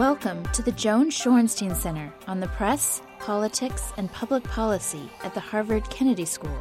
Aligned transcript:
Welcome 0.00 0.42
to 0.54 0.62
the 0.62 0.72
Joan 0.72 1.10
Shorenstein 1.10 1.76
Center 1.76 2.10
on 2.26 2.40
the 2.40 2.48
Press, 2.48 3.02
Politics, 3.18 3.92
and 3.98 4.10
Public 4.10 4.42
Policy 4.44 5.10
at 5.22 5.34
the 5.34 5.40
Harvard 5.40 5.84
Kennedy 5.90 6.24
School. 6.24 6.56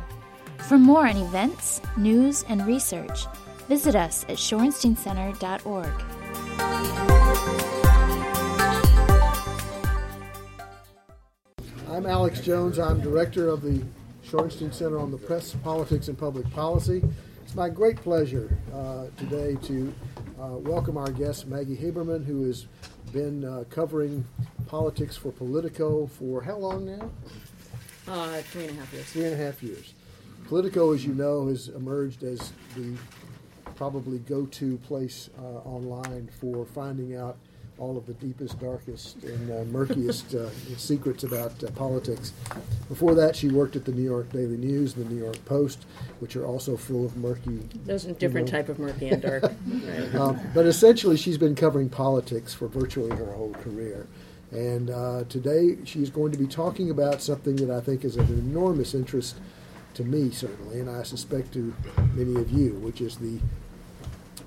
For 0.58 0.78
more 0.78 1.08
on 1.08 1.16
events, 1.16 1.82
news, 1.96 2.44
and 2.50 2.68
research, 2.68 3.28
visit 3.70 3.96
us 3.96 4.26
at 4.26 4.36
shorensteincenter.org. 4.36 5.88
I'm 11.90 12.06
Alex 12.06 12.42
Jones. 12.42 12.78
I'm 12.78 13.00
director 13.00 13.48
of 13.48 13.62
the 13.62 13.82
Shorenstein 14.28 14.74
Center 14.74 15.00
on 15.00 15.12
the 15.12 15.18
Press, 15.18 15.56
Politics, 15.64 16.10
and 16.10 16.18
Public 16.18 16.52
Policy. 16.52 17.02
It's 17.46 17.56
my 17.56 17.70
great 17.70 17.96
pleasure 17.96 18.58
uh, 18.74 19.06
today 19.16 19.56
to 19.64 19.94
uh, 20.40 20.58
welcome 20.58 20.98
our 20.98 21.12
guest, 21.12 21.48
Maggie 21.48 21.76
Haberman, 21.76 22.26
who 22.26 22.46
has 22.46 22.66
been 23.12 23.44
uh, 23.44 23.66
covering 23.70 24.26
politics 24.68 25.18
for 25.18 25.32
Politico 25.32 26.08
for 26.08 26.42
how 26.42 26.56
long 26.56 26.86
now? 26.86 27.10
Uh, 28.08 28.38
three 28.44 28.66
and 28.66 28.78
a 28.78 28.80
half 28.82 28.94
years. 28.94 29.06
Three 29.08 29.26
and 29.26 29.34
a 29.34 29.38
half 29.46 29.62
years. 29.62 29.94
Politico, 30.48 30.94
as 30.94 31.06
you 31.06 31.14
know, 31.14 31.48
has 31.48 31.68
emerged 31.70 32.24
as 32.24 32.54
the 32.76 32.96
probably 33.76 34.20
go-to 34.20 34.78
place 34.78 35.30
uh, 35.38 35.42
online 35.42 36.30
for 36.40 36.66
finding 36.66 37.16
out 37.16 37.38
all 37.80 37.98
of 37.98 38.06
the 38.06 38.14
deepest, 38.14 38.60
darkest, 38.60 39.24
and 39.24 39.52
uh, 39.52 39.64
murkiest 39.72 40.36
uh, 40.36 40.50
secrets 40.78 41.24
about 41.24 41.64
uh, 41.64 41.72
politics. 41.72 42.34
Before 42.88 43.16
that, 43.16 43.36
she 43.36 43.50
worked 43.50 43.76
at 43.76 43.86
the 43.86 43.92
New 43.92 44.04
York 44.04 44.32
Daily 44.32 44.58
News, 44.58 44.96
and 44.96 45.06
the 45.06 45.14
New 45.14 45.22
York 45.22 45.44
Post, 45.46 45.86
which 46.20 46.36
are 46.36 46.46
also 46.46 46.76
full 46.76 47.06
of 47.06 47.16
murky. 47.18 47.60
Those 47.86 48.06
are 48.06 48.14
different 48.14 48.48
you 48.48 48.54
know. 48.54 48.60
type 48.60 48.70
of 48.70 48.80
murky 48.80 49.10
and 49.10 49.22
dark. 49.22 49.44
right. 49.44 49.54
Um, 50.20 50.40
but 50.54 50.66
essentially, 50.66 51.16
she's 51.16 51.38
been 51.38 51.56
covering 51.56 51.88
politics 51.88 52.54
for 52.54 52.68
virtually 52.68 53.16
her 53.16 53.32
whole 53.32 53.54
career. 53.54 54.08
And 54.52 54.90
uh, 54.90 55.24
today, 55.30 55.78
she's 55.86 56.10
going 56.10 56.32
to 56.32 56.38
be 56.38 56.48
talking 56.48 56.90
about 56.90 57.22
something 57.22 57.56
that 57.58 57.70
I 57.70 57.80
think 57.80 58.04
is 58.04 58.18
of 58.18 58.30
enormous 58.30 58.94
interest 58.94 59.38
to 59.94 60.04
me, 60.04 60.32
certainly, 60.32 60.80
and 60.80 60.90
I 60.90 61.04
suspect 61.04 61.54
to 61.54 61.74
many 62.14 62.36
of 62.36 62.52
you, 62.52 62.74
which 62.76 63.02
is 63.02 63.18
the 63.18 63.40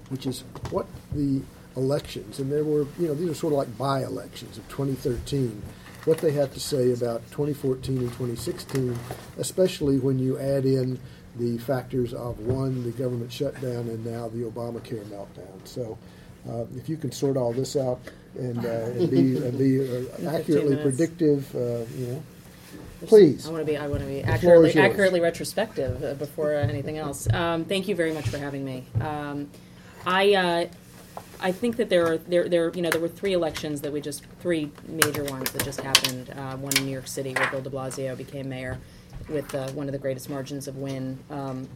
which 0.09 0.27
is 0.27 0.45
what 0.71 0.87
the 1.13 1.41
elections, 1.77 2.39
and 2.39 2.51
there 2.51 2.65
were, 2.65 2.87
you 2.99 3.09
know, 3.09 3.15
these 3.15 3.31
are 3.31 3.35
sort 3.35 3.53
of 3.53 3.59
like 3.59 3.79
by 3.79 4.03
elections 4.03 4.59
of 4.59 4.69
2013, 4.69 5.63
what 6.05 6.19
they 6.19 6.33
have 6.33 6.53
to 6.53 6.61
say 6.61 6.93
about 6.93 7.23
2014 7.31 7.99
and 7.99 8.09
2016, 8.09 8.99
especially 9.39 9.99
when 9.99 10.19
you 10.19 10.39
add 10.39 10.65
in 10.65 10.99
the 11.37 11.59
factors 11.59 12.13
of 12.13 12.39
one, 12.41 12.83
the 12.85 12.91
government 12.91 13.33
shutdown, 13.33 13.89
and 13.89 14.05
now 14.05 14.29
the 14.29 14.43
Obamacare 14.43 15.05
meltdown. 15.05 15.65
So, 15.65 15.97
uh, 16.49 16.65
if 16.77 16.89
you 16.89 16.97
can 16.97 17.13
sort 17.13 17.37
all 17.37 17.53
this 17.53 17.77
out 17.77 18.01
and, 18.37 18.65
uh, 18.65 18.69
and 18.69 19.11
be, 19.11 19.37
and 19.37 19.57
be 19.59 19.81
uh, 19.81 20.31
accurately 20.37 20.77
predictive, 20.77 21.55
uh, 21.55 21.85
you 21.97 22.07
know, 22.09 22.23
please. 23.07 23.47
I 23.47 23.51
want 23.51 23.63
to 23.63 23.73
be. 23.73 23.77
I 23.77 23.87
want 23.87 24.01
to 24.01 24.07
be 24.07 24.23
The 24.23 24.39
floor 24.39 24.67
is 24.67 24.71
accurately, 24.71 24.81
accurately 24.81 25.21
retrospective 25.21 26.05
uh, 26.05 26.15
before 26.15 26.55
anything 26.55 26.99
else. 26.99 27.33
Um, 27.33 27.65
thank 27.65 27.89
you 27.89 27.95
very 27.95 28.13
much 28.13 28.29
for 28.29 28.39
having 28.39 28.65
me. 28.65 28.85
Um, 29.01 29.49
I. 30.07 30.69
I 31.43 31.51
think 31.51 31.77
that 31.77 31.89
there 31.89 32.07
are 32.07 32.19
there 32.19 32.49
there 32.49 32.71
you 32.71 32.83
know 32.83 32.91
there 32.91 33.01
were 33.01 33.09
three 33.09 33.33
elections 33.33 33.81
that 33.81 33.93
we 33.93 34.01
just 34.01 34.25
three 34.41 34.71
major 34.87 35.25
ones 35.25 35.51
that 35.51 35.65
just 35.65 35.81
happened. 35.81 36.31
Uh, 36.31 36.57
one 36.57 36.77
in 36.77 36.87
New 36.87 36.93
York 36.93 37.09
City 37.09 37.35
where 37.35 37.51
Bill 37.51 37.61
De 37.61 37.69
Blasio 37.71 38.17
became 38.17 38.49
mayor 38.49 38.79
with 39.29 39.53
uh, 39.55 39.69
one 39.73 39.89
of 39.89 39.93
the 39.93 39.99
greatest 39.99 40.31
margins 40.31 40.69
of 40.69 40.77
win 40.77 41.19
um, 41.31 41.69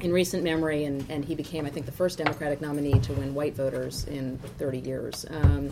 in 0.00 0.12
recent 0.12 0.42
memory, 0.42 0.84
and, 0.84 1.04
and 1.10 1.24
he 1.24 1.34
became 1.34 1.66
I 1.66 1.70
think 1.70 1.86
the 1.86 1.92
first 1.92 2.18
Democratic 2.18 2.60
nominee 2.60 2.98
to 3.00 3.12
win 3.14 3.34
white 3.34 3.54
voters 3.56 4.04
in 4.04 4.38
30 4.58 4.78
years. 4.78 5.26
Um, 5.30 5.70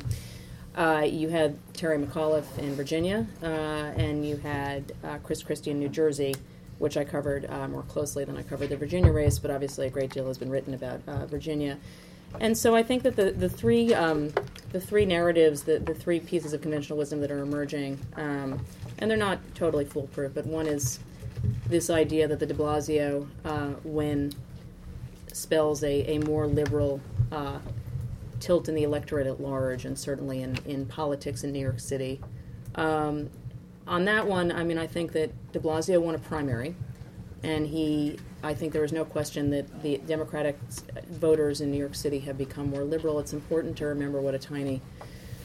uh, 0.77 1.05
you 1.05 1.29
had 1.29 1.57
Terry 1.75 1.99
McAuliffe 1.99 2.59
in 2.59 2.75
Virginia, 2.75 3.27
uh, 3.43 3.47
and 3.47 4.27
you 4.27 4.37
had 4.37 4.93
uh, 5.03 5.19
Chris 5.19 5.43
Christie 5.43 5.71
in 5.71 5.79
New 5.81 5.89
Jersey, 5.89 6.35
which 6.79 6.97
I 6.97 7.05
covered 7.05 7.47
uh, 7.51 7.69
more 7.69 7.83
closely 7.83 8.25
than 8.25 8.37
I 8.37 8.43
covered 8.43 8.69
the 8.69 8.77
Virginia 8.77 9.13
race, 9.13 9.39
but 9.39 9.51
obviously 9.51 9.87
a 9.87 9.91
great 9.91 10.11
deal 10.11 10.27
has 10.27 10.39
been 10.39 10.51
written 10.51 10.75
about 10.75 11.01
uh, 11.07 11.27
Virginia. 11.27 11.79
And 12.39 12.57
so 12.57 12.75
I 12.75 12.83
think 12.83 13.03
that 13.03 13.17
the, 13.17 13.33
the 13.33 13.49
three 13.49 13.93
um, 13.93 14.33
the 14.73 14.81
three 14.81 15.05
narratives, 15.05 15.63
the, 15.63 15.81
the 15.81 15.95
three 15.95 16.21
pieces 16.21 16.53
of 16.53 16.63
conventional 16.63 16.99
wisdom 16.99 17.21
that 17.21 17.31
are 17.31 17.41
emerging, 17.41 17.99
um, 18.17 18.65
and 18.99 19.11
they're 19.11 19.19
not 19.19 19.41
totally 19.55 19.85
foolproof, 19.85 20.33
but 20.35 20.47
one 20.47 20.67
is 20.67 21.01
this 21.67 21.91
idea 21.91 22.29
that 22.29 22.39
the 22.39 22.47
De 22.47 22.55
Blasio 22.55 23.27
uh, 23.45 23.73
win 23.83 24.33
spells 25.33 25.83
a, 25.83 26.17
a 26.17 26.19
more 26.21 26.47
liberal 26.47 27.01
uh, 27.33 27.59
tilt 28.39 28.69
in 28.69 28.75
the 28.75 28.83
electorate 28.83 29.27
at 29.27 29.41
large, 29.41 29.85
and 29.85 29.99
certainly 29.99 30.43
in, 30.43 30.57
in 30.67 30.87
politics 30.87 31.45
in 31.45 31.53
New 31.53 31.61
York 31.61 31.81
City. 31.81 32.21
Um, 32.75 33.31
on 33.87 34.05
that 34.05 34.27
one, 34.27 34.53
I 34.53 34.63
mean, 34.63 34.79
I 34.79 34.87
think 34.87 35.13
that 35.13 35.53
De 35.53 35.59
Blasio 35.59 36.01
won 36.01 36.15
a 36.15 36.19
primary, 36.19 36.77
and 37.43 37.67
he, 37.67 38.19
I 38.43 38.55
think 38.55 38.73
there 38.73 38.85
is 38.85 38.93
no 38.93 39.05
question 39.05 39.51
that 39.51 39.83
the 39.83 39.99
Democratic 39.99 40.59
voters 41.11 41.61
in 41.61 41.71
New 41.71 41.79
York 41.79 41.95
City 41.95 42.21
have 42.21 42.39
become 42.39 42.71
more 42.71 42.85
liberal. 42.85 43.19
It's 43.19 43.33
important 43.33 43.77
to 43.79 43.87
remember 43.87 44.21
what 44.21 44.35
a 44.35 44.39
tiny 44.39 44.81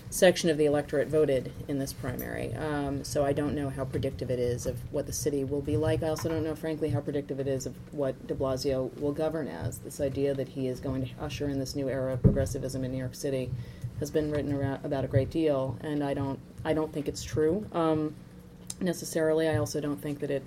section 0.10 0.50
of 0.50 0.58
the 0.58 0.66
electorate 0.66 1.10
voted 1.10 1.52
in 1.68 1.78
this 1.78 1.92
primary. 1.92 2.54
Um, 2.54 3.04
so 3.04 3.26
I 3.26 3.34
don't 3.34 3.54
know 3.54 3.70
how 3.70 3.84
predictive 3.84 4.32
it 4.32 4.40
is 4.40 4.66
of 4.66 4.78
what 4.94 5.08
the 5.08 5.14
city 5.14 5.44
will 5.44 5.62
be 5.62 5.76
like. 5.76 6.04
I 6.04 6.08
also 6.08 6.30
don't 6.30 6.44
know, 6.44 6.56
frankly, 6.56 6.90
how 6.90 7.02
predictive 7.02 7.40
it 7.42 7.48
is 7.48 7.66
of 7.66 7.76
what 7.92 8.28
de 8.28 8.34
Blasio 8.34 8.98
will 9.00 9.12
govern 9.12 9.50
as. 9.50 9.80
This 9.80 10.00
idea 10.00 10.34
that 10.34 10.48
he 10.48 10.68
is 10.68 10.80
going 10.80 11.06
to 11.06 11.12
usher 11.20 11.50
in 11.50 11.60
this 11.60 11.76
new 11.76 11.90
era 11.90 12.14
of 12.14 12.22
progressivism 12.22 12.86
in 12.86 12.94
New 12.94 12.98
York 12.98 13.16
City 13.16 13.52
has 14.00 14.10
been 14.10 14.32
written 14.32 14.54
around, 14.54 14.86
about 14.86 15.04
a 15.04 15.08
great 15.08 15.30
deal, 15.30 15.78
and 15.82 16.02
I 16.02 16.14
don't, 16.14 16.40
I 16.64 16.74
don't 16.74 16.94
think 16.94 17.10
it's 17.10 17.24
true 17.24 17.66
um, 17.74 18.16
necessarily. 18.80 19.50
I 19.50 19.58
also 19.58 19.82
don't 19.82 20.02
think 20.02 20.20
that 20.20 20.32
it. 20.32 20.44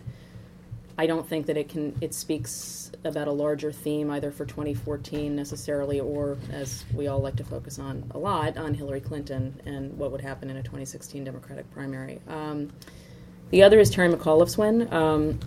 I 0.98 1.06
don't 1.06 1.26
think 1.26 1.46
that 1.46 1.56
it 1.56 1.68
can. 1.68 1.96
It 2.00 2.12
speaks 2.12 2.90
about 3.04 3.28
a 3.28 3.32
larger 3.32 3.70
theme 3.70 4.10
either 4.10 4.32
for 4.32 4.44
2014 4.44 5.34
necessarily, 5.34 6.00
or 6.00 6.36
as 6.52 6.84
we 6.92 7.06
all 7.06 7.20
like 7.20 7.36
to 7.36 7.44
focus 7.44 7.78
on 7.78 8.10
a 8.10 8.18
lot 8.18 8.58
on 8.58 8.74
Hillary 8.74 9.00
Clinton 9.00 9.60
and 9.64 9.96
what 9.96 10.10
would 10.10 10.20
happen 10.20 10.50
in 10.50 10.56
a 10.56 10.62
2016 10.62 11.22
Democratic 11.22 11.70
primary. 11.70 12.20
Um, 12.26 12.72
the 13.50 13.62
other 13.62 13.78
is 13.78 13.90
Terry 13.90 14.12
McAuliffe's 14.12 14.58
win, 14.58 14.92
um, 14.92 15.38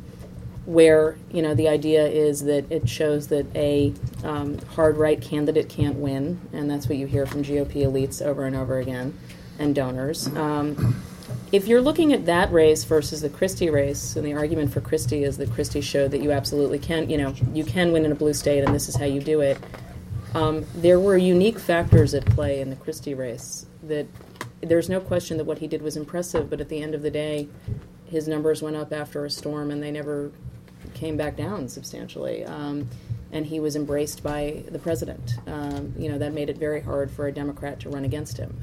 where 0.65 1.17
you 1.33 1.41
know 1.41 1.53
the 1.53 1.67
idea 1.67 2.07
is 2.07 2.45
that 2.45 2.71
it 2.71 2.87
shows 2.87 3.27
that 3.27 3.45
a 3.53 3.93
um, 4.23 4.57
hard 4.69 4.95
right 4.95 5.21
candidate 5.21 5.67
can't 5.67 5.97
win, 5.97 6.39
and 6.53 6.71
that's 6.71 6.87
what 6.87 6.97
you 6.97 7.07
hear 7.07 7.25
from 7.25 7.43
GOP 7.43 7.83
elites 7.83 8.21
over 8.25 8.45
and 8.45 8.55
over 8.55 8.79
again, 8.79 9.19
and 9.59 9.75
donors. 9.75 10.27
Um, 10.27 11.03
if 11.51 11.67
you're 11.67 11.81
looking 11.81 12.13
at 12.13 12.25
that 12.27 12.51
race 12.51 12.83
versus 12.85 13.21
the 13.21 13.29
Christie 13.29 13.69
race, 13.69 14.15
and 14.15 14.25
the 14.25 14.33
argument 14.33 14.71
for 14.71 14.79
Christie 14.79 15.23
is 15.23 15.37
that 15.37 15.51
Christie 15.51 15.81
showed 15.81 16.11
that 16.11 16.21
you 16.21 16.31
absolutely 16.31 16.79
can, 16.79 17.09
you 17.09 17.17
know, 17.17 17.33
you 17.53 17.65
can 17.65 17.91
win 17.91 18.05
in 18.05 18.11
a 18.11 18.15
blue 18.15 18.33
state, 18.33 18.63
and 18.63 18.73
this 18.73 18.87
is 18.87 18.95
how 18.95 19.05
you 19.05 19.19
do 19.19 19.41
it. 19.41 19.57
Um, 20.33 20.65
there 20.75 20.99
were 20.99 21.17
unique 21.17 21.59
factors 21.59 22.13
at 22.13 22.25
play 22.25 22.61
in 22.61 22.69
the 22.69 22.77
Christie 22.77 23.13
race 23.13 23.65
that 23.83 24.07
there's 24.61 24.89
no 24.89 25.01
question 25.01 25.37
that 25.37 25.43
what 25.43 25.57
he 25.57 25.67
did 25.67 25.81
was 25.81 25.97
impressive, 25.97 26.49
but 26.49 26.61
at 26.61 26.69
the 26.69 26.81
end 26.81 26.95
of 26.95 27.01
the 27.01 27.11
day, 27.11 27.49
his 28.05 28.27
numbers 28.27 28.61
went 28.61 28.77
up 28.77 28.93
after 28.93 29.25
a 29.25 29.29
storm, 29.29 29.71
and 29.71 29.83
they 29.83 29.91
never 29.91 30.31
came 30.93 31.17
back 31.17 31.35
down 31.35 31.67
substantially. 31.67 32.45
Um, 32.45 32.87
and 33.33 33.45
he 33.45 33.59
was 33.59 33.75
embraced 33.75 34.23
by 34.23 34.63
the 34.69 34.79
president. 34.79 35.35
Um, 35.47 35.93
you 35.97 36.09
know 36.09 36.17
that 36.17 36.33
made 36.33 36.49
it 36.49 36.57
very 36.57 36.81
hard 36.81 37.09
for 37.09 37.27
a 37.27 37.31
Democrat 37.31 37.79
to 37.81 37.89
run 37.89 38.03
against 38.03 38.37
him. 38.37 38.57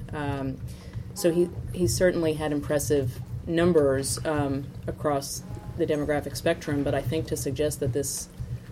So 1.18 1.32
he 1.32 1.50
he 1.72 1.88
certainly 1.88 2.34
had 2.34 2.52
impressive 2.52 3.20
numbers 3.44 4.24
um, 4.24 4.68
across 4.86 5.42
the 5.76 5.84
demographic 5.84 6.36
spectrum. 6.36 6.84
But 6.84 6.94
I 6.94 7.02
think 7.02 7.26
to 7.26 7.36
suggest 7.36 7.80
that 7.80 7.92
this 7.92 8.28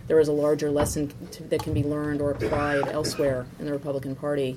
there 0.06 0.20
is 0.20 0.28
a 0.28 0.32
larger 0.32 0.70
lesson 0.70 1.12
to, 1.32 1.42
that 1.42 1.64
can 1.64 1.74
be 1.74 1.82
learned 1.82 2.20
or 2.20 2.30
applied 2.30 2.86
elsewhere 2.86 3.46
in 3.58 3.64
the 3.66 3.72
Republican 3.72 4.14
Party, 4.14 4.56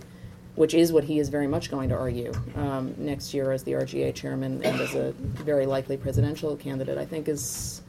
which 0.53 0.75
is 0.75 0.93
what 0.93 1.03
he 1.03 1.17
is 1.17 1.29
very 1.29 1.47
much 1.47 1.71
going 1.71 1.89
to 1.89 1.97
argue 1.97 2.31
um, 2.55 2.93
next 2.99 3.33
year 3.33 3.51
as 3.51 3.63
the 3.63 3.71
RGA 3.71 4.13
chairman 4.13 4.63
and 4.63 4.79
as 4.79 4.93
a 4.93 5.13
very 5.13 5.65
likely 5.65 5.97
presidential 5.97 6.55
candidate, 6.57 6.99
I 6.99 7.05
think 7.05 7.27
is 7.27 7.81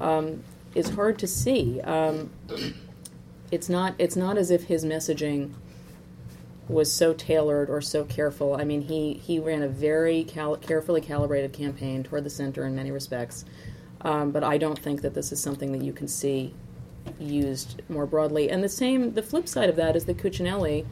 um, 0.00 0.44
is 0.76 0.88
hard 0.88 1.18
to 1.18 1.26
see. 1.26 1.80
Um, 1.80 2.30
it's 3.50 3.68
not 3.68 3.96
it's 3.98 4.14
not 4.14 4.38
as 4.38 4.52
if 4.52 4.62
his 4.62 4.84
messaging 4.84 5.50
was 6.72 6.92
so 6.92 7.12
tailored 7.12 7.70
or 7.70 7.80
so 7.80 8.04
careful. 8.04 8.54
I 8.54 8.64
mean, 8.64 8.82
he 8.82 9.14
he 9.14 9.38
ran 9.38 9.62
a 9.62 9.68
very 9.68 10.24
cal- 10.24 10.56
carefully 10.56 11.00
calibrated 11.00 11.52
campaign 11.52 12.02
toward 12.02 12.24
the 12.24 12.30
center 12.30 12.64
in 12.66 12.74
many 12.74 12.90
respects. 12.90 13.44
Um, 14.00 14.32
but 14.32 14.42
I 14.42 14.58
don't 14.58 14.78
think 14.78 15.02
that 15.02 15.14
this 15.14 15.30
is 15.30 15.40
something 15.40 15.72
that 15.72 15.82
you 15.82 15.92
can 15.92 16.08
see 16.08 16.54
used 17.18 17.82
more 17.88 18.06
broadly. 18.06 18.50
And 18.50 18.62
the 18.62 18.68
same, 18.68 19.14
the 19.14 19.22
flip 19.22 19.48
side 19.48 19.68
of 19.68 19.76
that 19.76 19.96
is 19.96 20.04
that 20.06 20.16
Cuccinelli, 20.18 20.84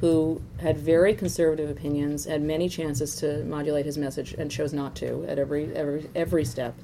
who 0.00 0.40
had 0.60 0.78
very 0.78 1.14
conservative 1.14 1.70
opinions, 1.70 2.24
had 2.24 2.42
many 2.42 2.68
chances 2.68 3.16
to 3.16 3.44
modulate 3.44 3.86
his 3.86 3.98
message 3.98 4.34
and 4.34 4.50
chose 4.50 4.72
not 4.72 4.94
to 4.96 5.24
at 5.28 5.38
every 5.38 5.74
every 5.74 6.10
every 6.14 6.44
step. 6.44 6.74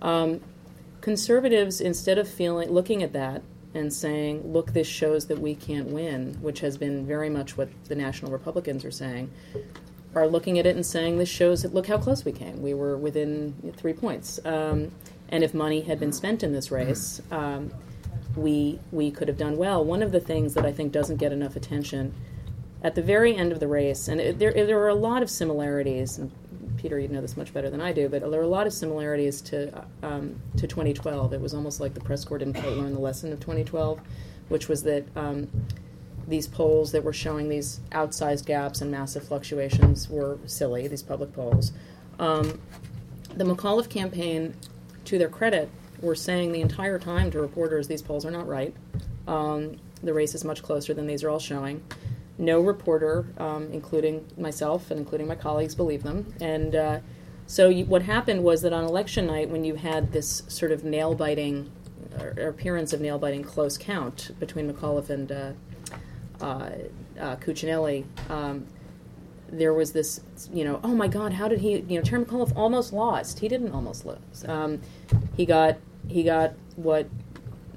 Um, 0.00 0.40
conservatives, 1.00 1.80
instead 1.80 2.18
of 2.18 2.28
feeling 2.28 2.70
looking 2.70 3.02
at 3.02 3.12
that 3.12 3.42
and 3.74 3.92
saying, 3.92 4.52
"Look, 4.52 4.72
this 4.72 4.86
shows 4.86 5.26
that 5.26 5.40
we 5.40 5.54
can't 5.54 5.88
win," 5.88 6.36
which 6.40 6.60
has 6.60 6.76
been 6.76 7.06
very 7.06 7.30
much 7.30 7.56
what 7.56 7.68
the 7.84 7.94
national 7.94 8.32
Republicans 8.32 8.84
are 8.84 8.90
saying. 8.90 9.30
are 10.14 10.26
looking 10.26 10.58
at 10.58 10.66
it 10.66 10.74
and 10.74 10.84
saying 10.86 11.18
this 11.18 11.28
shows 11.28 11.62
that 11.62 11.74
look 11.74 11.86
how 11.86 11.98
close 11.98 12.24
we 12.24 12.32
came. 12.32 12.62
We 12.62 12.72
were 12.74 12.96
within 12.96 13.54
three 13.76 13.92
points. 13.92 14.40
Um, 14.44 14.90
and 15.28 15.44
if 15.44 15.52
money 15.52 15.82
had 15.82 16.00
been 16.00 16.12
spent 16.12 16.42
in 16.42 16.52
this 16.52 16.70
race, 16.70 17.20
um, 17.30 17.70
we 18.34 18.78
we 18.90 19.10
could 19.10 19.28
have 19.28 19.36
done 19.36 19.56
well. 19.56 19.84
One 19.84 20.02
of 20.02 20.12
the 20.12 20.20
things 20.20 20.54
that 20.54 20.64
I 20.64 20.72
think 20.72 20.92
doesn't 20.92 21.16
get 21.18 21.32
enough 21.32 21.56
attention 21.56 22.14
at 22.82 22.94
the 22.94 23.02
very 23.02 23.34
end 23.36 23.52
of 23.52 23.60
the 23.60 23.68
race, 23.68 24.08
and 24.08 24.20
it, 24.20 24.38
there 24.38 24.52
there 24.52 24.80
are 24.80 24.88
a 24.88 24.94
lot 24.94 25.22
of 25.22 25.28
similarities. 25.30 26.18
And 26.18 26.30
Peter, 26.78 26.98
you 26.98 27.08
know 27.08 27.20
this 27.20 27.36
much 27.36 27.52
better 27.52 27.68
than 27.68 27.80
I 27.80 27.92
do, 27.92 28.08
but 28.08 28.28
there 28.30 28.40
are 28.40 28.44
a 28.44 28.48
lot 28.48 28.66
of 28.66 28.72
similarities 28.72 29.40
to 29.42 29.84
um, 30.02 30.40
to 30.56 30.66
2012. 30.66 31.32
It 31.32 31.40
was 31.40 31.52
almost 31.52 31.80
like 31.80 31.94
the 31.94 32.00
press 32.00 32.24
corps 32.24 32.38
didn't 32.38 32.54
quite 32.54 32.72
learn 32.72 32.94
the 32.94 33.00
lesson 33.00 33.32
of 33.32 33.40
2012, 33.40 34.00
which 34.48 34.68
was 34.68 34.82
that 34.84 35.04
um, 35.16 35.48
these 36.26 36.46
polls 36.46 36.92
that 36.92 37.02
were 37.02 37.12
showing 37.12 37.48
these 37.48 37.80
outsized 37.90 38.46
gaps 38.46 38.80
and 38.80 38.90
massive 38.90 39.26
fluctuations 39.26 40.08
were 40.08 40.38
silly. 40.46 40.88
These 40.88 41.02
public 41.02 41.32
polls. 41.32 41.72
Um, 42.18 42.60
the 43.34 43.44
McAuliffe 43.44 43.88
campaign, 43.88 44.54
to 45.04 45.18
their 45.18 45.28
credit, 45.28 45.68
were 46.00 46.14
saying 46.14 46.52
the 46.52 46.60
entire 46.60 46.98
time 46.98 47.30
to 47.32 47.40
reporters 47.40 47.88
these 47.88 48.02
polls 48.02 48.24
are 48.24 48.30
not 48.30 48.46
right. 48.46 48.74
Um, 49.26 49.76
the 50.02 50.14
race 50.14 50.34
is 50.34 50.44
much 50.44 50.62
closer 50.62 50.94
than 50.94 51.06
these 51.06 51.24
are 51.24 51.30
all 51.30 51.40
showing. 51.40 51.82
No 52.38 52.60
reporter, 52.60 53.26
um, 53.38 53.68
including 53.72 54.26
myself 54.36 54.90
and 54.90 55.00
including 55.00 55.26
my 55.26 55.34
colleagues, 55.34 55.74
believed 55.74 56.04
them. 56.04 56.32
And 56.40 56.74
uh, 56.74 57.00
so 57.46 57.68
you, 57.68 57.84
what 57.84 58.02
happened 58.02 58.44
was 58.44 58.62
that 58.62 58.72
on 58.72 58.84
election 58.84 59.26
night, 59.26 59.50
when 59.50 59.64
you 59.64 59.74
had 59.74 60.12
this 60.12 60.44
sort 60.48 60.70
of 60.70 60.84
nail 60.84 61.14
biting, 61.14 61.70
or 62.20 62.28
appearance 62.48 62.92
of 62.92 63.00
nail 63.00 63.18
biting 63.18 63.42
close 63.42 63.76
count 63.76 64.30
between 64.38 64.72
McAuliffe 64.72 65.10
and 65.10 65.32
uh, 65.32 65.52
uh, 66.40 66.70
uh, 67.18 67.36
Cuccinelli, 67.36 68.04
um, 68.30 68.66
there 69.50 69.72
was 69.72 69.92
this, 69.92 70.20
you 70.52 70.64
know, 70.64 70.78
oh 70.84 70.94
my 70.94 71.08
God, 71.08 71.32
how 71.32 71.48
did 71.48 71.60
he, 71.60 71.78
you 71.88 71.98
know, 71.98 72.02
Terry 72.02 72.24
McAuliffe 72.24 72.54
almost 72.54 72.92
lost. 72.92 73.40
He 73.40 73.48
didn't 73.48 73.72
almost 73.72 74.04
lose. 74.04 74.44
Um, 74.46 74.80
he 75.36 75.46
got 75.46 75.78
he 76.06 76.22
got 76.22 76.52
what 76.76 77.08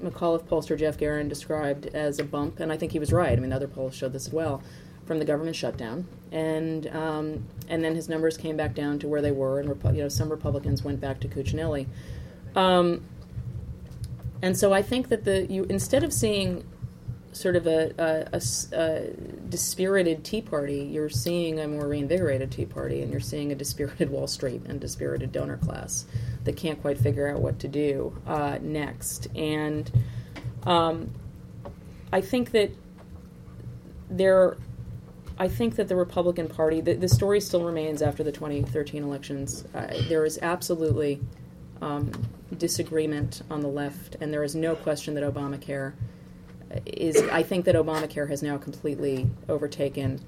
McAuliffe 0.02 0.44
pollster 0.44 0.78
Geoff 0.78 0.98
Garin 0.98 1.28
described 1.28 1.86
as 1.86 2.18
a 2.18 2.24
bump, 2.24 2.60
and 2.60 2.72
I 2.72 2.76
think 2.76 2.92
he 2.92 2.98
was 2.98 3.12
right. 3.12 3.36
I 3.36 3.40
mean, 3.40 3.52
other 3.52 3.68
polls 3.68 3.94
showed 3.94 4.12
this 4.12 4.26
as 4.26 4.32
well 4.32 4.62
from 5.06 5.18
the 5.18 5.24
government 5.24 5.56
shutdown, 5.56 6.06
and 6.30 6.86
um, 6.88 7.44
and 7.68 7.82
then 7.82 7.94
his 7.94 8.08
numbers 8.08 8.36
came 8.36 8.56
back 8.56 8.74
down 8.74 8.98
to 9.00 9.08
where 9.08 9.22
they 9.22 9.32
were, 9.32 9.60
and 9.60 9.68
you 9.96 10.02
know 10.02 10.08
some 10.08 10.30
Republicans 10.30 10.82
went 10.82 11.00
back 11.00 11.20
to 11.20 11.28
Cuccinelli, 11.28 11.86
um, 12.54 13.02
and 14.42 14.56
so 14.56 14.72
I 14.72 14.82
think 14.82 15.08
that 15.08 15.24
the 15.24 15.46
you 15.46 15.64
instead 15.64 16.04
of 16.04 16.12
seeing 16.12 16.64
sort 17.32 17.56
of 17.56 17.66
a, 17.66 17.92
a, 17.98 18.36
a, 18.36 18.42
a, 18.78 19.10
dispirited 19.48 20.22
Tea 20.22 20.42
Party, 20.42 20.82
you're 20.82 21.08
seeing 21.08 21.58
a 21.58 21.66
more 21.66 21.88
reinvigorated 21.88 22.52
Tea 22.52 22.66
Party, 22.66 23.00
and 23.00 23.10
you're 23.10 23.20
seeing 23.20 23.50
a 23.50 23.54
dispirited 23.54 24.10
Wall 24.10 24.26
Street 24.26 24.62
and 24.66 24.80
dispirited 24.80 25.32
donor 25.32 25.56
class 25.56 26.04
that 26.44 26.56
can't 26.56 26.80
quite 26.80 26.98
figure 26.98 27.28
out 27.28 27.40
what 27.40 27.58
to 27.60 27.68
do 27.68 28.16
uh, 28.26 28.58
next. 28.60 29.28
And 29.34 29.90
um, 30.64 31.10
I 32.12 32.20
think 32.20 32.50
that 32.52 32.70
there, 34.10 34.56
I 35.38 35.48
think 35.48 35.76
that 35.76 35.88
the 35.88 35.96
Republican 35.96 36.48
Party, 36.48 36.80
the, 36.80 36.94
the 36.94 37.08
story 37.08 37.40
still 37.40 37.64
remains 37.64 38.02
after 38.02 38.22
the 38.22 38.32
2013 38.32 39.02
elections. 39.02 39.64
Uh, 39.74 39.86
there 40.08 40.24
is 40.24 40.38
absolutely 40.42 41.20
um, 41.80 42.10
disagreement 42.58 43.42
on 43.50 43.60
the 43.60 43.68
left, 43.68 44.16
and 44.20 44.32
there 44.32 44.44
is 44.44 44.54
no 44.54 44.74
question 44.74 45.14
that 45.14 45.24
Obamacare 45.24 45.94
is. 46.86 47.16
I 47.30 47.42
think 47.42 47.64
that 47.64 47.74
Obamacare 47.74 48.28
has 48.28 48.42
now 48.42 48.56
completely 48.58 49.28
overtaken 49.48 50.20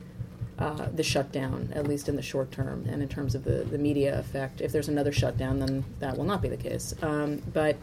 uh, 0.59 0.87
the 0.95 1.03
shutdown, 1.03 1.73
at 1.75 1.87
least 1.87 2.09
in 2.09 2.17
the 2.17 2.23
short 2.23 2.53
term, 2.53 2.87
and 2.89 3.03
in 3.03 3.09
terms 3.09 3.35
of 3.35 3.45
the, 3.45 3.65
the 3.65 3.79
media 3.79 4.19
effect. 4.19 4.61
If 4.61 4.73
there's 4.73 4.89
another 4.89 5.13
shutdown, 5.13 5.59
then 5.59 5.85
that 5.99 6.17
will 6.17 6.25
not 6.25 6.43
be 6.43 6.49
the 6.49 6.57
case. 6.57 6.95
Um, 7.03 7.43
but 7.53 7.77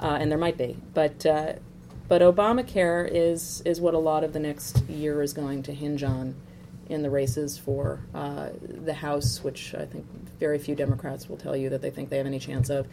uh, 0.00 0.18
and 0.20 0.30
there 0.30 0.38
might 0.38 0.56
be, 0.56 0.76
but 0.94 1.24
uh, 1.26 1.54
but 2.08 2.22
Obamacare 2.22 3.08
is 3.10 3.62
is 3.64 3.80
what 3.80 3.94
a 3.94 3.98
lot 3.98 4.24
of 4.24 4.32
the 4.32 4.40
next 4.40 4.84
year 4.88 5.22
is 5.22 5.32
going 5.32 5.62
to 5.64 5.74
hinge 5.74 6.02
on 6.02 6.34
in 6.88 7.02
the 7.02 7.10
races 7.10 7.58
for 7.58 8.00
uh, 8.14 8.48
the 8.62 8.94
House, 8.94 9.42
which 9.42 9.74
I 9.74 9.86
think 9.86 10.06
very 10.38 10.58
few 10.58 10.74
Democrats 10.74 11.28
will 11.28 11.36
tell 11.36 11.56
you 11.56 11.70
that 11.70 11.80
they 11.80 11.90
think 11.90 12.10
they 12.10 12.18
have 12.18 12.26
any 12.26 12.38
chance 12.38 12.68
of, 12.68 12.86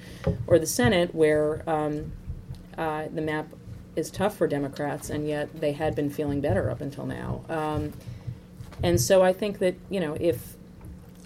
or 0.47 0.59
the 0.59 0.65
Senate, 0.65 1.13
where 1.13 1.67
um, 1.69 2.11
uh, 2.77 3.07
the 3.13 3.21
map 3.21 3.47
is 3.95 4.09
tough 4.09 4.37
for 4.37 4.47
Democrats, 4.47 5.09
and 5.09 5.27
yet 5.27 5.59
they 5.59 5.73
had 5.73 5.95
been 5.95 6.09
feeling 6.09 6.39
better 6.39 6.69
up 6.69 6.81
until 6.81 7.05
now. 7.05 7.43
Um, 7.49 7.91
and 8.83 8.99
so 8.99 9.21
I 9.21 9.33
think 9.33 9.59
that 9.59 9.75
you 9.89 9.99
know 9.99 10.17
if 10.19 10.55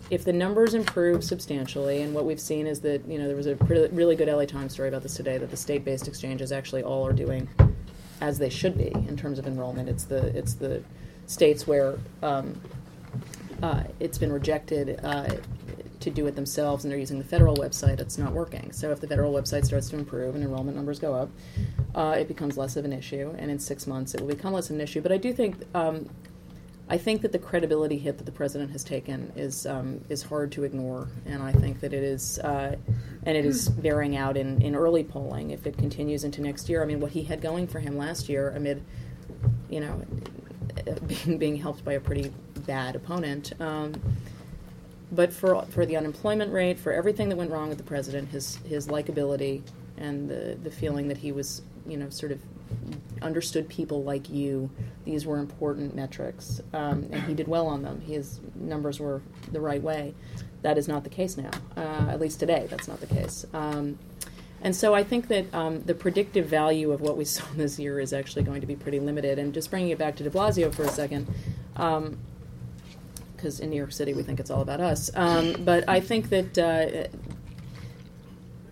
if 0.10 0.24
the 0.24 0.34
numbers 0.34 0.74
improve 0.74 1.24
substantially, 1.24 2.02
and 2.02 2.14
what 2.14 2.26
we've 2.26 2.40
seen 2.40 2.68
is 2.68 2.82
that 2.82 3.08
you 3.08 3.18
know 3.18 3.28
there 3.28 3.36
was 3.36 3.48
a 3.48 3.56
really 3.56 4.16
good 4.16 4.28
LA 4.28 4.46
Times 4.46 4.74
story 4.74 4.90
about 4.90 5.04
this 5.04 5.16
today 5.16 5.38
that 5.38 5.50
the 5.50 5.58
state-based 5.58 6.08
exchanges 6.08 6.52
actually 6.52 6.84
all 6.84 7.06
are 7.06 7.14
doing 7.14 7.50
as 8.22 8.38
they 8.38 8.50
should 8.50 8.78
be 8.78 8.88
in 8.88 9.18
terms 9.18 9.40
of 9.40 9.48
enrollment. 9.48 9.90
It's 9.90 10.04
the 10.06 10.28
it's 10.38 10.54
the 10.54 10.84
states 11.28 11.66
where 11.66 11.98
um, 12.22 12.60
uh, 13.64 13.84
it's 14.00 14.18
been 14.18 14.32
rejected 14.32 15.00
uh, 15.04 15.30
to 16.00 16.10
do 16.12 16.28
it 16.28 16.36
themselves, 16.36 16.84
and 16.84 16.92
they're 16.92 17.00
using 17.00 17.18
the 17.18 17.26
federal 17.26 17.56
website. 17.56 18.00
It's 18.00 18.18
not 18.18 18.32
working. 18.32 18.72
So 18.72 18.92
if 18.92 19.00
the 19.00 19.08
federal 19.08 19.34
website 19.34 19.66
starts 19.66 19.90
to 19.90 19.98
improve 19.98 20.36
and 20.36 20.44
enrollment 20.44 20.78
numbers 20.78 21.00
go 21.00 21.16
up, 21.16 21.30
uh, 21.96 22.16
it 22.20 22.28
becomes 22.28 22.58
less 22.58 22.76
of 22.76 22.86
an 22.86 22.94
issue. 22.94 23.34
And 23.40 23.50
in 23.50 23.58
six 23.58 23.88
months, 23.88 24.14
it 24.14 24.22
will 24.22 24.28
become 24.28 24.54
less 24.54 24.70
of 24.70 24.76
an 24.76 24.82
issue. 24.82 25.02
But 25.02 25.12
I 25.12 25.18
do 25.18 25.34
think 25.34 25.56
um, 25.74 26.10
I 26.88 26.98
think 26.98 27.24
that 27.24 27.32
the 27.32 27.40
credibility 27.40 27.98
hit 27.98 28.20
that 28.20 28.26
the 28.26 28.32
president 28.32 28.72
has 28.72 28.84
taken 28.84 29.32
is 29.36 29.66
um, 29.66 30.02
is 30.08 30.22
hard 30.22 30.52
to 30.52 30.64
ignore, 30.64 31.08
and 31.26 31.42
I 31.42 31.52
think 31.52 31.80
that 31.80 31.94
it 31.94 32.04
is, 32.04 32.38
uh, 32.40 32.76
and 33.24 33.38
it 33.38 33.44
is 33.44 33.70
bearing 33.70 34.16
out 34.16 34.38
in, 34.38 34.62
in 34.62 34.76
early 34.76 35.04
polling 35.04 35.50
if 35.50 35.66
it 35.66 35.78
continues 35.78 36.24
into 36.24 36.42
next 36.42 36.70
year. 36.70 36.84
I 36.84 36.86
mean, 36.86 37.00
what 37.00 37.12
he 37.12 37.24
had 37.24 37.42
going 37.42 37.66
for 37.66 37.80
him 37.80 37.98
last 37.98 38.30
year, 38.30 38.52
amid, 38.52 38.84
you 39.68 39.80
know, 39.80 40.00
being 41.08 41.40
being 41.40 41.56
helped 41.56 41.84
by 41.84 41.94
a 41.94 42.00
pretty 42.00 42.32
bad 42.68 42.96
opponent, 42.96 43.54
um, 43.60 44.00
but 45.12 45.34
for 45.34 45.64
for 45.70 45.88
the 45.88 45.98
unemployment 45.98 46.54
rate, 46.54 46.78
for 46.78 46.94
everything 46.94 47.30
that 47.30 47.36
went 47.36 47.50
wrong 47.50 47.70
with 47.70 47.80
the 47.80 47.84
president, 47.84 48.30
his 48.30 48.58
his 48.58 48.88
likability 48.90 49.64
and 49.98 50.30
the 50.30 50.56
the 50.62 50.70
feeling 50.70 51.08
that 51.08 51.18
he 51.18 51.32
was, 51.32 51.64
you 51.88 51.98
know, 51.98 52.10
sort 52.10 52.32
of 52.32 52.40
understood 53.22 53.70
people 53.70 54.04
like 54.04 54.30
you. 54.30 54.70
These 55.04 55.26
were 55.26 55.38
important 55.38 55.96
metrics, 55.96 56.62
um, 56.74 57.08
and 57.12 57.24
he 57.24 57.34
did 57.34 57.48
well 57.48 57.68
on 57.68 57.84
them. 57.84 58.02
His 58.02 58.40
numbers 58.56 59.00
were 59.00 59.22
the 59.52 59.62
right 59.62 59.82
way. 59.82 60.14
That 60.62 60.78
is 60.78 60.88
not 60.88 61.04
the 61.04 61.10
case 61.10 61.38
now, 61.38 61.52
uh, 61.78 62.10
at 62.10 62.20
least 62.20 62.40
today. 62.40 62.68
That's 62.70 62.88
not 62.88 63.00
the 63.00 63.08
case. 63.08 63.46
Um, 63.54 64.00
and 64.62 64.76
so 64.76 64.96
I 64.96 65.04
think 65.04 65.28
that 65.28 65.54
um, 65.54 65.84
the 65.84 65.94
predictive 65.94 66.48
value 66.48 66.92
of 66.92 67.02
what 67.02 67.18
we 67.18 67.26
saw 67.36 67.46
this 67.56 67.78
year 67.78 68.00
is 68.00 68.14
actually 68.14 68.44
going 68.44 68.62
to 68.62 68.68
be 68.68 68.76
pretty 68.76 69.00
limited. 69.00 69.38
And 69.38 69.54
just 69.54 69.70
bringing 69.70 69.90
it 69.90 69.98
back 69.98 70.16
to 70.18 70.24
De 70.24 70.30
Blasio 70.30 70.74
for 70.74 70.84
a 70.84 70.90
second, 70.90 71.28
because 71.74 73.60
um, 73.60 73.64
in 73.64 73.70
New 73.70 73.78
York 73.78 73.92
City 73.92 74.14
we 74.14 74.24
think 74.24 74.40
it's 74.40 74.50
all 74.50 74.62
about 74.62 74.82
us. 74.82 75.12
Um, 75.16 75.56
but 75.60 75.88
I 75.88 76.00
think 76.00 76.30
that 76.30 76.58
uh, 76.58 77.08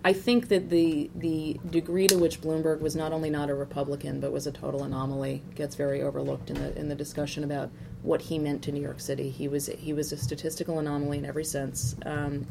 I 0.06 0.14
think 0.14 0.50
that 0.50 0.70
the 0.70 1.10
the 1.16 1.60
degree 1.70 2.08
to 2.08 2.18
which 2.18 2.42
Bloomberg 2.42 2.82
was 2.82 2.96
not 2.96 3.14
only 3.14 3.30
not 3.30 3.50
a 3.50 3.56
Republican 3.56 4.20
but 4.20 4.32
was 4.32 4.46
a 4.48 4.52
total 4.52 4.84
anomaly 4.84 5.42
gets 5.56 5.76
very 5.76 6.02
overlooked 6.02 6.50
in 6.50 6.58
the 6.58 6.78
in 6.78 6.90
the 6.90 6.96
discussion 6.96 7.44
about 7.44 7.70
what 8.02 8.24
he 8.24 8.38
meant 8.38 8.62
to 8.64 8.72
New 8.72 8.82
York 8.82 9.00
City. 9.00 9.30
He 9.30 9.48
was 9.48 9.68
he 9.68 9.94
was 9.94 10.12
a 10.12 10.18
statistical 10.18 10.80
anomaly 10.80 11.20
in 11.20 11.26
every 11.26 11.46
sense, 11.46 11.96
um, 12.06 12.46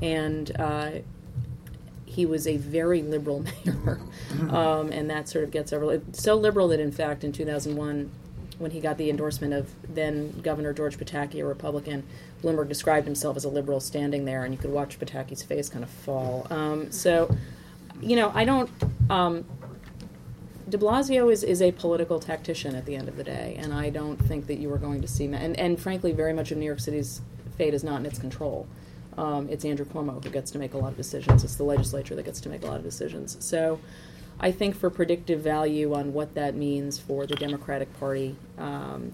and 0.00 0.52
uh, 0.60 0.90
he 2.04 2.24
was 2.26 2.46
a 2.46 2.56
very 2.56 3.02
liberal 3.02 3.44
mayor, 3.64 4.00
um, 4.50 4.92
and 4.92 5.10
that 5.10 5.28
sort 5.28 5.44
of 5.44 5.50
gets 5.50 5.72
overlooked. 5.72 6.14
So 6.14 6.36
liberal 6.36 6.68
that 6.68 6.80
in 6.80 6.92
fact 6.92 7.24
in 7.24 7.32
2001 7.32 8.10
when 8.58 8.70
he 8.72 8.80
got 8.80 8.98
the 8.98 9.08
endorsement 9.08 9.54
of 9.54 9.70
then 9.88 10.40
Governor 10.40 10.72
George 10.72 10.98
Pataki, 10.98 11.40
a 11.40 11.44
Republican, 11.44 12.04
Bloomberg 12.42 12.68
described 12.68 13.06
himself 13.06 13.36
as 13.36 13.44
a 13.44 13.48
liberal 13.48 13.80
standing 13.80 14.24
there, 14.24 14.44
and 14.44 14.52
you 14.52 14.58
could 14.58 14.70
watch 14.70 14.98
Pataki's 14.98 15.42
face 15.42 15.68
kind 15.68 15.84
of 15.84 15.90
fall. 15.90 16.46
Um, 16.50 16.90
so, 16.90 17.34
you 18.00 18.16
know, 18.16 18.32
I 18.34 18.44
don't. 18.44 18.70
Um, 19.10 19.44
de 20.68 20.76
Blasio 20.76 21.32
is, 21.32 21.42
is 21.42 21.62
a 21.62 21.72
political 21.72 22.20
tactician 22.20 22.74
at 22.74 22.84
the 22.84 22.94
end 22.94 23.08
of 23.08 23.16
the 23.16 23.24
day, 23.24 23.56
and 23.58 23.72
I 23.72 23.90
don't 23.90 24.16
think 24.16 24.46
that 24.48 24.58
you 24.58 24.72
are 24.72 24.78
going 24.78 25.00
to 25.00 25.08
see. 25.08 25.24
And, 25.26 25.58
and 25.58 25.80
frankly, 25.80 26.12
very 26.12 26.32
much 26.32 26.50
of 26.50 26.58
New 26.58 26.66
York 26.66 26.80
City's 26.80 27.20
fate 27.56 27.74
is 27.74 27.82
not 27.82 28.00
in 28.00 28.06
its 28.06 28.18
control. 28.18 28.66
Um, 29.16 29.48
it's 29.48 29.64
Andrew 29.64 29.84
Cuomo 29.84 30.22
who 30.22 30.30
gets 30.30 30.50
to 30.52 30.58
make 30.58 30.74
a 30.74 30.78
lot 30.78 30.92
of 30.92 30.96
decisions. 30.96 31.42
It's 31.42 31.56
the 31.56 31.64
legislature 31.64 32.14
that 32.14 32.24
gets 32.24 32.40
to 32.42 32.48
make 32.48 32.62
a 32.62 32.66
lot 32.66 32.76
of 32.76 32.84
decisions. 32.84 33.36
So, 33.40 33.80
I 34.40 34.52
think 34.52 34.76
for 34.76 34.88
predictive 34.88 35.40
value 35.40 35.94
on 35.94 36.12
what 36.12 36.34
that 36.34 36.54
means 36.54 36.98
for 36.98 37.26
the 37.26 37.34
Democratic 37.34 37.92
Party, 37.98 38.36
um, 38.56 39.12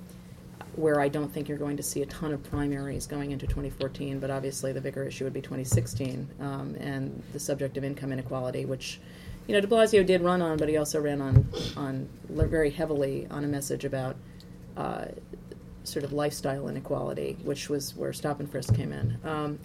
where 0.77 1.01
I 1.01 1.09
don't 1.09 1.33
think 1.33 1.49
you're 1.49 1.59
going 1.59 1.77
to 1.79 1.83
see 1.83 2.03
a 2.03 2.07
ton 2.07 2.33
of 2.33 2.43
primaries 2.43 3.07
going 3.07 3.31
into 3.31 3.47
2014, 3.47 4.19
but 4.19 4.31
obviously 4.31 4.73
the 4.73 4.81
bigger 4.81 5.05
issue 5.05 5.25
would 5.25 5.33
be 5.33 5.41
2016 5.41 6.29
um, 6.41 6.77
and 6.79 7.23
the 7.33 7.41
subject 7.41 7.77
of 7.77 7.85
income 7.85 8.13
inequality, 8.13 8.65
which 8.65 9.01
you 9.47 9.55
know 9.55 9.61
De 9.61 9.67
Blasio 9.67 10.05
did 10.05 10.21
run 10.21 10.43
on, 10.43 10.59
but 10.59 10.69
he 10.69 10.77
also 10.77 11.01
ran 11.01 11.21
on 11.21 11.49
on 11.77 12.09
very 12.29 12.71
heavily 12.71 13.27
on 13.31 13.45
a 13.45 13.47
message 13.47 13.85
about 13.85 14.17
uh, 14.77 15.07
sort 15.85 16.05
of 16.05 16.13
lifestyle 16.13 16.69
inequality, 16.69 17.37
which 17.45 17.71
was 17.71 17.95
where 17.95 18.13
stop 18.13 18.41
and 18.41 18.51
frisk 18.51 18.75
came 18.75 18.93
in. 18.93 19.19
Um, 19.25 19.59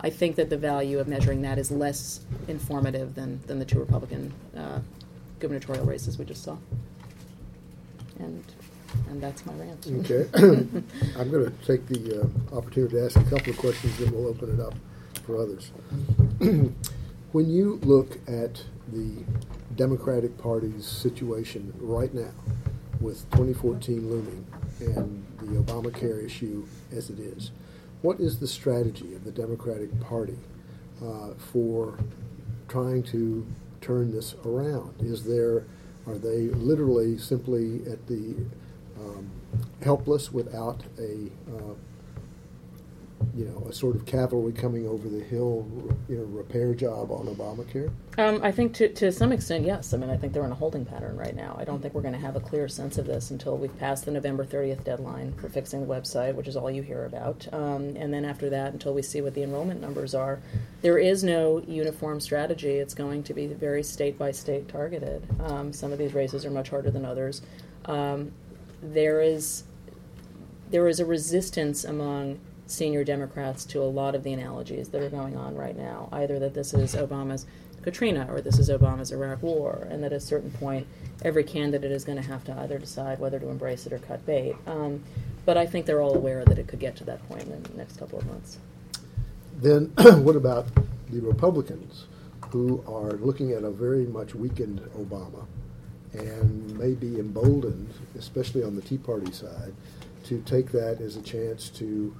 I 0.00 0.10
think 0.10 0.36
that 0.36 0.50
the 0.50 0.56
value 0.56 0.98
of 0.98 1.08
measuring 1.08 1.42
that 1.42 1.58
is 1.58 1.70
less 1.70 2.20
informative 2.48 3.14
than, 3.14 3.40
than 3.46 3.58
the 3.58 3.64
two 3.64 3.78
Republican 3.78 4.32
uh, 4.56 4.80
gubernatorial 5.44 5.84
races 5.84 6.18
we 6.18 6.24
just 6.24 6.42
saw. 6.42 6.56
And 8.18 8.42
and 9.08 9.22
that's 9.22 9.44
my 9.44 9.52
rant. 9.54 9.86
Okay. 10.00 10.26
I'm 11.18 11.30
going 11.30 11.44
to 11.44 11.52
take 11.66 11.86
the 11.86 12.22
uh, 12.22 12.56
opportunity 12.56 12.96
to 12.96 13.04
ask 13.04 13.16
a 13.16 13.24
couple 13.24 13.50
of 13.50 13.58
questions, 13.58 13.98
then 13.98 14.12
we'll 14.12 14.28
open 14.28 14.54
it 14.54 14.60
up 14.60 14.74
for 15.26 15.36
others. 15.36 15.72
when 17.32 17.50
you 17.50 17.80
look 17.82 18.16
at 18.28 18.62
the 18.92 19.24
Democratic 19.74 20.38
Party's 20.38 20.86
situation 20.86 21.74
right 21.78 22.14
now, 22.14 22.30
with 23.00 23.28
2014 23.32 24.08
looming 24.08 24.46
and 24.80 25.26
the 25.40 25.60
Obamacare 25.60 26.24
issue 26.24 26.64
as 26.92 27.10
it 27.10 27.18
is, 27.18 27.50
what 28.00 28.20
is 28.20 28.38
the 28.38 28.46
strategy 28.46 29.14
of 29.14 29.24
the 29.24 29.32
Democratic 29.32 30.00
Party 30.00 30.38
uh, 31.04 31.30
for 31.52 31.98
trying 32.68 33.02
to 33.02 33.46
turn 33.84 34.12
this 34.12 34.34
around? 34.44 34.94
Is 35.00 35.24
there, 35.24 35.64
are 36.06 36.18
they 36.18 36.48
literally 36.48 37.18
simply 37.18 37.82
at 37.90 38.06
the 38.06 38.34
um, 38.98 39.30
helpless 39.82 40.32
without 40.32 40.82
a 40.98 41.30
uh, 41.50 41.74
you 43.34 43.46
know, 43.46 43.66
a 43.68 43.72
sort 43.72 43.96
of 43.96 44.06
cavalry 44.06 44.52
coming 44.52 44.86
over 44.86 45.08
the 45.08 45.22
hill, 45.24 45.66
you 46.08 46.16
know, 46.18 46.24
repair 46.24 46.74
job 46.74 47.10
on 47.10 47.26
Obamacare? 47.26 47.90
Um, 48.16 48.40
I 48.42 48.52
think 48.52 48.74
to, 48.74 48.88
to 48.88 49.10
some 49.10 49.32
extent, 49.32 49.64
yes. 49.64 49.92
I 49.92 49.96
mean, 49.96 50.10
I 50.10 50.16
think 50.16 50.32
they're 50.32 50.44
in 50.44 50.52
a 50.52 50.56
holding 50.56 50.84
pattern 50.84 51.16
right 51.16 51.34
now. 51.34 51.56
I 51.58 51.64
don't 51.64 51.80
think 51.80 51.94
we're 51.94 52.02
going 52.02 52.14
to 52.14 52.20
have 52.20 52.36
a 52.36 52.40
clear 52.40 52.68
sense 52.68 52.96
of 52.96 53.06
this 53.06 53.30
until 53.30 53.56
we've 53.56 53.76
passed 53.78 54.04
the 54.04 54.12
November 54.12 54.44
30th 54.44 54.84
deadline 54.84 55.32
for 55.34 55.48
fixing 55.48 55.80
the 55.80 55.92
website, 55.92 56.34
which 56.34 56.46
is 56.46 56.56
all 56.56 56.70
you 56.70 56.82
hear 56.82 57.06
about. 57.06 57.46
Um, 57.52 57.96
and 57.96 58.14
then 58.14 58.24
after 58.24 58.48
that, 58.50 58.72
until 58.72 58.94
we 58.94 59.02
see 59.02 59.20
what 59.20 59.34
the 59.34 59.42
enrollment 59.42 59.80
numbers 59.80 60.14
are, 60.14 60.40
there 60.82 60.98
is 60.98 61.24
no 61.24 61.62
uniform 61.66 62.20
strategy. 62.20 62.76
It's 62.76 62.94
going 62.94 63.24
to 63.24 63.34
be 63.34 63.46
very 63.46 63.82
state 63.82 64.18
by 64.18 64.30
state 64.30 64.68
targeted. 64.68 65.26
Um, 65.40 65.72
some 65.72 65.92
of 65.92 65.98
these 65.98 66.14
races 66.14 66.44
are 66.44 66.50
much 66.50 66.70
harder 66.70 66.90
than 66.90 67.04
others. 67.04 67.42
Um, 67.86 68.32
there 68.82 69.20
is 69.20 69.64
there 70.70 70.88
is 70.88 70.98
a 70.98 71.04
resistance 71.04 71.84
among 71.84 72.40
senior 72.66 73.04
Democrats 73.04 73.64
to 73.66 73.82
a 73.82 73.84
lot 73.84 74.14
of 74.14 74.22
the 74.22 74.32
analogies 74.32 74.88
that 74.88 75.02
are 75.02 75.10
going 75.10 75.36
on 75.36 75.54
right 75.54 75.76
now. 75.76 76.08
Either 76.12 76.38
that 76.38 76.54
this 76.54 76.74
is 76.74 76.94
Obama's 76.94 77.46
Katrina 77.82 78.26
or 78.30 78.40
this 78.40 78.58
is 78.58 78.70
Obama's 78.70 79.12
Iraq 79.12 79.42
War, 79.42 79.86
and 79.90 80.02
that 80.02 80.12
at 80.12 80.16
a 80.16 80.20
certain 80.20 80.50
point, 80.50 80.86
every 81.22 81.44
candidate 81.44 81.92
is 81.92 82.04
going 82.04 82.16
to 82.16 82.26
have 82.26 82.42
to 82.44 82.58
either 82.60 82.78
decide 82.78 83.18
whether 83.18 83.38
to 83.38 83.48
embrace 83.48 83.86
it 83.86 83.92
or 83.92 83.98
cut 83.98 84.24
bait. 84.24 84.56
Um, 84.66 85.02
but 85.44 85.58
I 85.58 85.66
think 85.66 85.84
they're 85.84 86.00
all 86.00 86.14
aware 86.14 86.44
that 86.46 86.58
it 86.58 86.66
could 86.66 86.80
get 86.80 86.96
to 86.96 87.04
that 87.04 87.26
point 87.28 87.42
in 87.42 87.62
the 87.62 87.76
next 87.76 87.98
couple 87.98 88.18
of 88.18 88.26
months. 88.26 88.58
Then, 89.60 89.92
what 90.24 90.36
about 90.36 90.66
the 91.10 91.20
Republicans 91.20 92.06
who 92.50 92.82
are 92.86 93.12
looking 93.12 93.52
at 93.52 93.64
a 93.64 93.70
very 93.70 94.06
much 94.06 94.34
weakened 94.34 94.80
Obama 94.96 95.44
and 96.14 96.78
may 96.78 96.92
be 96.92 97.18
emboldened, 97.18 97.92
especially 98.16 98.62
on 98.62 98.76
the 98.76 98.82
Tea 98.82 98.98
Party 98.98 99.30
side, 99.32 99.74
to 100.24 100.40
take 100.46 100.72
that 100.72 101.00
as 101.00 101.16
a 101.16 101.22
chance 101.22 101.68
to 101.70 102.14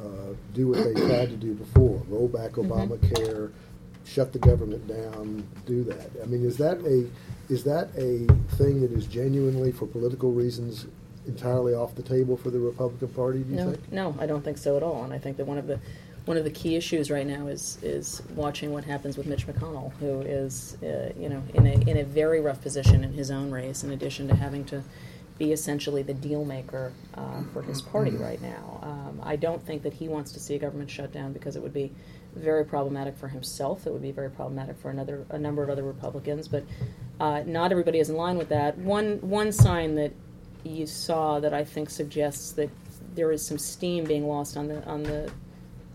uh, 0.00 0.34
do 0.54 0.68
what 0.68 0.84
they 0.84 0.94
tried 0.94 1.28
to 1.30 1.36
do 1.36 1.54
before, 1.54 2.02
roll 2.08 2.28
back 2.28 2.52
mm-hmm. 2.52 2.72
Obamacare, 2.72 3.48
mm-hmm. 3.48 4.04
shut 4.04 4.32
the 4.32 4.38
government 4.38 4.86
down, 4.88 5.46
do 5.66 5.84
that. 5.84 6.10
I 6.22 6.26
mean, 6.26 6.44
is 6.44 6.56
that 6.58 6.78
a 6.84 7.08
is 7.52 7.64
that 7.64 7.88
a 7.96 8.26
thing 8.56 8.80
that 8.80 8.92
is 8.92 9.06
genuinely 9.06 9.72
for 9.72 9.86
political 9.86 10.32
reasons 10.32 10.86
entirely 11.26 11.74
off 11.74 11.94
the 11.94 12.02
table 12.02 12.36
for 12.36 12.50
the 12.50 12.58
Republican 12.58 13.08
Party? 13.08 13.40
Do 13.40 13.50
you 13.50 13.56
no, 13.56 13.70
think? 13.72 13.92
No, 13.92 14.16
I 14.18 14.26
don't 14.26 14.42
think 14.42 14.58
so 14.58 14.76
at 14.76 14.82
all. 14.82 15.04
And 15.04 15.12
I 15.12 15.18
think 15.18 15.36
that 15.36 15.46
one 15.46 15.58
of 15.58 15.66
the 15.66 15.78
one 16.26 16.36
of 16.36 16.44
the 16.44 16.50
key 16.50 16.76
issues 16.76 17.10
right 17.10 17.26
now 17.26 17.46
is 17.46 17.78
is 17.82 18.22
watching 18.34 18.72
what 18.72 18.84
happens 18.84 19.16
with 19.16 19.26
Mitch 19.26 19.46
McConnell, 19.46 19.92
who 19.94 20.20
is 20.20 20.76
uh, 20.82 21.12
you 21.18 21.28
know 21.28 21.42
in 21.54 21.66
a 21.66 21.90
in 21.90 21.98
a 21.98 22.04
very 22.04 22.40
rough 22.40 22.62
position 22.62 23.04
in 23.04 23.12
his 23.12 23.30
own 23.30 23.50
race, 23.50 23.82
in 23.82 23.90
addition 23.90 24.28
to 24.28 24.34
having 24.34 24.64
to 24.66 24.82
be 25.40 25.52
essentially 25.52 26.02
the 26.02 26.12
deal 26.12 26.44
maker 26.44 26.92
uh, 27.14 27.42
for 27.52 27.62
his 27.62 27.80
party 27.80 28.10
mm-hmm. 28.10 28.22
right 28.22 28.42
now. 28.42 28.78
Um, 28.82 29.20
I 29.24 29.36
don't 29.36 29.64
think 29.64 29.82
that 29.84 29.94
he 29.94 30.06
wants 30.06 30.32
to 30.32 30.38
see 30.38 30.54
a 30.54 30.58
government 30.58 30.90
shutdown 30.90 31.32
because 31.32 31.56
it 31.56 31.62
would 31.62 31.72
be 31.72 31.90
very 32.36 32.64
problematic 32.64 33.16
for 33.16 33.26
himself. 33.26 33.86
It 33.86 33.92
would 33.92 34.02
be 34.02 34.12
very 34.12 34.30
problematic 34.30 34.76
for 34.78 34.90
another 34.90 35.24
a 35.30 35.38
number 35.38 35.62
of 35.62 35.70
other 35.70 35.82
Republicans. 35.82 36.46
But 36.46 36.64
uh, 37.18 37.42
not 37.46 37.72
everybody 37.72 37.98
is 37.98 38.10
in 38.10 38.16
line 38.16 38.36
with 38.36 38.50
that. 38.50 38.76
One 38.76 39.18
one 39.22 39.50
sign 39.50 39.94
that 39.94 40.12
you 40.62 40.86
saw 40.86 41.40
that 41.40 41.54
I 41.54 41.64
think 41.64 41.88
suggests 41.88 42.52
that 42.52 42.68
there 43.14 43.32
is 43.32 43.44
some 43.44 43.58
steam 43.58 44.04
being 44.04 44.28
lost 44.28 44.58
on 44.58 44.68
the 44.68 44.84
on 44.84 45.02
the 45.02 45.32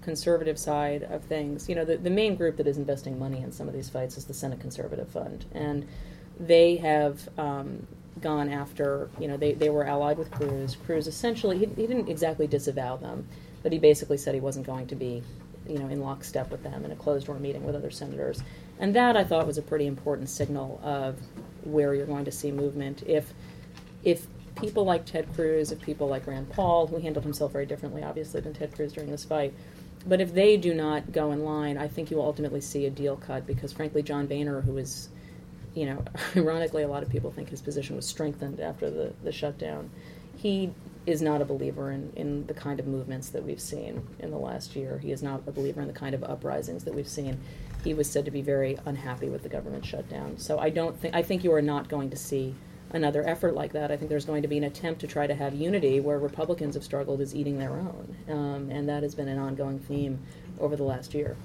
conservative 0.01 0.57
side 0.57 1.03
of 1.03 1.23
things. 1.23 1.69
You 1.69 1.75
know, 1.75 1.85
the, 1.85 1.97
the 1.97 2.09
main 2.09 2.35
group 2.35 2.57
that 2.57 2.65
is 2.65 2.77
investing 2.77 3.19
money 3.19 3.41
in 3.43 3.51
some 3.51 3.67
of 3.67 3.75
these 3.75 3.89
fights 3.89 4.17
is 4.17 4.25
the 4.25 4.33
Senate 4.33 4.59
Conservative 4.59 5.07
Fund, 5.07 5.45
and 5.53 5.87
they 6.39 6.77
have 6.77 7.29
um, 7.37 7.87
gone 8.21 8.49
after, 8.49 9.09
you 9.19 9.27
know, 9.27 9.37
they, 9.37 9.53
they 9.53 9.69
were 9.69 9.85
allied 9.85 10.17
with 10.17 10.31
Cruz. 10.31 10.77
Cruz 10.85 11.07
essentially, 11.07 11.57
he, 11.57 11.65
he 11.65 11.87
didn't 11.87 12.07
exactly 12.07 12.47
disavow 12.47 12.97
them, 12.97 13.27
but 13.63 13.71
he 13.71 13.79
basically 13.79 14.17
said 14.17 14.33
he 14.33 14.39
wasn't 14.39 14.65
going 14.65 14.87
to 14.87 14.95
be, 14.95 15.21
you 15.67 15.77
know, 15.79 15.87
in 15.87 16.01
lockstep 16.01 16.51
with 16.51 16.63
them 16.63 16.85
in 16.85 16.91
a 16.91 16.95
closed 16.95 17.27
door 17.27 17.39
meeting 17.39 17.63
with 17.65 17.75
other 17.75 17.91
senators. 17.91 18.41
And 18.79 18.95
that 18.95 19.17
I 19.17 19.23
thought 19.23 19.47
was 19.47 19.57
a 19.57 19.61
pretty 19.61 19.87
important 19.87 20.29
signal 20.29 20.79
of 20.83 21.17
where 21.63 21.93
you're 21.93 22.05
going 22.05 22.25
to 22.25 22.31
see 22.31 22.51
movement. 22.51 23.03
If, 23.05 23.33
if 24.03 24.27
people 24.55 24.85
like 24.85 25.05
Ted 25.05 25.33
Cruz, 25.33 25.71
if 25.71 25.81
people 25.81 26.07
like 26.07 26.27
Rand 26.27 26.49
Paul, 26.49 26.87
who 26.87 26.97
handled 26.97 27.25
himself 27.25 27.51
very 27.51 27.65
differently, 27.65 28.03
obviously, 28.03 28.41
than 28.41 28.53
Ted 28.53 28.73
Cruz 28.75 28.93
during 28.93 29.11
this 29.11 29.25
fight, 29.25 29.53
but 30.07 30.21
if 30.21 30.33
they 30.33 30.55
do 30.55 30.73
not 30.73 31.11
go 31.11 31.31
in 31.31 31.43
line, 31.43 31.77
I 31.77 31.87
think 31.87 32.11
you 32.11 32.17
will 32.17 32.25
ultimately 32.25 32.61
see 32.61 32.85
a 32.85 32.89
deal 32.89 33.17
cut 33.17 33.47
because, 33.47 33.73
frankly, 33.73 34.03
John 34.03 34.27
Boehner, 34.27 34.61
who 34.61 34.77
is 34.77 35.09
you 35.75 35.85
know, 35.85 36.03
ironically, 36.35 36.83
a 36.83 36.87
lot 36.87 37.03
of 37.03 37.09
people 37.09 37.31
think 37.31 37.49
his 37.49 37.61
position 37.61 37.95
was 37.95 38.07
strengthened 38.07 38.59
after 38.59 38.89
the, 38.89 39.13
the 39.23 39.31
shutdown. 39.31 39.91
He 40.35 40.73
is 41.05 41.21
not 41.21 41.41
a 41.41 41.45
believer 41.45 41.91
in, 41.91 42.11
in 42.15 42.47
the 42.47 42.53
kind 42.53 42.79
of 42.79 42.87
movements 42.87 43.29
that 43.29 43.43
we've 43.43 43.61
seen 43.61 44.05
in 44.19 44.31
the 44.31 44.37
last 44.37 44.75
year. 44.75 44.97
He 44.97 45.11
is 45.11 45.21
not 45.21 45.43
a 45.45 45.51
believer 45.51 45.81
in 45.81 45.87
the 45.87 45.93
kind 45.93 46.15
of 46.15 46.23
uprisings 46.23 46.83
that 46.85 46.95
we've 46.95 47.07
seen. 47.07 47.39
He 47.83 47.93
was 47.93 48.09
said 48.09 48.25
to 48.25 48.31
be 48.31 48.41
very 48.41 48.79
unhappy 48.85 49.29
with 49.29 49.43
the 49.43 49.49
government 49.49 49.85
shutdown. 49.85 50.39
So 50.39 50.57
I 50.57 50.71
don't 50.71 50.99
think 50.99 51.13
I 51.13 51.21
think 51.21 51.43
you 51.43 51.53
are 51.53 51.61
not 51.61 51.87
going 51.87 52.09
to 52.09 52.17
see 52.17 52.55
another 52.91 53.27
effort 53.27 53.53
like 53.53 53.73
that. 53.73 53.91
I 53.91 53.97
think 53.97 54.09
there's 54.09 54.25
going 54.25 54.41
to 54.41 54.47
be 54.47 54.57
an 54.57 54.63
attempt 54.63 55.01
to 55.01 55.07
try 55.07 55.27
to 55.27 55.35
have 55.35 55.53
unity 55.53 55.99
where 55.99 56.17
Republicans 56.17 56.73
have 56.73 56.83
struggled 56.83 57.21
is 57.21 57.35
eating 57.35 57.59
their 57.59 57.73
own, 57.73 58.15
um, 58.29 58.71
and 58.71 58.89
that 58.89 59.03
has 59.03 59.13
been 59.13 59.27
an 59.27 59.37
ongoing 59.37 59.79
theme 59.79 60.19
over 60.59 60.75
the 60.75 60.83
last 60.83 61.13
year. 61.13 61.35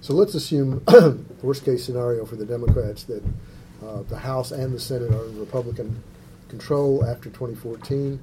So 0.00 0.12
let's 0.12 0.34
assume 0.34 0.84
worst 1.42 1.64
case 1.64 1.84
scenario 1.84 2.26
for 2.26 2.36
the 2.36 2.44
Democrats 2.44 3.04
that 3.04 3.22
uh, 3.84 4.02
the 4.02 4.18
House 4.18 4.50
and 4.50 4.74
the 4.74 4.80
Senate 4.80 5.12
are 5.12 5.26
in 5.26 5.38
Republican 5.38 6.02
control 6.48 7.04
after 7.04 7.30
2014. 7.30 8.20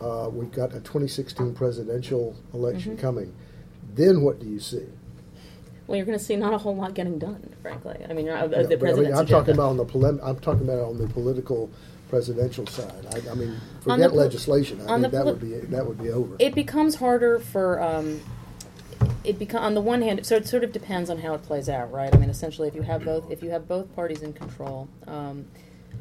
Uh, 0.00 0.28
we've 0.32 0.52
got 0.52 0.70
a 0.70 0.80
2016 0.80 1.54
presidential 1.54 2.36
election 2.54 2.92
mm-hmm. 2.92 3.00
coming. 3.00 3.34
Then 3.94 4.22
what 4.22 4.38
do 4.38 4.46
you 4.46 4.60
see? 4.60 4.86
Well, 5.86 5.96
you're 5.96 6.06
going 6.06 6.18
to 6.18 6.24
see 6.24 6.36
not 6.36 6.52
a 6.52 6.58
whole 6.58 6.76
lot 6.76 6.94
getting 6.94 7.18
done, 7.18 7.54
frankly. 7.62 7.96
I 8.08 8.12
mean, 8.12 8.28
uh, 8.28 8.46
the 8.46 8.76
president's 8.76 8.82
I 8.82 9.02
mean, 9.02 9.06
I'm 9.06 9.12
agenda. 9.12 9.32
talking 9.32 9.54
about 9.54 9.70
on 9.70 9.76
the 9.78 9.86
polem- 9.86 10.20
I'm 10.22 10.38
talking 10.38 10.62
about 10.62 10.80
on 10.80 10.98
the 10.98 11.08
political 11.08 11.70
presidential 12.10 12.66
side. 12.66 13.06
I, 13.14 13.30
I 13.30 13.34
mean, 13.34 13.58
forget 13.80 14.14
legislation. 14.14 14.80
I 14.82 15.00
think 15.00 15.12
that 15.12 15.24
would 15.24 15.40
be 15.40 15.54
that 15.54 15.86
would 15.86 16.00
be 16.00 16.10
over. 16.10 16.36
It 16.38 16.54
becomes 16.54 16.94
harder 16.94 17.38
for 17.38 17.82
um, 17.82 18.20
it 19.28 19.38
become 19.38 19.62
on 19.62 19.74
the 19.74 19.80
one 19.82 20.00
hand, 20.00 20.24
so 20.24 20.36
it 20.36 20.48
sort 20.48 20.64
of 20.64 20.72
depends 20.72 21.10
on 21.10 21.18
how 21.18 21.34
it 21.34 21.42
plays 21.42 21.68
out, 21.68 21.92
right? 21.92 22.12
I 22.12 22.16
mean, 22.16 22.30
essentially, 22.30 22.66
if 22.66 22.74
you 22.74 22.80
have 22.80 23.04
both, 23.04 23.30
if 23.30 23.42
you 23.42 23.50
have 23.50 23.68
both 23.68 23.94
parties 23.94 24.22
in 24.22 24.32
control, 24.32 24.88
um, 25.06 25.44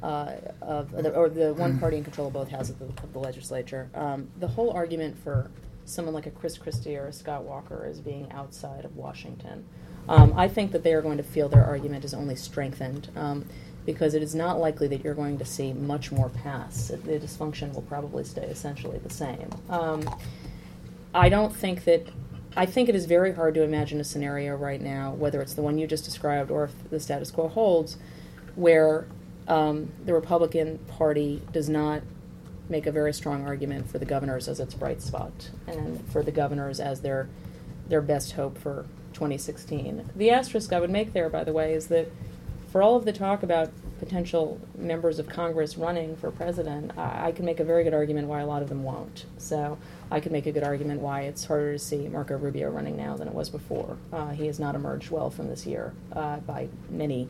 uh, 0.02 0.36
of 0.62 0.92
the, 0.92 1.14
or 1.14 1.28
the 1.28 1.54
one 1.54 1.78
party 1.78 1.98
in 1.98 2.06
control 2.06 2.28
of 2.28 2.34
both 2.34 2.50
houses 2.50 2.70
of 2.80 2.96
the, 2.96 3.04
of 3.04 3.12
the 3.12 3.20
legislature, 3.20 3.90
um, 3.96 4.30
the 4.40 4.48
whole 4.48 4.72
argument 4.72 5.22
for 5.22 5.52
someone 5.84 6.14
like 6.14 6.26
a 6.26 6.32
Chris 6.32 6.58
Christie 6.58 6.96
or 6.96 7.08
a 7.08 7.14
Scott 7.14 7.44
Walker 7.44 7.86
as 7.90 8.00
being 8.00 8.32
outside 8.32 8.86
of 8.86 8.96
Washington, 8.96 9.66
um, 10.08 10.34
I 10.38 10.48
think 10.48 10.72
that 10.72 10.84
they 10.84 10.94
are 10.94 11.02
going 11.02 11.18
to 11.18 11.24
feel 11.24 11.50
their 11.50 11.66
argument 11.66 12.06
is 12.06 12.14
only 12.14 12.36
strengthened. 12.36 13.10
Um, 13.16 13.46
because 13.86 14.14
it 14.16 14.22
is 14.22 14.36
not 14.36 14.60
likely 14.60 14.86
that 14.90 15.02
you're 15.02 15.14
going 15.14 15.38
to 15.38 15.46
see 15.46 15.72
much 15.72 16.12
more 16.12 16.28
pass. 16.28 16.90
The 16.90 17.20
dysfunction 17.20 17.74
will 17.74 17.84
probably 17.84 18.26
stay 18.26 18.44
essentially 18.44 18.98
the 18.98 19.10
same. 19.10 19.50
Um, 19.70 20.04
I 21.14 21.30
don't 21.30 21.56
think 21.56 21.86
that 21.86 22.06
I 22.58 22.66
think 22.66 22.90
it 22.90 22.96
is 22.96 23.06
very 23.06 23.34
hard 23.34 23.54
to 23.54 23.62
imagine 23.62 24.00
a 24.02 24.04
scenario 24.04 24.56
right 24.56 24.82
now, 24.82 25.12
whether 25.14 25.42
it's 25.42 25.54
the 25.54 25.62
one 25.62 25.78
you 25.78 25.86
just 25.86 26.04
described 26.04 26.50
or 26.50 26.64
if 26.64 26.90
the 26.90 27.00
status 27.00 27.30
quo 27.30 27.48
holds, 27.48 27.98
where 28.56 29.06
um, 29.48 29.92
the 30.04 30.14
Republican 30.14 30.80
Party 30.88 31.40
does 31.54 31.70
not 31.70 32.02
make 32.68 32.88
a 32.88 32.92
very 32.92 33.14
strong 33.14 33.46
argument 33.46 33.88
for 33.90 34.00
the 34.00 34.06
governors 34.06 34.48
as 34.48 34.60
its 34.60 34.74
bright 34.74 35.04
spot 35.04 35.52
and 35.68 36.04
for 36.12 36.24
the 36.24 36.32
governors 36.32 36.80
as 36.80 37.02
their 37.02 37.30
their 37.88 38.02
best 38.02 38.34
hope 38.34 38.58
for 38.58 38.86
2016. 39.14 40.10
The 40.16 40.32
asterisk 40.32 40.74
I 40.74 40.80
would 40.80 40.90
make 40.90 41.14
there, 41.14 41.30
by 41.30 41.46
the 41.46 41.54
way, 41.54 41.74
is 41.74 41.88
that 41.88 42.12
for 42.72 42.82
all 42.82 42.98
of 42.98 43.06
the 43.06 43.14
talk 43.14 43.44
about 43.44 43.72
potential 44.00 44.60
members 44.78 45.20
of 45.20 45.30
Congress 45.30 45.78
running 45.78 46.18
for 46.18 46.32
president, 46.32 46.92
I, 46.98 47.28
I 47.28 47.32
can 47.32 47.46
make 47.46 47.60
a 47.60 47.64
very 47.64 47.84
good 47.84 47.94
argument 47.94 48.28
why 48.28 48.42
a 48.42 48.46
lot 48.46 48.62
of 48.62 48.68
them 48.68 48.84
won't. 48.84 49.26
So 49.38 49.78
I 50.10 50.20
could 50.20 50.32
make 50.32 50.46
a 50.46 50.52
good 50.52 50.64
argument 50.64 51.02
why 51.02 51.22
it's 51.22 51.46
harder 51.46 51.74
to 51.74 51.80
see 51.80 52.08
Marco 52.08 52.38
Rubio 52.38 52.70
running 52.70 52.96
now 52.96 53.18
than 53.18 53.28
it 53.28 53.34
was 53.34 53.50
before. 53.50 53.98
Uh, 54.14 54.30
he 54.30 54.48
has 54.48 54.60
not 54.60 54.76
emerged 54.76 55.12
well 55.12 55.30
from 55.30 55.48
this 55.50 55.66
year 55.66 55.94
uh, 56.14 56.38
by 56.38 56.70
many 56.90 57.28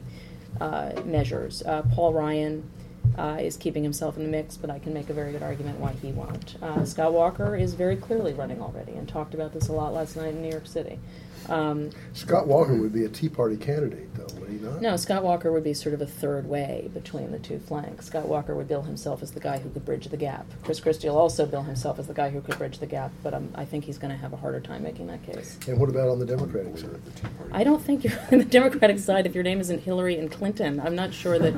uh, 0.62 0.92
measures. 1.06 1.64
Uh, 1.64 1.82
Paul 1.94 2.14
Ryan 2.14 2.70
uh, 3.18 3.38
is 3.40 3.58
keeping 3.58 3.84
himself 3.84 4.18
in 4.18 4.24
the 4.24 4.30
mix, 4.30 4.58
but 4.58 4.70
I 4.70 4.80
can 4.80 4.94
make 4.94 5.10
a 5.10 5.14
very 5.14 5.32
good 5.32 5.44
argument 5.44 5.80
why 5.80 5.94
he 5.94 6.12
won't. 6.12 6.56
Scott 6.88 7.14
Walker 7.14 7.56
is 7.56 7.74
very 7.74 7.96
clearly 7.96 8.34
running 8.34 8.62
already 8.62 8.94
and 8.94 9.08
talked 9.08 9.34
about 9.34 9.54
this 9.54 9.70
a 9.70 9.74
lot 9.74 9.94
last 9.94 10.16
night 10.16 10.30
in 10.36 10.42
New 10.42 10.52
York 10.52 10.68
City. 10.68 11.00
Um, 11.50 11.90
Scott 12.14 12.48
Walker 12.48 12.76
would 12.76 12.94
be 12.94 13.06
a 13.06 13.10
Tea 13.10 13.30
Party 13.30 13.58
candidate, 13.58 14.14
though, 14.16 14.28
would 14.40 14.50
he 14.50 14.58
not? 14.58 14.82
no, 14.82 14.98
Scott 14.98 15.24
Walker 15.24 15.52
would 15.52 15.64
be 15.64 15.74
sort 15.74 15.94
of 15.94 16.02
a 16.02 16.06
third 16.06 16.48
way 16.48 16.90
between 16.94 17.32
the 17.32 17.40
two 17.40 17.60
flanks. 17.60 18.08
Scott 18.08 18.28
Walker 18.28 18.56
would 18.56 18.68
bill 18.68 18.82
himself 18.82 19.24
as 19.24 19.32
the 19.32 19.40
guy 19.40 19.58
who 19.58 19.70
could 19.70 19.86
bridge 19.86 20.08
the 20.08 20.18
gap. 20.18 20.46
Chris 20.64 20.80
Christie 20.80 21.08
will 21.10 21.18
also 21.18 21.46
bill 21.46 21.64
himself 21.64 22.00
as 22.00 22.08
the 22.08 22.14
guy 22.14 22.30
who 22.30 22.42
could 22.42 22.58
bridge 22.58 22.80
the 22.80 22.86
gap, 22.86 23.12
but 23.24 23.34
um, 23.34 23.50
I 23.56 23.66
think 23.66 23.86
he's 23.86 23.98
going 23.98 24.12
to 24.12 24.18
have 24.18 24.34
a 24.34 24.38
harder 24.38 24.60
time 24.60 24.84
making 24.84 25.08
that 25.08 25.24
case. 25.24 25.58
And 25.68 25.80
what 25.80 25.90
about 25.90 26.10
on 26.10 26.20
the 26.20 26.26
Democratic 26.26 26.78
side? 26.78 26.92
Of 26.92 27.06
the 27.06 27.12
Tea 27.12 27.28
Party? 27.38 27.54
I 27.54 27.64
don't 27.64 27.82
think 27.82 28.04
you're 28.04 28.20
on 28.32 28.40
the 28.40 28.46
Democratic 28.46 29.00
side 29.00 29.26
if 29.26 29.34
your 29.36 29.44
name 29.44 29.60
isn't 29.60 29.80
Hillary 29.80 30.18
and 30.18 30.32
Clinton. 30.32 30.80
I'm 30.80 30.96
not 30.96 31.14
sure 31.14 31.40
that. 31.40 31.54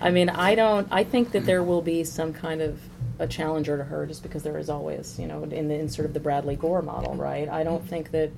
I 0.00 0.10
mean, 0.10 0.28
I 0.28 0.54
don't. 0.54 0.86
I 0.90 1.04
think 1.04 1.32
that 1.32 1.44
there 1.46 1.62
will 1.62 1.82
be 1.82 2.04
some 2.04 2.32
kind 2.32 2.60
of 2.60 2.80
a 3.18 3.26
challenger 3.26 3.76
to 3.76 3.84
her, 3.84 4.06
just 4.06 4.22
because 4.22 4.42
there 4.42 4.58
is 4.58 4.68
always, 4.68 5.18
you 5.18 5.26
know, 5.26 5.44
in 5.44 5.68
the 5.68 5.74
in 5.74 5.88
sort 5.88 6.06
of 6.06 6.14
the 6.14 6.20
Bradley 6.20 6.56
Gore 6.56 6.82
model, 6.82 7.14
right? 7.14 7.48
I 7.48 7.64
don't 7.64 7.86
think 7.86 8.10
that. 8.12 8.30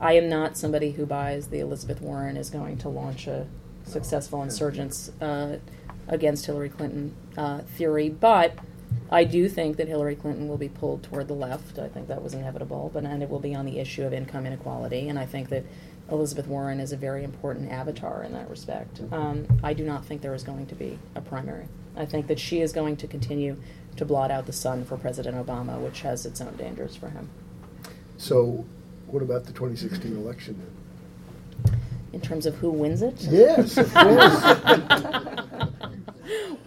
I 0.00 0.14
am 0.14 0.28
not 0.28 0.56
somebody 0.56 0.92
who 0.92 1.06
buys 1.06 1.48
the 1.48 1.60
Elizabeth 1.60 2.00
Warren 2.00 2.36
is 2.36 2.50
going 2.50 2.78
to 2.78 2.88
launch 2.88 3.26
a 3.26 3.46
successful 3.84 4.42
insurgents 4.42 5.10
uh, 5.20 5.58
against 6.08 6.46
Hillary 6.46 6.68
Clinton 6.68 7.14
uh, 7.36 7.60
theory, 7.60 8.08
but 8.08 8.54
I 9.10 9.24
do 9.24 9.48
think 9.48 9.76
that 9.76 9.88
Hillary 9.88 10.16
Clinton 10.16 10.48
will 10.48 10.56
be 10.56 10.68
pulled 10.68 11.02
toward 11.02 11.28
the 11.28 11.34
left. 11.34 11.78
I 11.78 11.88
think 11.88 12.08
that 12.08 12.22
was 12.22 12.34
inevitable, 12.34 12.90
but 12.92 13.04
and 13.04 13.22
it 13.22 13.28
will 13.28 13.40
be 13.40 13.54
on 13.54 13.64
the 13.64 13.78
issue 13.78 14.04
of 14.04 14.12
income 14.12 14.46
inequality, 14.46 15.08
and 15.08 15.18
I 15.18 15.26
think 15.26 15.48
that 15.50 15.64
Elizabeth 16.10 16.46
Warren 16.46 16.80
is 16.80 16.92
a 16.92 16.96
very 16.96 17.24
important 17.24 17.70
avatar 17.70 18.22
in 18.22 18.32
that 18.32 18.48
respect. 18.48 19.00
Um, 19.12 19.46
I 19.62 19.72
do 19.72 19.84
not 19.84 20.04
think 20.04 20.22
there 20.22 20.34
is 20.34 20.44
going 20.44 20.66
to 20.66 20.74
be 20.74 20.98
a 21.14 21.20
primary. 21.20 21.66
I 21.96 22.04
think 22.04 22.26
that 22.28 22.38
she 22.38 22.60
is 22.60 22.72
going 22.72 22.96
to 22.98 23.06
continue 23.06 23.56
to 23.96 24.04
blot 24.04 24.30
out 24.30 24.46
the 24.46 24.52
sun 24.52 24.84
for 24.84 24.96
President 24.96 25.36
Obama, 25.36 25.80
which 25.80 26.02
has 26.02 26.26
its 26.26 26.40
own 26.40 26.54
dangers 26.56 26.94
for 26.94 27.08
him. 27.08 27.30
So, 28.18 28.64
what 29.08 29.22
about 29.22 29.44
the 29.44 29.52
2016 29.52 30.16
election 30.16 30.58
then? 30.58 31.80
In 32.12 32.20
terms 32.20 32.46
of 32.46 32.54
who 32.56 32.70
wins 32.70 33.02
it? 33.02 33.20
Yes, 33.22 33.76
of 33.76 33.92
course. 33.92 34.44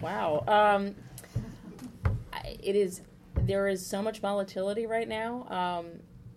wow. 0.00 0.44
Um, 0.46 0.94
it 2.62 2.76
is. 2.76 3.02
There 3.34 3.68
is 3.68 3.84
so 3.84 4.02
much 4.02 4.20
volatility 4.20 4.86
right 4.86 5.08
now. 5.08 5.46
Um, 5.48 5.86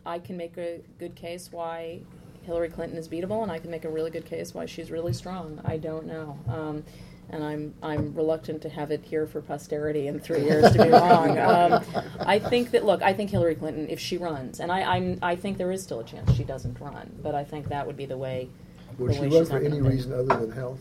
I 0.06 0.20
can 0.20 0.38
make 0.38 0.58
a 0.58 0.82
good 1.00 1.16
case 1.16 1.50
why 1.52 2.02
Hillary 2.44 2.70
Clinton 2.70 2.98
is 2.98 3.08
beatable, 3.08 3.44
and 3.44 3.52
I 3.52 3.60
can 3.60 3.72
make 3.72 3.86
a 3.86 3.90
really 3.90 4.12
good 4.12 4.26
case 4.26 4.54
why 4.54 4.66
she's 4.66 4.92
really 4.92 5.14
strong. 5.14 5.62
I 5.66 5.78
don't 5.78 6.06
know. 6.06 6.38
Um, 6.48 6.84
and 7.30 7.44
I'm 7.44 7.74
I'm 7.82 8.14
reluctant 8.14 8.62
to 8.64 8.70
have 8.70 8.92
it 8.92 9.04
here 9.04 9.26
for 9.26 9.42
posterity 9.42 10.08
in 10.08 10.20
three 10.20 10.44
years 10.44 10.72
to 10.72 10.84
be 10.84 10.90
wrong. 10.90 11.38
Um, 11.44 11.84
I 12.20 12.40
think 12.40 12.72
that 12.72 12.86
look, 12.86 13.02
I 13.02 13.14
think 13.14 13.30
Hillary 13.30 13.56
Clinton, 13.56 13.88
if 13.90 14.00
she 14.00 14.18
runs, 14.18 14.60
and 14.60 14.72
I 14.72 14.82
I'm, 14.82 15.20
I 15.22 15.36
think 15.36 15.58
there 15.58 15.72
is 15.72 15.84
still 15.84 16.00
a 16.00 16.04
chance 16.04 16.34
she 16.36 16.44
doesn't 16.44 16.80
run, 16.80 17.12
but 17.22 17.36
I 17.36 17.44
think 17.44 17.70
that 17.70 17.86
would 17.86 17.98
be 17.98 18.06
the 18.06 18.18
way. 18.18 18.50
Would 18.98 19.12
the 19.12 19.16
she 19.16 19.22
way 19.22 19.28
run 19.28 19.46
for 19.46 19.58
any 19.58 19.70
gonna 19.70 19.84
be. 19.84 19.90
reason 19.90 20.14
other 20.14 20.46
than 20.46 20.52
health? 20.52 20.80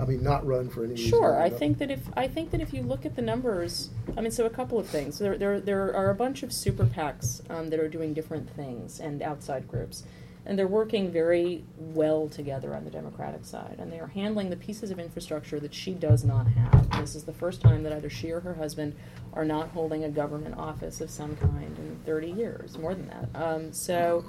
I 0.00 0.04
mean, 0.04 0.22
not 0.22 0.46
run 0.46 0.68
for 0.68 0.84
any 0.84 0.92
reason. 0.92 1.10
Sure, 1.10 1.34
other 1.34 1.42
I 1.42 1.50
think 1.50 1.78
that 1.78 1.90
if 1.90 2.00
I 2.16 2.28
think 2.28 2.50
that 2.52 2.60
if 2.60 2.72
you 2.72 2.82
look 2.82 3.04
at 3.04 3.16
the 3.16 3.22
numbers, 3.22 3.90
I 4.16 4.20
mean, 4.20 4.30
so 4.30 4.46
a 4.46 4.50
couple 4.50 4.78
of 4.78 4.86
things. 4.86 5.18
There 5.18 5.36
there 5.36 5.60
there 5.60 5.94
are 5.94 6.10
a 6.10 6.14
bunch 6.14 6.42
of 6.42 6.52
super 6.52 6.84
PACs 6.84 7.48
um, 7.50 7.70
that 7.70 7.80
are 7.80 7.88
doing 7.88 8.14
different 8.14 8.48
things 8.50 9.00
and 9.00 9.22
outside 9.22 9.66
groups, 9.66 10.04
and 10.48 10.58
they're 10.58 10.66
working 10.66 11.12
very 11.12 11.62
well 11.76 12.26
together 12.26 12.74
on 12.74 12.82
the 12.84 12.90
Democratic 12.90 13.44
side, 13.44 13.76
and 13.78 13.92
they 13.92 14.00
are 14.00 14.06
handling 14.06 14.48
the 14.48 14.56
pieces 14.56 14.90
of 14.90 14.98
infrastructure 14.98 15.60
that 15.60 15.74
she 15.74 15.92
does 15.92 16.24
not 16.24 16.46
have. 16.48 16.90
This 16.98 17.14
is 17.14 17.24
the 17.24 17.34
first 17.34 17.60
time 17.60 17.82
that 17.82 17.92
either 17.92 18.08
she 18.08 18.30
or 18.30 18.40
her 18.40 18.54
husband 18.54 18.96
are 19.34 19.44
not 19.44 19.68
holding 19.68 20.04
a 20.04 20.08
government 20.08 20.56
office 20.56 21.02
of 21.02 21.10
some 21.10 21.36
kind 21.36 21.76
in 21.78 22.00
30 22.06 22.30
years, 22.30 22.78
more 22.78 22.94
than 22.94 23.08
that. 23.08 23.28
Um, 23.40 23.72
so, 23.74 24.24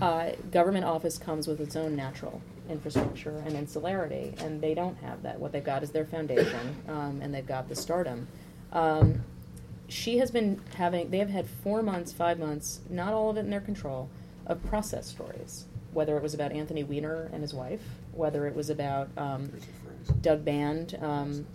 uh, 0.00 0.30
government 0.52 0.84
office 0.84 1.18
comes 1.18 1.48
with 1.48 1.60
its 1.60 1.74
own 1.74 1.96
natural 1.96 2.40
infrastructure 2.68 3.42
and 3.44 3.56
insularity, 3.56 4.34
and 4.38 4.60
they 4.60 4.74
don't 4.74 4.96
have 4.98 5.24
that. 5.24 5.40
What 5.40 5.50
they've 5.50 5.64
got 5.64 5.82
is 5.82 5.90
their 5.90 6.06
foundation, 6.06 6.76
um, 6.86 7.20
and 7.22 7.34
they've 7.34 7.46
got 7.46 7.68
the 7.68 7.74
stardom. 7.74 8.28
Um, 8.72 9.24
she 9.88 10.18
has 10.18 10.30
been 10.30 10.62
having, 10.76 11.10
they 11.10 11.18
have 11.18 11.30
had 11.30 11.48
four 11.48 11.82
months, 11.82 12.12
five 12.12 12.38
months, 12.38 12.82
not 12.88 13.12
all 13.12 13.30
of 13.30 13.36
it 13.36 13.40
in 13.40 13.50
their 13.50 13.60
control, 13.60 14.08
of 14.50 14.62
process 14.64 15.06
stories. 15.06 15.64
Whether 15.92 16.16
it 16.16 16.22
was 16.22 16.34
about 16.34 16.52
Anthony 16.52 16.84
Weiner 16.84 17.30
and 17.32 17.42
his 17.42 17.54
wife, 17.54 17.82
whether 18.12 18.46
it 18.46 18.54
was 18.54 18.70
about 18.70 19.08
um, 19.16 19.50
Doug 20.20 20.44
Band, 20.44 20.98
um, 21.00 21.46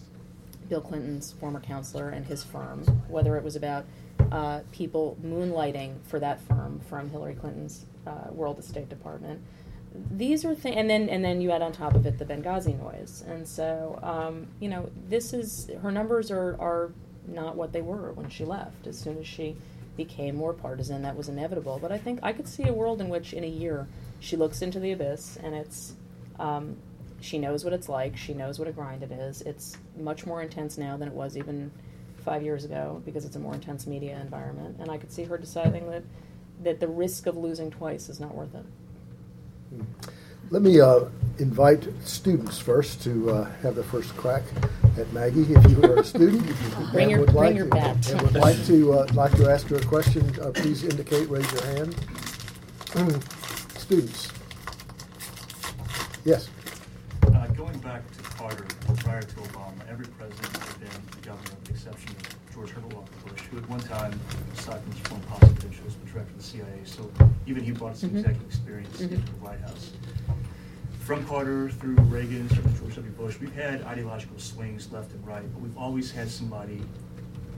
Bill 0.68 0.82
Clinton's 0.82 1.32
former 1.34 1.60
counselor, 1.60 2.10
and 2.10 2.26
his 2.26 2.44
firm, 2.44 2.84
whether 3.08 3.38
it 3.38 3.44
was 3.44 3.56
about 3.56 3.86
uh, 4.32 4.62
people 4.72 5.18
moonlighting 5.24 5.96
for 6.06 6.20
that 6.20 6.42
firm 6.42 6.82
from 6.90 7.10
Hillary 7.10 7.36
Clinton's 7.36 7.86
uh, 8.08 8.30
World 8.32 8.60
Estate 8.60 8.90
Department. 8.90 9.42
These 10.12 10.44
are 10.44 10.54
things, 10.54 10.76
and 10.76 10.90
then 10.90 11.08
and 11.08 11.24
then 11.24 11.40
you 11.40 11.52
add 11.52 11.62
on 11.62 11.72
top 11.72 11.96
of 11.96 12.06
it 12.06 12.18
the 12.18 12.26
Benghazi 12.26 12.78
noise, 12.78 13.24
and 13.28 13.48
so 13.48 14.00
um, 14.04 14.48
you 14.60 14.68
know 14.68 14.90
this 15.08 15.32
is 15.34 15.70
her 15.82 15.92
numbers 15.92 16.30
are 16.32 16.58
are 16.60 16.92
not 17.28 17.56
what 17.56 17.72
they 17.72 17.82
were 17.82 18.12
when 18.12 18.30
she 18.30 18.44
left. 18.44 18.88
As 18.88 18.98
soon 18.98 19.18
as 19.18 19.28
she 19.28 19.56
became 19.98 20.36
more 20.36 20.54
partisan, 20.54 21.02
that 21.04 21.16
was 21.16 21.30
inevitable. 21.30 21.80
But 21.82 21.92
I 21.92 21.98
think 21.98 22.20
I 22.24 22.34
could 22.34 22.48
see 22.48 22.68
a 22.68 22.74
world 22.74 23.02
in 23.02 23.10
which 23.10 23.34
in 23.34 23.44
a 23.44 23.48
year 23.48 23.88
she 24.20 24.36
looks 24.36 24.62
into 24.62 24.80
the 24.80 24.92
abyss 24.92 25.38
and 25.38 25.56
it's 25.56 25.96
um, 26.40 26.78
she 27.22 27.38
knows 27.38 27.64
what 27.64 27.74
it's 27.74 27.90
like. 27.90 28.18
She 28.18 28.34
knows 28.34 28.60
what 28.60 28.68
a 28.68 28.72
grind 28.72 29.04
it 29.04 29.12
is. 29.12 29.42
It's 29.42 29.78
much 29.98 30.26
more 30.26 30.42
intense 30.42 30.78
now 30.78 30.98
than 30.98 31.08
it 31.08 31.14
was 31.14 31.38
even 31.38 31.72
five 32.24 32.44
years 32.44 32.66
ago 32.66 33.02
because 33.06 33.26
it's 33.26 33.36
a 33.36 33.40
more 33.40 33.54
intense 33.54 33.88
media 33.88 34.20
environment. 34.20 34.78
And 34.80 34.90
I 34.90 34.98
could 34.98 35.12
see 35.12 35.24
her 35.24 35.38
deciding 35.38 35.90
that 35.90 36.04
that 36.64 36.80
the 36.80 36.88
risk 36.88 37.28
of 37.28 37.36
losing 37.36 37.70
twice 37.70 38.08
is 38.10 38.20
not 38.20 38.34
worth 38.34 38.56
it. 38.56 38.66
Let 40.52 40.62
me 40.62 40.80
uh, 40.80 41.06
invite 41.40 41.88
students 42.04 42.60
first 42.60 43.02
to 43.04 43.30
uh, 43.32 43.46
have 43.62 43.76
the 43.76 43.84
first 43.84 44.16
crack 44.16 44.44
at 44.98 45.12
Maggie. 45.12 45.42
If 45.42 45.70
you 45.72 45.84
are 45.84 45.98
a 46.00 46.04
student, 46.04 46.48
if 46.50 46.62
you 46.80 46.86
Bring 46.92 47.10
your- 47.10 47.20
would 47.22 47.32
bring 47.32 47.38
like 47.38 47.56
your 47.56 47.66
bat. 47.68 48.10
and 48.12 48.22
would 48.22 48.36
like 48.36 48.64
to 48.66 48.94
uh, 48.94 49.08
like 49.14 49.36
to 49.38 49.50
ask 49.50 49.68
her 49.68 49.78
a 49.78 49.82
question, 49.86 50.24
uh, 50.42 50.52
please 50.52 50.84
indicate. 50.84 51.30
Raise 51.30 51.52
your 51.52 51.64
hand. 51.66 51.96
students. 53.78 54.32
Yes. 56.24 56.50
Uh, 57.24 57.48
going 57.48 57.78
back 57.80 58.10
to 58.14 58.22
Carter, 58.24 58.66
or 58.88 58.96
prior 58.96 59.22
to 59.22 59.36
Obama, 59.36 59.74
every 59.90 60.06
president 60.08 60.56
has 60.58 60.74
been 60.76 60.90
the 61.12 61.28
governor, 61.28 61.50
with 61.52 61.64
the 61.66 61.72
exception 61.72 62.10
of 62.12 62.54
George 62.54 62.70
Herbert 62.70 62.94
Walker 62.94 63.12
Bush, 63.30 63.42
who 63.52 63.58
at 63.58 63.70
one 63.70 63.80
time, 63.82 64.18
aside 64.58 64.82
from 64.82 64.92
his 64.94 65.02
foreign 65.02 65.24
policy 65.24 65.54
credentials, 65.56 65.96
was 66.02 66.12
director 66.12 66.32
of 66.32 66.38
the 66.38 66.44
CIA. 66.44 66.80
So 66.86 67.12
even 67.46 67.64
he 67.64 67.72
brought 67.72 67.98
some 67.98 68.12
Mhm. 68.12 68.20
executive 68.20 68.48
experience 68.48 68.98
Mhm. 68.98 69.12
into 69.12 69.26
the 69.34 69.38
White 69.44 69.60
House. 69.60 69.92
From 71.06 71.24
Carter 71.28 71.70
through 71.70 71.94
Reagan, 72.10 72.50
certainly 72.50 72.80
George 72.80 72.96
W. 72.96 73.12
Bush, 73.12 73.38
we've 73.40 73.54
had 73.54 73.84
ideological 73.84 74.40
swings 74.40 74.92
left 74.92 75.12
and 75.12 75.26
right, 75.26 75.44
but 75.54 75.62
we've 75.62 75.78
always 75.78 76.12
had 76.12 76.28
somebody 76.32 76.82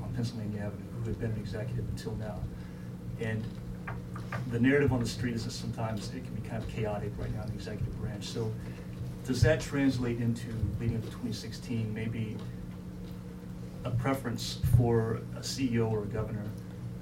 on 0.04 0.14
Pennsylvania 0.16 0.64
Avenue 0.64 0.84
who 1.02 1.06
had 1.10 1.18
been 1.18 1.32
an 1.32 1.38
executive 1.40 1.88
until 1.88 2.14
now. 2.16 2.40
And 3.22 3.42
the 4.52 4.60
narrative 4.60 4.92
on 4.92 5.00
the 5.00 5.08
street 5.08 5.34
is 5.34 5.46
that 5.46 5.52
sometimes 5.52 6.10
it 6.14 6.26
can 6.26 6.34
be 6.36 6.42
kind 6.42 6.62
of 6.62 6.68
chaotic 6.68 7.14
right 7.18 7.34
now 7.34 7.44
in 7.44 7.48
the 7.48 7.54
executive 7.54 7.98
branch. 8.02 8.26
So 8.26 8.52
does 9.26 9.42
that 9.44 9.62
translate 9.62 10.20
into 10.20 10.48
leading 10.82 10.98
up 10.98 11.04
to 11.04 11.10
2016, 11.12 11.94
maybe 11.94 12.36
a 13.86 13.92
preference 13.92 14.60
for 14.76 15.22
a 15.38 15.40
CEO 15.40 15.90
or 15.90 16.04
a 16.04 16.08
governor 16.08 16.44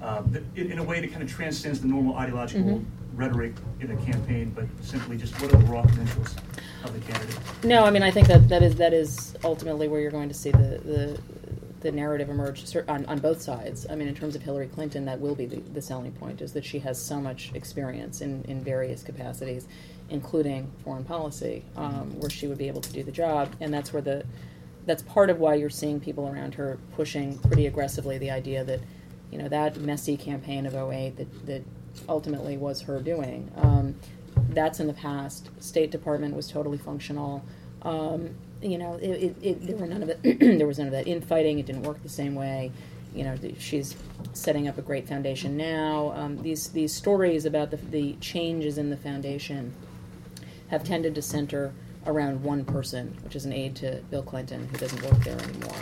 uh, 0.00 0.22
in, 0.54 0.70
in 0.70 0.78
a 0.78 0.82
way 0.84 1.00
that 1.00 1.10
kind 1.10 1.24
of 1.24 1.28
transcends 1.30 1.80
the 1.80 1.88
normal 1.88 2.14
ideological 2.16 2.62
Mhm. 2.78 2.84
Rhetoric 3.16 3.54
in 3.80 3.90
a 3.90 3.96
campaign, 3.96 4.52
but 4.54 4.66
simply 4.82 5.16
just 5.16 5.40
what 5.40 5.52
are 5.52 5.56
the 5.56 5.64
raw 5.64 5.82
credentials 5.82 6.36
of 6.84 6.92
the 6.92 7.12
candidate? 7.12 7.38
No, 7.64 7.84
I 7.84 7.90
mean 7.90 8.02
I 8.02 8.10
think 8.10 8.28
that 8.28 8.48
that 8.48 8.62
is 8.62 8.76
that 8.76 8.92
is 8.92 9.34
ultimately 9.42 9.88
where 9.88 10.00
you're 10.00 10.10
going 10.10 10.28
to 10.28 10.34
see 10.34 10.50
the 10.50 10.80
the, 10.84 11.20
the 11.80 11.92
narrative 11.92 12.28
emerge 12.28 12.64
on, 12.88 13.06
on 13.06 13.18
both 13.18 13.40
sides. 13.40 13.86
I 13.88 13.94
mean, 13.94 14.08
in 14.08 14.14
terms 14.14 14.34
of 14.34 14.42
Hillary 14.42 14.68
Clinton, 14.68 15.04
that 15.04 15.20
will 15.20 15.34
be 15.34 15.46
the, 15.46 15.60
the 15.72 15.82
selling 15.82 16.12
point 16.12 16.40
is 16.40 16.52
that 16.52 16.64
she 16.64 16.78
has 16.80 17.00
so 17.00 17.20
much 17.20 17.52
experience 17.54 18.20
in, 18.20 18.42
in 18.44 18.62
various 18.62 19.02
capacities, 19.02 19.68
including 20.10 20.70
foreign 20.84 21.04
policy, 21.04 21.64
um, 21.76 22.18
where 22.18 22.30
she 22.30 22.46
would 22.46 22.58
be 22.58 22.68
able 22.68 22.80
to 22.80 22.92
do 22.92 23.02
the 23.02 23.12
job, 23.12 23.54
and 23.60 23.72
that's 23.72 23.92
where 23.92 24.02
the 24.02 24.24
that's 24.86 25.02
part 25.02 25.30
of 25.30 25.40
why 25.40 25.54
you're 25.54 25.68
seeing 25.68 25.98
people 25.98 26.28
around 26.28 26.54
her 26.54 26.78
pushing 26.94 27.38
pretty 27.38 27.66
aggressively 27.66 28.18
the 28.18 28.30
idea 28.30 28.62
that 28.64 28.80
you 29.32 29.38
know 29.38 29.48
that 29.48 29.76
messy 29.78 30.16
campaign 30.16 30.64
of 30.64 30.74
08 30.74 31.16
that, 31.16 31.46
that 31.46 31.62
ultimately 32.08 32.56
was 32.56 32.82
her 32.82 33.00
doing 33.00 33.50
um, 33.56 33.94
that's 34.50 34.80
in 34.80 34.86
the 34.86 34.92
past 34.92 35.50
state 35.60 35.90
department 35.90 36.34
was 36.34 36.48
totally 36.48 36.78
functional 36.78 37.42
Um, 37.82 38.34
you 38.62 38.78
know, 38.78 38.94
it, 38.94 39.10
it, 39.10 39.36
it, 39.42 39.66
there 39.66 39.76
were 39.76 39.86
none 39.86 40.02
of 40.02 40.08
it. 40.08 40.20
there 40.58 40.66
was 40.66 40.78
none 40.78 40.88
of 40.88 40.92
that 40.92 41.06
infighting. 41.06 41.58
It 41.58 41.66
didn't 41.66 41.82
work 41.82 42.02
the 42.02 42.08
same 42.08 42.34
way. 42.34 42.72
You 43.14 43.24
know, 43.24 43.36
she's 43.58 43.94
setting 44.32 44.68
up 44.68 44.76
a 44.78 44.82
great 44.82 45.06
foundation 45.08 45.56
now. 45.56 46.12
Um, 46.16 46.42
these 46.42 46.68
these 46.68 46.92
stories 46.92 47.46
about 47.46 47.70
the, 47.70 47.76
the 47.76 48.14
changes 48.14 48.76
in 48.78 48.90
the 48.90 48.96
foundation 48.96 49.72
have 50.68 50.84
tended 50.84 51.14
to 51.14 51.22
center 51.22 51.72
around 52.06 52.42
one 52.42 52.64
person, 52.64 53.16
which 53.24 53.36
is 53.36 53.44
an 53.44 53.52
aide 53.52 53.76
to 53.76 54.02
Bill 54.10 54.22
Clinton, 54.22 54.68
who 54.68 54.78
doesn't 54.78 55.02
work 55.02 55.22
there 55.24 55.38
anymore. 55.40 55.76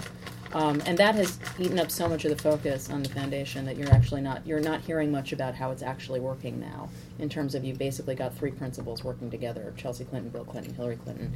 Um, 0.55 0.81
and 0.87 0.97
that 0.99 1.17
has 1.17 1.39
eaten 1.59 1.81
up 1.81 1.91
so 1.91 2.09
much 2.09 2.25
of 2.25 2.31
the 2.31 2.41
focus 2.41 2.89
on 2.89 3.03
the 3.03 3.09
foundation 3.09 3.65
that 3.65 3.77
you're 3.77 3.93
actually 3.93 4.21
not 4.21 4.47
you're 4.47 4.61
not 4.61 4.81
hearing 4.81 5.11
much 5.11 5.33
about 5.33 5.55
how 5.55 5.73
it's 5.73 5.83
actually 5.83 6.21
working 6.21 6.61
now. 6.61 6.89
In 7.19 7.29
terms 7.29 7.57
of 7.57 7.65
you've 7.65 7.79
basically 7.79 8.15
got 8.15 8.35
three 8.35 8.53
principals 8.53 9.03
working 9.03 9.31
together: 9.31 9.75
Chelsea 9.77 10.05
Clinton, 10.05 10.31
Bill 10.31 10.45
Clinton, 10.45 10.73
Hillary 10.75 10.97
Clinton. 10.97 11.33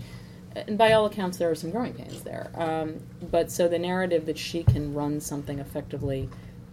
And 0.54 0.78
by 0.78 0.92
all 0.92 1.06
accounts, 1.06 1.36
there 1.36 1.50
are 1.50 1.54
some 1.54 1.70
growing 1.70 1.92
pains 1.92 2.22
there. 2.22 2.50
Um, 2.54 3.00
but 3.30 3.50
so 3.50 3.68
the 3.68 3.78
narrative 3.78 4.24
that 4.26 4.38
she 4.38 4.62
can 4.62 4.94
run 4.94 5.20
something 5.20 5.58
effectively, 5.58 6.28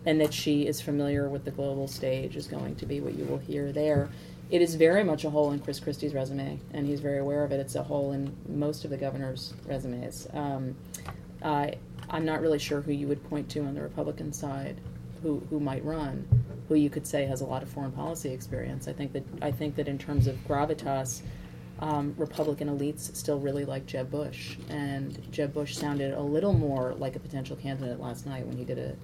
and 0.06 0.22
that 0.22 0.34
she 0.34 0.66
is 0.68 0.80
familiar 0.80 1.28
with 1.28 1.46
the 1.46 1.52
global 1.52 1.88
stage, 1.88 2.36
is 2.36 2.48
going 2.48 2.76
to 2.76 2.86
be 2.86 3.02
what 3.02 3.16
you 3.16 3.26
will 3.26 3.40
hear 3.40 3.72
there. 3.72 4.10
It 4.52 4.62
is 4.62 4.76
very 4.76 5.04
much 5.04 5.26
a 5.26 5.30
hole 5.32 5.52
in 5.52 5.60
Chris 5.60 5.80
Christie's 5.80 6.14
resume, 6.14 6.60
and 6.72 6.86
he's 6.86 7.00
very 7.00 7.18
aware 7.18 7.44
of 7.44 7.52
it. 7.52 7.60
It's 7.60 7.76
a 7.76 7.84
hole 7.84 8.12
in 8.12 8.36
most 8.48 8.86
of 8.86 8.92
the 8.92 8.98
governor's 8.98 9.56
resumes. 9.68 10.28
Um, 10.34 10.76
uh, 11.42 11.72
I'm 12.10 12.26
not 12.26 12.42
really 12.42 12.60
sure 12.60 12.82
who 12.82 12.92
you 12.92 13.08
would 13.08 13.24
point 13.30 13.50
to 13.52 13.62
on 13.62 13.74
the 13.74 13.82
Republican 13.82 14.32
side, 14.34 14.80
who 15.22 15.42
who 15.50 15.60
might 15.60 15.84
run, 15.84 16.28
who 16.68 16.76
you 16.76 16.90
could 16.90 17.06
say 17.08 17.26
has 17.26 17.42
a 17.42 17.46
lot 17.46 17.64
of 17.64 17.70
foreign 17.70 17.92
policy 17.92 18.30
experience. 18.32 18.88
I 18.88 18.94
think 18.94 19.14
that 19.14 19.24
I 19.42 19.52
think 19.52 19.76
that 19.76 19.88
in 19.88 19.98
terms 19.98 20.28
of 20.28 20.36
gravitas, 20.48 21.22
um, 21.80 22.14
Republican 22.18 22.70
elites 22.70 23.16
still 23.16 23.40
really 23.40 23.66
like 23.66 23.86
Jeb 23.86 24.10
Bush, 24.10 24.58
and 24.70 25.20
Jeb 25.32 25.54
Bush 25.54 25.76
sounded 25.76 26.14
a 26.14 26.22
little 26.22 26.54
more 26.54 26.94
like 26.96 27.16
a 27.16 27.20
potential 27.20 27.56
candidate 27.56 28.00
last 28.00 28.26
night 28.26 28.46
when 28.46 28.58
he 28.58 28.64
did 28.64 28.80
a 28.80 28.96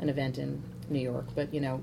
an 0.00 0.08
event 0.08 0.38
in 0.38 0.62
New 0.88 1.00
York. 1.00 1.26
But 1.34 1.52
you 1.52 1.60
know, 1.60 1.80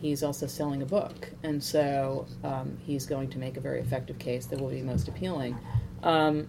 he's 0.00 0.22
also 0.22 0.46
selling 0.46 0.82
a 0.82 0.86
book, 0.86 1.30
and 1.42 1.62
so 1.62 2.26
um, 2.44 2.76
he's 2.84 3.06
going 3.06 3.30
to 3.30 3.38
make 3.38 3.56
a 3.56 3.60
very 3.60 3.80
effective 3.80 4.18
case 4.18 4.46
that 4.46 4.60
will 4.60 4.70
be 4.70 4.82
most 4.82 5.08
appealing. 5.08 5.58
Um, 6.02 6.48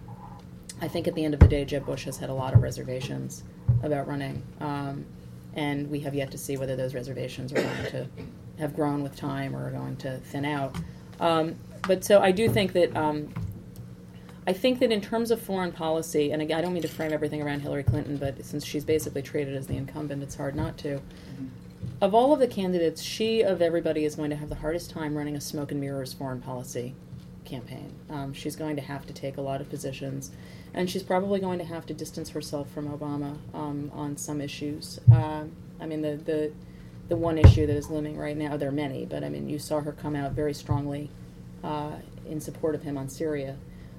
I 0.82 0.88
think 0.88 1.06
at 1.06 1.14
the 1.14 1.24
end 1.24 1.32
of 1.32 1.38
the 1.38 1.46
day, 1.46 1.64
Jeb 1.64 1.86
Bush 1.86 2.04
has 2.06 2.16
had 2.18 2.28
a 2.28 2.34
lot 2.34 2.54
of 2.54 2.62
reservations 2.62 3.44
about 3.84 4.08
running, 4.08 4.42
um, 4.60 5.06
and 5.54 5.88
we 5.88 6.00
have 6.00 6.12
yet 6.12 6.32
to 6.32 6.38
see 6.38 6.56
whether 6.56 6.74
those 6.74 6.92
reservations 6.92 7.52
are 7.52 7.62
going 7.62 7.86
to 7.86 8.08
have 8.58 8.74
grown 8.74 9.00
with 9.00 9.14
time 9.14 9.54
or 9.54 9.68
are 9.68 9.70
going 9.70 9.96
to 9.98 10.18
thin 10.18 10.44
out. 10.44 10.76
Um, 11.20 11.54
but 11.86 12.02
so 12.02 12.20
I 12.20 12.32
do 12.32 12.48
think 12.48 12.72
that 12.72 12.96
um, 12.96 13.32
I 14.44 14.52
think 14.52 14.80
that 14.80 14.90
in 14.90 15.00
terms 15.00 15.30
of 15.30 15.40
foreign 15.40 15.70
policy, 15.70 16.32
and 16.32 16.42
again, 16.42 16.58
I 16.58 16.62
don't 16.62 16.72
mean 16.72 16.82
to 16.82 16.88
frame 16.88 17.12
everything 17.12 17.40
around 17.42 17.60
Hillary 17.60 17.84
Clinton, 17.84 18.16
but 18.16 18.44
since 18.44 18.64
she's 18.64 18.84
basically 18.84 19.22
treated 19.22 19.54
as 19.54 19.68
the 19.68 19.76
incumbent, 19.76 20.20
it's 20.20 20.34
hard 20.34 20.56
not 20.56 20.78
to. 20.78 21.00
Of 22.00 22.12
all 22.12 22.32
of 22.32 22.40
the 22.40 22.48
candidates, 22.48 23.00
she 23.00 23.42
of 23.42 23.62
everybody 23.62 24.04
is 24.04 24.16
going 24.16 24.30
to 24.30 24.36
have 24.36 24.48
the 24.48 24.56
hardest 24.56 24.90
time 24.90 25.16
running 25.16 25.36
a 25.36 25.40
smoke 25.40 25.70
and 25.70 25.80
mirrors 25.80 26.12
foreign 26.12 26.40
policy 26.40 26.96
campaign. 27.52 27.94
Um, 28.08 28.32
she's 28.32 28.56
going 28.56 28.76
to 28.76 28.82
have 28.82 29.06
to 29.06 29.12
take 29.12 29.36
a 29.36 29.40
lot 29.40 29.60
of 29.60 29.68
positions, 29.68 30.30
and 30.72 30.88
she's 30.88 31.02
probably 31.02 31.38
going 31.38 31.58
to 31.58 31.64
have 31.64 31.84
to 31.86 31.94
distance 31.94 32.30
herself 32.30 32.70
from 32.70 32.88
Obama 32.88 33.36
um, 33.52 33.90
on 33.94 34.16
some 34.16 34.40
issues. 34.40 34.98
Um, 35.12 35.52
I 35.80 35.86
mean, 35.86 36.00
the, 36.02 36.16
the 36.16 36.52
the 37.08 37.16
one 37.16 37.36
issue 37.36 37.66
that 37.66 37.76
is 37.76 37.90
looming 37.90 38.16
right 38.16 38.36
now, 38.36 38.56
there 38.56 38.68
are 38.70 38.72
many, 38.72 39.04
but 39.04 39.22
I 39.22 39.28
mean, 39.28 39.48
you 39.48 39.58
saw 39.58 39.80
her 39.80 39.92
come 39.92 40.16
out 40.16 40.32
very 40.32 40.54
strongly 40.54 41.10
uh, 41.62 41.96
in 42.26 42.40
support 42.40 42.74
of 42.74 42.82
him 42.82 42.96
on 42.96 43.08
Syria. 43.08 43.56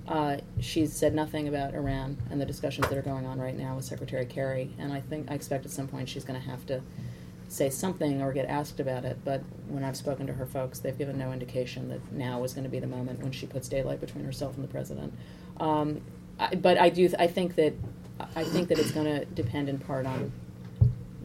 Uh, 0.07 0.37
she's 0.59 0.93
said 0.93 1.13
nothing 1.13 1.47
about 1.47 1.75
Iran 1.75 2.17
and 2.31 2.41
the 2.41 2.45
discussions 2.45 2.87
that 2.89 2.97
are 2.97 3.03
going 3.03 3.25
on 3.25 3.39
right 3.39 3.57
now 3.57 3.75
with 3.75 3.85
Secretary 3.85 4.25
Kerry, 4.25 4.71
and 4.79 4.91
I 4.91 5.01
think 5.01 5.29
I 5.29 5.35
expect 5.35 5.65
at 5.65 5.71
some 5.71 5.87
point 5.87 6.09
she's 6.09 6.23
going 6.23 6.41
to 6.41 6.49
have 6.49 6.65
to 6.67 6.81
say 7.53 7.69
something 7.69 8.21
or 8.21 8.33
get 8.33 8.47
asked 8.47 8.79
about 8.79 9.05
it. 9.05 9.17
But 9.23 9.41
when 9.67 9.83
I've 9.83 9.95
spoken 9.95 10.25
to 10.27 10.33
her 10.33 10.45
folks, 10.45 10.79
they've 10.79 10.97
given 10.97 11.17
no 11.17 11.31
indication 11.31 11.87
that 11.89 12.11
now 12.11 12.43
is 12.43 12.53
going 12.53 12.63
to 12.63 12.69
be 12.69 12.79
the 12.79 12.87
moment 12.87 13.21
when 13.21 13.31
she 13.31 13.45
puts 13.45 13.67
daylight 13.67 14.01
between 14.01 14.25
herself 14.25 14.55
and 14.55 14.63
the 14.63 14.67
president. 14.67 15.13
Um, 15.59 16.01
I, 16.39 16.55
but 16.55 16.79
I 16.79 16.89
do. 16.89 17.09
I 17.19 17.27
think 17.27 17.55
that 17.55 17.73
I 18.35 18.43
think 18.43 18.69
that 18.69 18.79
it's 18.79 18.91
going 18.91 19.05
to 19.05 19.25
depend 19.25 19.69
in 19.69 19.77
part 19.77 20.05
on 20.05 20.31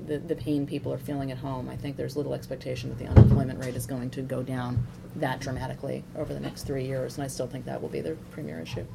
the, 0.07 0.19
the 0.19 0.35
pain 0.35 0.67
people 0.67 0.93
are 0.93 0.99
feeling 0.99 1.31
at 1.31 1.39
home. 1.39 1.69
I 1.69 1.77
think 1.77 1.97
there's 1.97 2.17
little 2.17 2.35
expectation 2.35 2.91
that 2.91 2.99
the 2.99 3.07
unemployment 3.07 3.59
rate 3.59 3.75
is 3.75 3.87
going 3.87 4.11
to 4.11 4.23
go 4.23 4.43
down 4.43 4.87
that 5.17 5.41
dramatically 5.41 6.05
over 6.17 6.35
the 6.35 6.41
next 6.41 6.65
three 6.65 6.85
years, 6.85 7.17
and 7.17 7.25
I 7.25 7.29
still 7.29 7.47
think 7.47 7.65
that 7.65 7.81
will 7.81 7.89
be 7.89 8.01
the 8.01 8.17
premier 8.33 8.61
issue. 8.61 8.87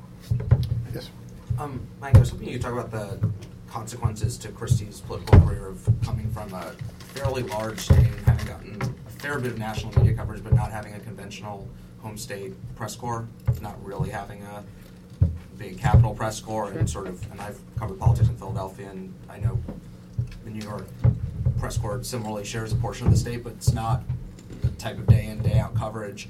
Yes. 0.93 1.09
Um, 1.59 1.85
Mike, 1.99 2.15
I 2.15 2.19
was 2.19 2.29
hoping 2.29 2.47
you 2.47 2.53
could 2.53 2.63
talk 2.63 2.73
about 2.73 2.91
the 2.91 3.27
consequences 3.67 4.37
to 4.37 4.49
Christie's 4.49 5.01
political 5.01 5.39
career 5.41 5.67
of 5.67 5.87
coming 6.03 6.29
from 6.31 6.53
a 6.53 6.75
fairly 7.13 7.43
large 7.43 7.79
state, 7.79 8.07
having 8.25 8.45
gotten 8.47 8.81
a 8.81 9.09
fair 9.09 9.39
bit 9.39 9.51
of 9.51 9.59
national 9.59 9.97
media 9.99 10.15
coverage, 10.15 10.43
but 10.43 10.53
not 10.53 10.71
having 10.71 10.93
a 10.95 10.99
conventional 10.99 11.67
home 12.01 12.17
state 12.17 12.53
press 12.75 12.95
corps, 12.95 13.27
not 13.61 13.83
really 13.85 14.09
having 14.09 14.41
a 14.41 14.63
big 15.57 15.77
capital 15.77 16.13
press 16.15 16.39
corps, 16.39 16.71
and 16.71 16.89
sort 16.89 17.07
of. 17.07 17.21
And 17.31 17.39
I've 17.39 17.59
covered 17.77 17.99
politics 17.99 18.29
in 18.29 18.35
Philadelphia, 18.35 18.89
and 18.89 19.13
I 19.29 19.37
know 19.37 19.59
the 20.43 20.49
New 20.49 20.65
York 20.65 20.87
press 21.59 21.77
corps 21.77 22.03
similarly 22.03 22.45
shares 22.45 22.73
a 22.73 22.75
portion 22.75 23.05
of 23.05 23.13
the 23.13 23.19
state, 23.19 23.43
but 23.43 23.53
it's 23.53 23.71
not 23.71 24.01
the 24.61 24.69
type 24.71 24.97
of 24.97 25.05
day 25.05 25.27
in 25.27 25.41
day 25.41 25.59
out 25.59 25.75
coverage. 25.75 26.27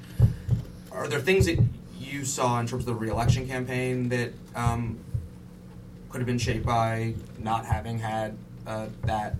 Are 0.92 1.08
there 1.08 1.20
things 1.20 1.46
that 1.46 1.58
you 1.98 2.24
saw 2.24 2.60
in 2.60 2.66
terms 2.66 2.82
of 2.82 2.86
the 2.86 2.94
reelection 2.94 3.48
campaign 3.48 4.10
that 4.10 4.32
um, 4.54 4.98
could 6.10 6.18
have 6.18 6.26
been 6.26 6.38
shaped 6.38 6.66
by 6.66 7.14
not 7.38 7.64
having 7.64 7.98
had 7.98 8.36
uh, 8.66 8.88
that 9.02 9.36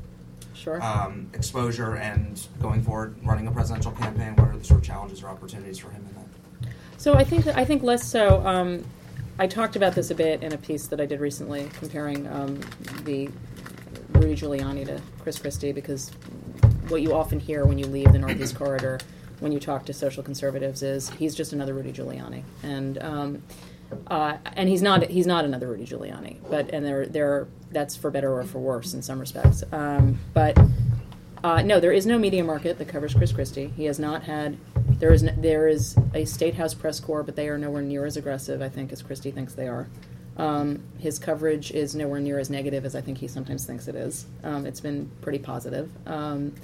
Sure. 0.54 0.82
um, 0.82 1.28
exposure 1.34 1.96
and 1.96 2.46
going 2.60 2.82
forward 2.82 3.16
running 3.24 3.46
a 3.46 3.50
presidential 3.50 3.92
campaign? 3.92 4.36
What 4.36 4.48
are 4.48 4.56
the 4.56 4.64
sort 4.64 4.80
of 4.80 4.86
challenges 4.86 5.22
or 5.22 5.28
opportunities 5.28 5.78
for 5.78 5.90
him 5.90 6.06
in 6.08 6.14
that? 6.14 6.72
So 6.96 7.14
I 7.14 7.24
think 7.24 7.46
I 7.48 7.64
think 7.64 7.82
less 7.82 8.06
so. 8.06 8.44
Um, 8.46 8.84
I 9.38 9.46
talked 9.46 9.74
about 9.74 9.94
this 9.94 10.10
a 10.10 10.14
bit 10.14 10.42
in 10.42 10.52
a 10.52 10.56
piece 10.56 10.86
that 10.86 11.00
I 11.00 11.06
did 11.06 11.20
recently, 11.20 11.68
comparing 11.78 12.26
um, 12.28 12.60
the 13.02 13.28
Rudy 14.12 14.36
Giuliani 14.36 14.86
to 14.86 15.00
Chris 15.20 15.38
Christie, 15.38 15.72
because 15.72 16.10
what 16.88 17.02
you 17.02 17.12
often 17.12 17.40
hear 17.40 17.64
when 17.64 17.76
you 17.78 17.86
leave 17.86 18.12
the 18.12 18.18
Northeast 18.18 18.54
Corridor, 18.54 19.00
when 19.40 19.50
you 19.50 19.58
talk 19.58 19.84
to 19.86 19.92
social 19.92 20.22
conservatives, 20.22 20.82
is 20.82 21.10
he's 21.10 21.34
just 21.34 21.52
another 21.52 21.74
Rudy 21.74 21.92
Giuliani, 21.92 22.44
and 22.62 23.02
um, 23.02 23.42
uh, 24.06 24.38
and 24.54 24.68
he's 24.68 24.82
not 24.82 25.04
he's 25.04 25.26
not 25.26 25.44
another 25.44 25.68
Rudy 25.68 25.84
Giuliani, 25.84 26.38
but 26.48 26.70
and 26.70 26.84
there 26.84 27.06
there 27.06 27.48
that's 27.70 27.96
for 27.96 28.10
better 28.10 28.32
or 28.32 28.44
for 28.44 28.58
worse 28.58 28.94
in 28.94 29.02
some 29.02 29.18
respects, 29.18 29.64
um, 29.72 30.18
but. 30.32 30.58
Uh, 31.42 31.60
no, 31.60 31.78
there 31.78 31.92
is 31.92 32.06
no 32.06 32.18
media 32.18 32.42
market 32.42 32.78
that 32.78 32.88
covers 32.88 33.12
Chris 33.12 33.30
Christie. 33.30 33.70
He 33.76 33.84
has 33.84 33.98
not 33.98 34.22
had. 34.22 34.56
There 34.98 35.12
is 35.12 35.22
no, 35.22 35.34
there 35.36 35.68
is 35.68 35.94
a 36.14 36.24
state 36.24 36.54
house 36.54 36.72
press 36.72 37.00
corps, 37.00 37.22
but 37.22 37.36
they 37.36 37.50
are 37.50 37.58
nowhere 37.58 37.82
near 37.82 38.06
as 38.06 38.16
aggressive, 38.16 38.62
I 38.62 38.70
think, 38.70 38.94
as 38.94 39.02
Christie 39.02 39.30
thinks 39.30 39.52
they 39.52 39.68
are. 39.68 39.86
Um, 40.36 40.82
his 40.98 41.18
coverage 41.18 41.70
is 41.70 41.94
nowhere 41.94 42.20
near 42.20 42.38
as 42.38 42.48
negative 42.48 42.84
as 42.84 42.96
I 42.96 43.02
think 43.02 43.18
he 43.18 43.28
sometimes 43.28 43.66
thinks 43.66 43.88
it 43.88 43.94
is. 43.94 44.24
Um, 44.42 44.64
it's 44.64 44.80
been 44.80 45.10
pretty 45.20 45.38
positive. 45.38 45.90
Um, 46.06 46.54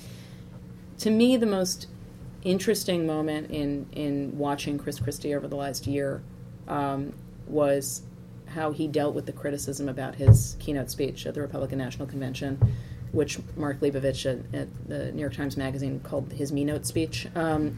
to 1.00 1.10
me, 1.10 1.36
the 1.36 1.46
most 1.46 1.86
interesting 2.42 3.06
moment 3.06 3.50
in 3.50 3.86
in 3.92 4.38
watching 4.38 4.78
Chris 4.78 4.98
Christie 4.98 5.34
over 5.34 5.46
the 5.46 5.56
last 5.56 5.86
year 5.86 6.22
um, 6.70 7.12
was 7.46 8.02
how 8.46 8.72
he 8.72 8.88
dealt 8.88 9.14
with 9.14 9.26
the 9.26 9.32
criticism 9.32 9.88
about 9.88 10.14
his 10.14 10.56
keynote 10.58 10.90
speech 10.90 11.26
at 11.26 11.34
the 11.34 11.40
Republican 11.40 11.78
National 11.78 12.06
Convention, 12.06 12.58
which 13.12 13.38
Mark 13.56 13.80
Leibovich 13.80 14.26
at, 14.26 14.54
at 14.54 14.88
the 14.88 15.12
New 15.12 15.20
York 15.20 15.34
Times 15.34 15.56
Magazine 15.56 16.00
called 16.00 16.32
his 16.32 16.52
me 16.52 16.64
note 16.64 16.86
speech, 16.86 17.26
um, 17.34 17.76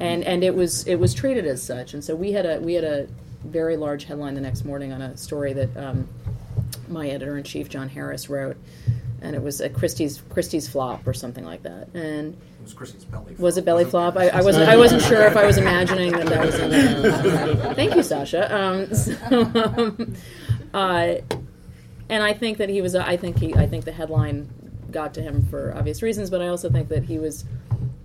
and 0.00 0.22
and 0.24 0.44
it 0.44 0.54
was 0.54 0.86
it 0.86 0.96
was 0.96 1.14
treated 1.14 1.46
as 1.46 1.62
such. 1.62 1.94
And 1.94 2.04
so 2.04 2.14
we 2.14 2.32
had 2.32 2.46
a 2.46 2.60
we 2.60 2.74
had 2.74 2.84
a 2.84 3.08
very 3.44 3.76
large 3.76 4.04
headline 4.04 4.34
the 4.34 4.40
next 4.40 4.64
morning 4.64 4.92
on 4.92 5.02
a 5.02 5.16
story 5.16 5.52
that 5.52 5.76
um, 5.76 6.08
my 6.88 7.08
editor 7.08 7.36
in 7.36 7.44
chief 7.44 7.68
John 7.68 7.88
Harris 7.88 8.28
wrote, 8.28 8.56
and 9.22 9.34
it 9.34 9.42
was 9.42 9.60
a 9.60 9.68
Christie's 9.68 10.22
Christie's 10.30 10.68
flop 10.68 11.06
or 11.06 11.14
something 11.14 11.44
like 11.44 11.62
that, 11.62 11.88
and. 11.94 12.36
Was 12.66 12.74
Christie's 12.74 13.04
belly. 13.04 13.26
flop. 13.26 13.38
Was 13.38 13.56
it 13.58 13.64
belly 13.64 13.84
flop? 13.84 14.16
I, 14.16 14.26
I 14.26 14.42
wasn't. 14.42 14.68
I 14.68 14.76
wasn't 14.76 15.00
sure 15.02 15.22
if 15.22 15.36
I 15.36 15.46
was 15.46 15.56
imagining 15.56 16.10
that 16.10 16.26
that 16.26 16.44
was. 16.44 16.58
In 16.58 16.70
there. 16.70 17.74
Thank 17.74 17.94
you, 17.94 18.02
Sasha. 18.02 18.52
Um, 18.52 18.92
so, 18.94 19.14
um, 19.30 20.16
uh, 20.74 21.14
and 22.08 22.24
I 22.24 22.32
think 22.32 22.58
that 22.58 22.68
he 22.68 22.82
was. 22.82 22.96
I 22.96 23.16
think 23.16 23.38
he. 23.38 23.54
I 23.54 23.68
think 23.68 23.84
the 23.84 23.92
headline 23.92 24.50
got 24.90 25.14
to 25.14 25.22
him 25.22 25.46
for 25.46 25.76
obvious 25.76 26.02
reasons, 26.02 26.28
but 26.28 26.42
I 26.42 26.48
also 26.48 26.68
think 26.68 26.88
that 26.88 27.04
he 27.04 27.20
was. 27.20 27.44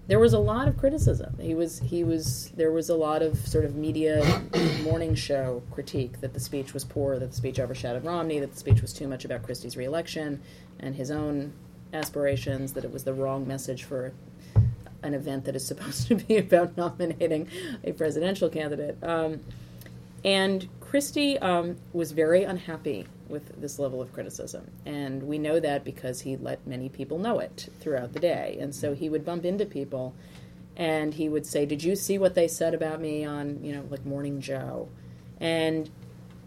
There 0.06 0.19
was 0.19 0.34
a 0.34 0.39
lot 0.39 0.67
of 0.67 0.78
criticism. 0.78 1.36
He 1.39 1.56
was. 1.56 1.80
He 1.80 2.04
was. 2.04 2.52
There 2.56 2.71
was 2.71 2.89
a 2.89 2.95
lot 2.95 3.24
of 3.24 3.39
sort 3.47 3.65
of 3.65 3.76
media 3.76 4.43
morning 4.84 5.15
show 5.15 5.63
critique 5.71 6.21
that 6.21 6.36
the 6.36 6.39
speech 6.39 6.71
was 6.76 6.86
poor, 6.86 7.17
that 7.17 7.32
the 7.32 7.36
speech 7.36 7.60
overshadowed 7.60 8.06
Romney, 8.06 8.38
that 8.38 8.52
the 8.52 8.60
speech 8.60 8.84
was 8.84 8.93
too 8.93 9.08
much 9.08 9.26
about 9.26 9.41
Christie's 9.41 9.76
reelection 9.76 10.39
and 10.80 10.93
his 10.95 11.10
own 11.10 11.52
aspirations, 11.93 12.74
that 12.74 12.86
it 12.86 12.91
was 12.91 13.06
the 13.06 13.13
wrong 13.13 13.47
message 13.47 13.86
for 13.86 14.13
an 15.03 15.13
event 15.13 15.45
that 15.45 15.55
is 15.55 15.65
supposed 15.65 16.07
to 16.09 16.15
be 16.15 16.37
about 16.37 16.77
nominating 16.77 17.47
a 17.83 17.91
presidential 17.93 18.49
candidate. 18.49 18.97
Um, 19.03 19.41
and 20.23 20.67
Christie 20.79 21.39
um, 21.39 21.77
was 21.93 22.11
very 22.11 22.43
unhappy 22.43 23.07
with 23.27 23.59
this 23.59 23.79
level 23.79 24.01
of 24.01 24.13
criticism. 24.13 24.69
And 24.85 25.23
we 25.23 25.37
know 25.37 25.59
that 25.59 25.83
because 25.83 26.21
he 26.21 26.37
let 26.37 26.67
many 26.67 26.89
people 26.89 27.17
know 27.17 27.39
it 27.39 27.69
throughout 27.79 28.13
the 28.13 28.19
day. 28.19 28.57
And 28.59 28.75
so 28.75 28.93
he 28.93 29.09
would 29.09 29.25
bump 29.25 29.45
into 29.45 29.65
people 29.65 30.13
and 30.75 31.13
he 31.13 31.29
would 31.29 31.45
say, 31.45 31.65
Did 31.65 31.83
you 31.83 31.95
see 31.95 32.17
what 32.17 32.35
they 32.35 32.47
said 32.47 32.73
about 32.73 33.01
me 33.01 33.25
on, 33.25 33.63
you 33.63 33.73
know, 33.73 33.85
like 33.89 34.05
Morning 34.05 34.41
Joe? 34.41 34.89
And 35.39 35.89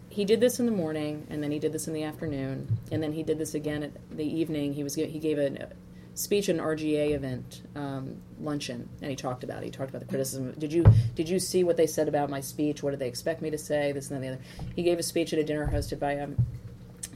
he 0.09 0.23
did 0.23 0.39
this 0.39 0.59
in 0.59 0.65
the 0.65 0.71
morning, 0.71 1.27
and 1.29 1.43
then 1.43 1.51
he 1.51 1.59
did 1.59 1.73
this 1.73 1.87
in 1.87 1.93
the 1.93 2.03
afternoon, 2.03 2.77
and 2.89 3.03
then 3.03 3.11
he 3.11 3.21
did 3.21 3.37
this 3.37 3.53
again 3.53 3.83
at 3.83 3.91
the 4.15 4.23
evening. 4.23 4.73
He 4.73 4.81
was 4.81 4.95
he 4.95 5.19
gave 5.19 5.37
a 5.37 5.67
speech 6.15 6.49
at 6.49 6.55
an 6.55 6.61
RGA 6.61 7.11
event 7.11 7.61
um, 7.75 8.17
luncheon, 8.39 8.89
and 9.01 9.09
he 9.09 9.15
talked 9.15 9.43
about 9.43 9.61
it. 9.61 9.65
He 9.65 9.71
talked 9.71 9.89
about 9.89 9.99
the 9.99 10.07
criticism. 10.07 10.53
Did 10.57 10.73
you 10.73 10.85
did 11.13 11.29
you 11.29 11.39
see 11.39 11.63
what 11.63 11.77
they 11.77 11.85
said 11.85 12.07
about 12.07 12.29
my 12.29 12.39
speech? 12.39 12.81
What 12.81 12.91
did 12.91 12.99
they 12.99 13.07
expect 13.07 13.41
me 13.41 13.51
to 13.51 13.57
say? 13.57 13.91
This 13.91 14.09
and 14.09 14.15
then 14.15 14.29
the 14.29 14.35
other. 14.35 14.43
He 14.75 14.83
gave 14.83 14.97
a 14.97 15.03
speech 15.03 15.33
at 15.33 15.39
a 15.39 15.43
dinner 15.43 15.69
hosted 15.71 15.99
by 15.99 16.19
um, 16.19 16.35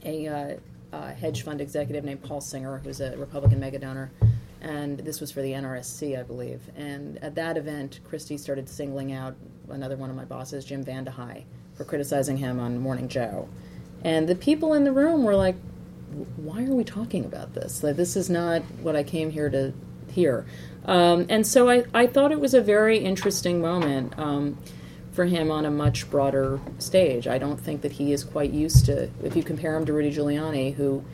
a 0.04 0.28
uh, 0.28 0.56
uh, 0.92 1.14
hedge 1.14 1.42
fund 1.42 1.60
executive 1.60 2.04
named 2.04 2.22
Paul 2.22 2.40
Singer, 2.40 2.78
who's 2.78 3.00
a 3.00 3.16
Republican 3.16 3.58
mega 3.58 3.78
donor, 3.78 4.12
and 4.60 4.98
this 4.98 5.20
was 5.20 5.32
for 5.32 5.42
the 5.42 5.52
NRSC, 5.52 6.18
I 6.18 6.22
believe. 6.22 6.60
And 6.76 7.18
at 7.24 7.34
that 7.36 7.56
event, 7.56 8.00
Christie 8.04 8.38
started 8.38 8.68
singling 8.68 9.12
out 9.12 9.34
another 9.70 9.96
one 9.96 10.10
of 10.10 10.16
my 10.16 10.24
bosses, 10.24 10.64
Jim 10.64 10.84
VandeHei, 10.84 11.44
for 11.74 11.84
criticizing 11.84 12.36
him 12.36 12.60
on 12.60 12.78
Morning 12.78 13.08
Joe. 13.08 13.48
And 14.02 14.28
the 14.28 14.34
people 14.34 14.74
in 14.74 14.84
the 14.84 14.92
room 14.92 15.24
were 15.24 15.36
like, 15.36 15.56
why 16.36 16.64
are 16.64 16.74
we 16.74 16.84
talking 16.84 17.24
about 17.24 17.54
this? 17.54 17.82
Like, 17.82 17.96
this 17.96 18.16
is 18.16 18.28
not 18.28 18.62
what 18.82 18.96
I 18.96 19.02
came 19.02 19.30
here 19.30 19.50
to 19.50 19.72
hear. 20.10 20.44
Um, 20.84 21.26
and 21.28 21.46
so 21.46 21.68
I, 21.68 21.84
I 21.94 22.06
thought 22.06 22.32
it 22.32 22.40
was 22.40 22.54
a 22.54 22.60
very 22.60 22.98
interesting 22.98 23.60
moment 23.60 24.18
um, 24.18 24.58
for 25.12 25.24
him 25.26 25.50
on 25.50 25.64
a 25.64 25.70
much 25.70 26.10
broader 26.10 26.60
stage. 26.78 27.26
I 27.26 27.38
don't 27.38 27.60
think 27.60 27.82
that 27.82 27.92
he 27.92 28.12
is 28.12 28.24
quite 28.24 28.50
used 28.50 28.86
to, 28.86 29.10
if 29.22 29.36
you 29.36 29.42
compare 29.42 29.76
him 29.76 29.84
to 29.86 29.92
Rudy 29.92 30.12
Giuliani, 30.12 30.74
who 30.74 31.04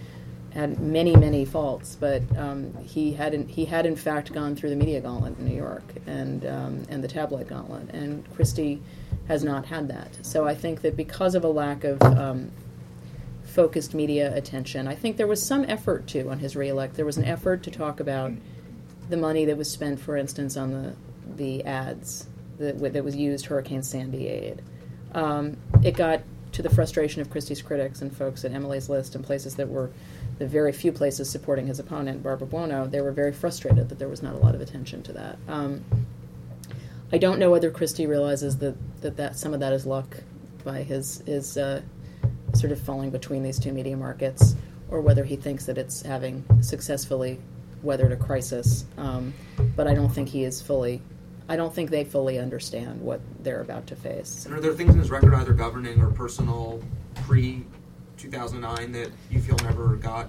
had 0.57 0.81
many, 0.81 1.15
many 1.15 1.45
faults, 1.45 1.97
but 2.01 2.23
um, 2.37 2.73
he 2.83 3.13
had 3.13 3.35
in, 3.35 3.47
he 3.47 3.67
had 3.67 3.85
in 3.85 3.95
fact 3.95 4.33
gone 4.33 4.57
through 4.57 4.71
the 4.71 4.77
media 4.77 5.01
gauntlet 5.01 5.39
in 5.39 5.47
New 5.47 5.55
York 5.55 5.85
and 6.07 6.47
um, 6.47 6.83
and 6.89 7.05
the 7.05 7.09
tabloid 7.09 7.47
gauntlet, 7.47 7.91
and 7.91 8.25
Christie 8.35 8.81
has 9.29 9.45
not 9.45 9.67
had 9.67 9.89
that. 9.89 10.17
So 10.23 10.47
I 10.47 10.55
think 10.55 10.81
that 10.81 10.97
because 10.97 11.35
of 11.35 11.45
a 11.45 11.49
lack 11.49 11.85
of 11.85 12.01
um, 12.03 12.51
focused 13.57 13.95
media 13.95 14.37
attention. 14.37 14.87
I 14.87 14.95
think 14.95 15.17
there 15.17 15.27
was 15.27 15.43
some 15.43 15.65
effort 15.65 16.07
too 16.07 16.31
on 16.31 16.39
his 16.39 16.55
reelect. 16.55 16.95
There 16.95 17.07
was 17.07 17.17
an 17.17 17.25
effort 17.25 17.63
to 17.63 17.71
talk 17.71 18.01
about 18.01 18.33
the 19.09 19.17
money 19.17 19.47
that 19.47 19.57
was 19.57 19.71
spent, 19.71 19.99
for 19.99 20.17
instance, 20.17 20.59
on 20.59 20.71
the 20.71 20.95
the 21.37 21.65
ads 21.65 22.29
that, 22.59 22.79
that 22.93 23.03
was 23.03 23.17
used 23.17 23.47
Hurricane 23.47 23.83
Sandy 23.83 24.29
aid. 24.29 24.63
Um, 25.13 25.57
it 25.83 25.97
got 25.97 26.21
to 26.53 26.63
the 26.63 26.69
frustration 26.69 27.23
of 27.23 27.31
Christie's 27.31 27.63
critics 27.63 28.03
and 28.03 28.15
folks 28.15 28.45
at 28.45 28.53
Emily's 28.53 28.91
List 28.91 29.15
and 29.15 29.25
places 29.25 29.57
that 29.57 29.69
were 29.69 29.91
the 30.39 30.47
very 30.47 30.73
few 30.73 30.93
places 30.93 31.29
supporting 31.31 31.67
his 31.67 31.79
opponent, 31.79 32.23
Barbara 32.23 32.47
Buono. 32.47 32.87
They 32.87 33.01
were 33.01 33.13
very 33.13 33.33
frustrated 33.33 33.89
that 33.89 33.99
there 33.99 34.09
was 34.09 34.23
not 34.23 34.35
a 34.35 34.39
lot 34.39 34.55
of 34.55 34.61
attention 34.61 35.03
to 35.05 35.13
that. 35.15 35.39
Um, 35.49 35.83
I 37.11 37.19
don't 37.19 37.39
know 37.39 37.51
whether 37.51 37.71
Christie 37.71 38.07
realizes 38.07 38.59
that, 38.59 38.77
that, 39.01 39.17
that 39.17 39.37
some 39.37 39.55
of 39.55 39.61
that 39.61 39.73
is 39.73 39.87
luck 39.87 40.19
by 40.65 40.83
his 40.83 41.23
his 41.27 41.57
uh, 41.57 41.81
sort 42.59 42.73
of 42.73 42.81
falling 42.81 43.11
between 43.11 43.43
these 43.43 43.59
two 43.59 43.73
media 43.73 43.97
markets, 43.97 44.55
or 44.91 45.01
whether 45.01 45.25
he 45.25 45.37
thinks 45.37 45.67
that 45.67 45.79
it's 45.79 46.03
having 46.03 46.45
successfully 46.61 47.39
weathered 47.83 48.13
a 48.13 48.17
crisis. 48.17 48.85
Um, 48.97 49.33
but 49.75 49.87
I 49.87 49.95
don't 49.95 50.09
think 50.09 50.29
he 50.29 50.45
is 50.45 50.61
fully. 50.61 51.01
I 51.49 51.57
don't 51.57 51.73
think 51.73 51.91
they 51.91 52.05
fully 52.05 52.39
understand 52.39 53.01
what 53.01 53.21
they're 53.43 53.61
about 53.61 53.87
to 53.89 53.97
face. 53.97 54.47
And 54.47 54.55
are 54.55 54.61
there 54.61 54.73
things 54.73 54.95
in 54.95 54.99
his 54.99 55.11
record, 55.11 55.33
either 55.35 55.53
governing 55.53 56.01
or 56.01 56.11
personal, 56.11 56.83
pre 57.15 57.65
2009, 58.17 58.93
that 58.93 59.11
you 59.31 59.41
feel 59.41 59.57
never 59.59 59.95
got 59.97 60.29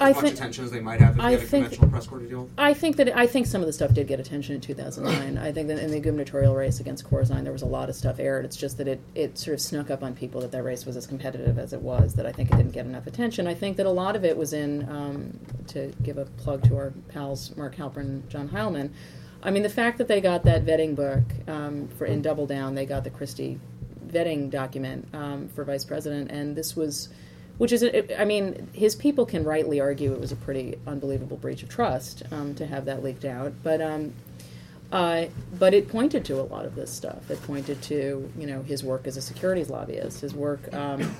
I 0.00 0.12
much 0.12 0.20
think- 0.22 0.34
attention 0.34 0.64
as 0.64 0.70
they 0.70 0.80
might 0.80 1.00
have 1.00 1.16
if 1.16 1.20
I 1.20 1.30
they 1.30 1.36
had 1.36 1.42
a 1.44 1.46
think- 1.46 1.64
conventional 1.64 1.90
press 1.90 2.06
corps 2.06 2.18
to 2.20 2.26
deal 2.26 2.42
with? 2.42 2.52
I 2.58 2.74
think 2.74 2.96
that 2.96 3.16
I 3.16 3.26
think 3.26 3.46
some 3.46 3.60
of 3.60 3.66
the 3.66 3.72
stuff 3.72 3.92
did 3.92 4.06
get 4.06 4.18
attention 4.20 4.54
in 4.54 4.60
2009. 4.60 5.38
I 5.38 5.52
think 5.52 5.68
that 5.68 5.78
in 5.78 5.90
the 5.90 6.00
gubernatorial 6.00 6.54
race 6.54 6.80
against 6.80 7.04
Corzine, 7.08 7.44
there 7.44 7.52
was 7.52 7.62
a 7.62 7.66
lot 7.66 7.88
of 7.88 7.94
stuff 7.94 8.18
aired. 8.18 8.44
It's 8.44 8.56
just 8.56 8.78
that 8.78 8.88
it, 8.88 9.00
it 9.14 9.38
sort 9.38 9.54
of 9.54 9.60
snuck 9.60 9.90
up 9.90 10.02
on 10.02 10.14
people 10.14 10.40
that 10.40 10.52
that 10.52 10.62
race 10.62 10.86
was 10.86 10.96
as 10.96 11.06
competitive 11.06 11.58
as 11.58 11.72
it 11.72 11.80
was. 11.82 12.14
That 12.14 12.26
I 12.26 12.32
think 12.32 12.50
it 12.50 12.56
didn't 12.56 12.72
get 12.72 12.86
enough 12.86 13.06
attention. 13.06 13.46
I 13.46 13.54
think 13.54 13.76
that 13.76 13.86
a 13.86 13.90
lot 13.90 14.16
of 14.16 14.24
it 14.24 14.36
was 14.36 14.52
in 14.52 14.88
um, 14.88 15.38
to 15.68 15.92
give 16.02 16.18
a 16.18 16.24
plug 16.24 16.64
to 16.68 16.76
our 16.76 16.92
pals 17.08 17.54
Mark 17.56 17.76
Halperin, 17.76 18.26
John 18.28 18.48
Heilemann. 18.48 18.90
I 19.42 19.50
mean, 19.50 19.62
the 19.62 19.70
fact 19.70 19.98
that 19.98 20.08
they 20.08 20.20
got 20.20 20.44
that 20.44 20.66
vetting 20.66 20.94
book 20.94 21.22
um, 21.48 21.88
for 21.96 22.04
in 22.04 22.20
Double 22.20 22.46
Down, 22.46 22.74
they 22.74 22.84
got 22.84 23.04
the 23.04 23.10
Christie 23.10 23.58
vetting 24.06 24.50
document 24.50 25.08
um, 25.14 25.48
for 25.48 25.64
vice 25.64 25.84
president, 25.84 26.30
and 26.30 26.56
this 26.56 26.74
was 26.76 27.08
which 27.60 27.72
is, 27.72 27.84
I 28.18 28.24
mean, 28.24 28.70
his 28.72 28.94
people 28.94 29.26
can 29.26 29.44
rightly 29.44 29.80
argue 29.82 30.14
it 30.14 30.18
was 30.18 30.32
a 30.32 30.36
pretty 30.36 30.78
unbelievable 30.86 31.36
breach 31.36 31.62
of 31.62 31.68
trust 31.68 32.22
um, 32.32 32.54
to 32.54 32.64
have 32.64 32.86
that 32.86 33.04
leaked 33.04 33.26
out, 33.26 33.52
but 33.62 33.82
um, 33.82 34.14
uh, 34.90 35.26
but 35.58 35.74
it 35.74 35.86
pointed 35.86 36.24
to 36.24 36.40
a 36.40 36.42
lot 36.42 36.64
of 36.64 36.74
this 36.74 36.90
stuff. 36.90 37.30
It 37.30 37.40
pointed 37.42 37.82
to 37.82 38.32
you 38.38 38.46
know 38.46 38.62
his 38.62 38.82
work 38.82 39.06
as 39.06 39.18
a 39.18 39.20
securities 39.20 39.68
lobbyist, 39.68 40.22
his 40.22 40.34
work, 40.34 40.72
um, 40.74 41.14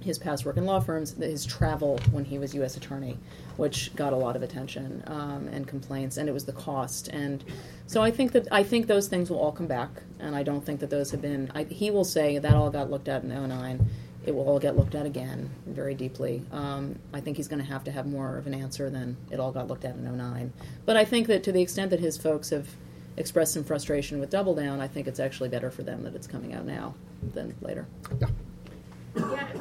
his 0.00 0.18
past 0.18 0.46
work 0.46 0.56
in 0.56 0.64
law 0.64 0.80
firms, 0.80 1.12
his 1.12 1.44
travel 1.44 2.00
when 2.10 2.24
he 2.24 2.38
was 2.38 2.54
U.S. 2.54 2.78
attorney, 2.78 3.18
which 3.58 3.94
got 3.94 4.14
a 4.14 4.16
lot 4.16 4.34
of 4.34 4.42
attention 4.42 5.04
um, 5.08 5.46
and 5.52 5.68
complaints, 5.68 6.16
and 6.16 6.26
it 6.26 6.32
was 6.32 6.46
the 6.46 6.54
cost. 6.54 7.08
And 7.08 7.44
so 7.86 8.00
I 8.00 8.10
think 8.10 8.32
that 8.32 8.48
I 8.50 8.62
think 8.62 8.86
those 8.86 9.08
things 9.08 9.28
will 9.28 9.40
all 9.40 9.52
come 9.52 9.66
back, 9.66 9.90
and 10.20 10.34
I 10.34 10.42
don't 10.42 10.64
think 10.64 10.80
that 10.80 10.88
those 10.88 11.10
have 11.10 11.20
been. 11.20 11.52
I, 11.54 11.64
he 11.64 11.90
will 11.90 12.02
say 12.02 12.38
that 12.38 12.54
all 12.54 12.70
got 12.70 12.90
looked 12.90 13.08
at 13.08 13.24
in 13.24 13.28
09 13.28 13.86
it 14.26 14.34
will 14.34 14.48
all 14.48 14.58
get 14.58 14.76
looked 14.76 14.94
at 14.94 15.06
again 15.06 15.48
very 15.66 15.94
deeply. 15.94 16.42
Um, 16.50 16.98
I 17.14 17.20
think 17.20 17.36
he's 17.36 17.48
going 17.48 17.60
to 17.60 17.70
have 17.70 17.84
to 17.84 17.92
have 17.92 18.06
more 18.06 18.36
of 18.36 18.46
an 18.46 18.54
answer 18.54 18.90
than 18.90 19.16
it 19.30 19.38
all 19.38 19.52
got 19.52 19.68
looked 19.68 19.84
at 19.84 19.94
in 19.94 20.16
09. 20.16 20.52
But 20.84 20.96
I 20.96 21.04
think 21.04 21.28
that 21.28 21.44
to 21.44 21.52
the 21.52 21.62
extent 21.62 21.90
that 21.90 22.00
his 22.00 22.18
folks 22.18 22.50
have 22.50 22.68
expressed 23.16 23.54
some 23.54 23.64
frustration 23.64 24.18
with 24.18 24.30
Double 24.30 24.54
Down, 24.54 24.80
I 24.80 24.88
think 24.88 25.06
it's 25.06 25.20
actually 25.20 25.48
better 25.48 25.70
for 25.70 25.84
them 25.84 26.02
that 26.02 26.14
it's 26.14 26.26
coming 26.26 26.52
out 26.52 26.66
now 26.66 26.94
than 27.34 27.54
later. 27.62 27.86
Yeah, 28.20 28.28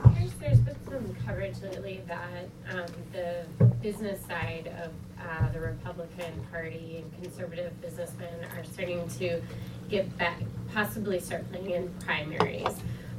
I'm 0.03 0.13
curious, 0.13 0.33
there's 0.39 0.59
been 0.59 0.75
some 0.85 1.15
coverage 1.25 1.61
lately 1.61 2.01
that 2.07 2.49
um, 2.71 2.85
the 3.13 3.45
business 3.81 4.25
side 4.25 4.73
of 4.83 4.91
uh, 5.23 5.51
the 5.51 5.59
Republican 5.59 6.45
Party 6.51 7.03
and 7.03 7.23
conservative 7.23 7.79
businessmen 7.81 8.33
are 8.57 8.63
starting 8.65 9.07
to 9.19 9.41
get 9.89 10.17
back, 10.17 10.41
possibly 10.73 11.19
start 11.19 11.49
playing 11.51 11.71
in 11.71 11.93
primaries. 11.99 12.75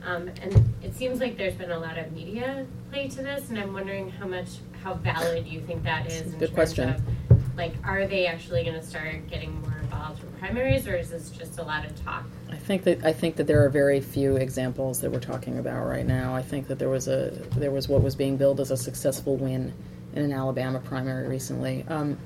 Um, 0.07 0.31
and 0.41 0.75
it 0.83 0.95
seems 0.95 1.19
like 1.19 1.37
there's 1.37 1.55
been 1.55 1.73
a 1.73 1.79
lot 1.79 1.99
of 1.99 2.13
media 2.13 2.65
play 2.91 3.09
to 3.09 3.23
this, 3.23 3.51
and 3.51 3.59
I'm 3.59 3.73
wondering 3.73 4.09
how 4.09 4.29
much, 4.29 4.49
how 4.85 4.95
valid 4.95 5.49
you 5.49 5.61
think 5.61 5.83
that 5.83 6.07
is 6.07 6.33
Good 6.35 6.55
question. 6.55 6.91
of, 6.91 7.03
like, 7.57 7.73
are 7.83 8.07
they 8.07 8.27
actually 8.27 8.63
going 8.63 8.79
to 8.79 8.87
start 8.87 9.27
getting 9.29 9.61
more 9.63 9.77
involved 9.83 10.23
in 10.23 10.33
primaries, 10.39 10.87
or 10.87 10.95
is 10.95 11.11
this 11.11 11.31
just 11.31 11.59
a 11.59 11.63
lot 11.65 11.85
of 11.85 12.05
talk? 12.05 12.25
I 12.49 12.57
think 12.57 12.85
that 12.85 13.05
I 13.05 13.13
think 13.13 13.35
that 13.37 13.49
there 13.49 13.65
are 13.65 13.69
very 13.69 14.01
few 14.01 14.37
examples 14.37 15.01
that 15.01 15.11
we're 15.11 15.19
talking 15.19 15.59
about 15.59 15.85
right 15.85 16.07
now. 16.07 16.37
I 16.37 16.43
think 16.43 16.69
that 16.69 16.79
there 16.79 16.89
was 16.89 17.09
a 17.09 17.31
there 17.57 17.73
was 17.73 17.89
what 17.89 18.01
was 18.01 18.15
being 18.15 18.37
billed 18.37 18.61
as 18.61 18.71
a 18.71 18.77
successful 18.77 19.37
win 19.37 19.75
in 20.15 20.23
an 20.23 20.33
Alabama 20.33 20.79
primary 20.79 21.27
recently. 21.27 21.85
Um, 21.89 22.17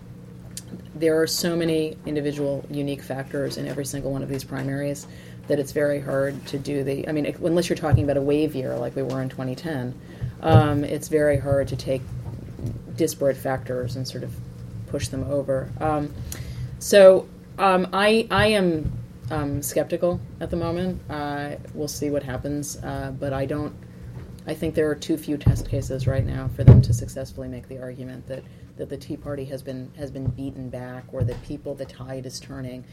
there 0.94 1.20
are 1.20 1.26
so 1.26 1.56
many 1.56 1.96
individual 2.06 2.64
unique 2.70 3.02
factors 3.02 3.56
in 3.56 3.66
every 3.66 3.84
single 3.86 4.12
one 4.12 4.22
of 4.22 4.28
these 4.28 4.44
primaries 4.44 5.06
that 5.50 5.58
it's 5.58 5.72
very 5.72 6.00
hard 6.00 6.46
to 6.46 6.58
do 6.58 6.84
the. 6.84 7.08
I 7.08 7.12
mean, 7.12 7.26
unless 7.42 7.68
you're 7.68 7.76
talking 7.76 8.04
about 8.04 8.16
a 8.16 8.22
wave 8.22 8.54
year 8.54 8.76
like 8.76 8.94
we 8.94 9.02
were 9.02 9.20
in 9.20 9.28
2010, 9.28 10.00
um, 10.42 10.84
it's 10.84 11.08
very 11.08 11.38
hard 11.38 11.66
to 11.68 11.76
take 11.76 12.02
disparate 12.94 13.36
factors 13.36 13.96
and 13.96 14.06
sort 14.06 14.22
of 14.22 14.32
push 14.86 15.08
them 15.08 15.24
over. 15.24 15.68
Um, 15.80 16.14
so 16.78 17.28
um, 17.58 17.88
I 17.92 18.28
I 18.30 18.46
am 18.46 18.92
um, 19.32 19.60
skeptical 19.60 20.20
at 20.38 20.50
the 20.50 20.56
moment. 20.56 21.02
Uh, 21.10 21.56
we'll 21.74 21.88
see 21.88 22.10
what 22.10 22.22
happens, 22.22 22.76
uh, 22.84 23.12
but 23.18 23.32
I 23.32 23.44
don't. 23.44 23.74
I 24.46 24.54
think 24.54 24.76
there 24.76 24.88
are 24.88 24.94
too 24.94 25.16
few 25.16 25.36
test 25.36 25.68
cases 25.68 26.06
right 26.06 26.24
now 26.24 26.48
for 26.54 26.62
them 26.62 26.80
to 26.82 26.92
successfully 26.94 27.48
make 27.48 27.68
the 27.68 27.78
argument 27.78 28.26
that, 28.28 28.42
that 28.76 28.88
the 28.88 28.96
Tea 28.96 29.16
Party 29.16 29.44
has 29.46 29.62
been 29.62 29.90
has 29.96 30.12
been 30.12 30.28
beaten 30.28 30.70
back 30.70 31.02
or 31.10 31.24
that 31.24 31.42
people 31.42 31.74
the 31.74 31.86
tide 31.86 32.24
is 32.24 32.38
turning. 32.38 32.84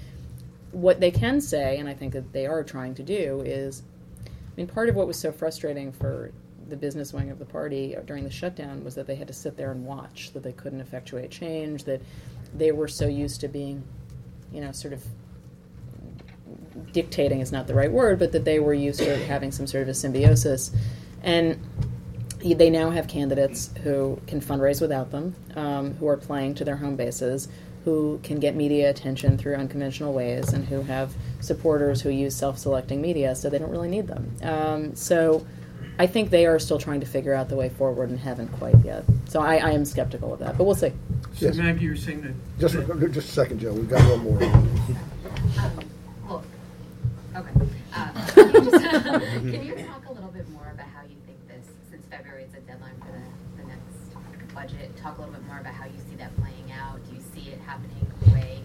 What 0.72 1.00
they 1.00 1.12
can 1.12 1.42
say, 1.42 1.78
and 1.78 1.88
I 1.88 1.94
think 1.94 2.14
that 2.14 2.34
they 2.34 2.46
are 2.46 2.64
trying 2.64 2.96
to 2.96 3.04
do, 3.04 3.42
is, 3.46 3.84
I 4.26 4.30
mean, 4.58 4.68
part 4.68 4.90
of 4.90 4.96
what 4.96 5.08
was 5.08 5.18
so 5.18 5.32
frustrating 5.32 5.92
for 5.92 6.32
the 6.70 6.76
business 6.76 7.14
wing 7.14 7.30
of 7.30 7.40
the 7.40 7.46
party 7.46 7.96
during 8.06 8.24
the 8.24 8.30
shutdown 8.30 8.84
was 8.84 8.96
that 8.96 9.08
they 9.08 9.16
had 9.16 9.28
to 9.28 9.34
sit 9.34 9.56
there 9.56 9.72
and 9.72 9.86
watch, 9.86 10.32
that 10.34 10.44
they 10.44 10.52
couldn't 10.52 10.82
effectuate 10.82 11.32
change, 11.32 11.86
that 11.86 12.02
they 12.56 12.72
were 12.72 12.88
so 12.88 13.08
used 13.08 13.40
to 13.42 13.48
being, 13.48 13.84
you 14.52 14.62
know, 14.62 14.72
sort 14.72 14.94
of 14.94 15.04
dictating 16.92 17.40
is 17.40 17.52
not 17.52 17.68
the 17.68 17.74
right 17.74 17.92
word, 17.92 18.20
but 18.20 18.32
that 18.32 18.46
they 18.46 18.60
were 18.60 18.74
used 18.74 19.00
to 19.00 19.18
having 19.26 19.52
some 19.52 19.68
sort 19.68 19.84
of 19.84 19.90
a 19.90 19.94
symbiosis. 19.94 20.72
And 21.24 21.60
they 22.40 22.70
now 22.70 22.90
have 22.92 23.08
candidates 23.08 23.72
who 23.84 24.20
can 24.28 24.42
fundraise 24.42 24.80
without 24.82 25.12
them, 25.12 25.36
um, 25.56 25.94
who 25.96 26.08
are 26.08 26.18
playing 26.18 26.56
to 26.56 26.66
their 26.66 26.78
home 26.78 26.96
bases, 26.96 27.48
who 27.88 28.20
can 28.22 28.38
get 28.38 28.54
media 28.54 28.90
attention 28.90 29.38
through 29.38 29.56
unconventional 29.56 30.12
ways, 30.14 30.52
and 30.52 30.66
who 30.66 30.82
have 30.82 31.14
supporters 31.40 32.02
who 32.02 32.10
use 32.10 32.36
self-selecting 32.36 33.00
media, 33.02 33.34
so 33.34 33.50
they 33.50 33.58
don't 33.58 33.72
really 33.72 33.88
need 33.88 34.08
them. 34.08 34.30
Um, 34.44 34.94
so. 34.94 35.48
I 36.00 36.06
think 36.06 36.30
they 36.30 36.46
are 36.46 36.60
still 36.60 36.78
trying 36.78 37.00
to 37.00 37.08
figure 37.08 37.34
out 37.34 37.50
the 37.50 37.56
way 37.56 37.70
forward 37.70 38.12
and 38.12 38.20
haven't 38.20 38.50
quite 38.60 38.76
yet. 38.86 39.04
So 39.30 39.42
I, 39.42 39.56
I 39.56 39.72
am 39.72 39.84
skeptical 39.84 40.32
of 40.32 40.38
that, 40.42 40.56
but 40.56 40.66
we'll 40.66 40.76
see. 40.76 40.92
So 41.34 41.48
Yes. 41.48 41.56
Maggie, 41.56 41.86
you 41.86 41.90
were 41.90 41.96
saying 41.96 42.22
that. 42.22 42.34
Just, 42.60 42.76
that- 42.76 43.12
just 43.12 43.30
a 43.30 43.32
second, 43.32 43.60
Joe. 43.60 43.74
We've 43.74 43.90
got 43.90 44.02
one 44.08 44.20
more. 44.24 44.44
Um, 44.44 45.80
Look, 46.30 46.44
okay. 47.36 47.50
Uh, 47.96 48.12
Can 48.36 48.54
you 48.54 48.62
just- 48.70 48.84
can 48.84 49.66
you 49.66 49.76
talk 49.88 50.06
a 50.08 50.14
little 50.14 50.30
bit 50.30 50.48
more 50.52 50.70
about 50.72 50.86
how 50.94 51.02
you 51.02 51.16
think 51.26 51.40
this, 51.48 51.66
since 51.90 52.06
February 52.12 52.44
is 52.44 52.54
a 52.54 52.60
deadline 52.60 52.94
for 53.00 53.12
the, 53.12 53.64
the 53.64 53.68
next 53.68 54.54
budget, 54.54 54.96
talk 54.98 55.18
a 55.18 55.22
little 55.22 55.34
bit 55.34 55.48
more 55.48 55.58
about 55.62 55.74
how 55.74 55.86
you 55.86 55.98
see 56.12 56.16
that 56.18 56.30
playing 56.38 56.72
out? 56.80 57.00
Do 57.10 57.16
you 57.16 57.22
see 57.38 57.52
it 57.52 57.60
happening 57.62 58.12
the 58.26 58.32
way, 58.32 58.60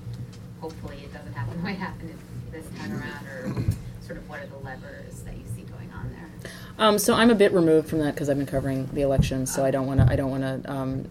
hopefully 0.60 0.98
it 1.04 1.12
doesn't 1.12 1.32
happen 1.32 1.58
the 1.58 1.64
way 1.64 1.72
it 1.72 1.78
happened 1.78 2.18
this 2.50 2.66
time 2.78 2.92
around, 2.92 3.26
or 3.26 3.72
sort 4.04 4.18
of 4.18 4.28
what 4.28 4.40
are 4.40 4.46
the 4.46 4.58
levers 4.58 5.20
that 5.22 5.34
you 5.34 5.44
see 5.54 5.62
going 5.62 5.90
on 5.92 6.10
there? 6.12 6.50
Um, 6.78 6.98
so 6.98 7.14
I'm 7.14 7.30
a 7.30 7.34
bit 7.34 7.52
removed 7.52 7.88
from 7.88 8.00
that 8.00 8.14
because 8.14 8.28
I've 8.28 8.36
been 8.36 8.46
covering 8.46 8.88
the 8.92 9.02
election, 9.02 9.46
so 9.46 9.64
I 9.64 9.70
don't 9.70 9.86
want 9.86 10.00
to 10.00 10.06
I 10.10 10.16
don't 10.16 10.30
want 10.30 10.42
to 10.42 10.72
um, 10.72 11.02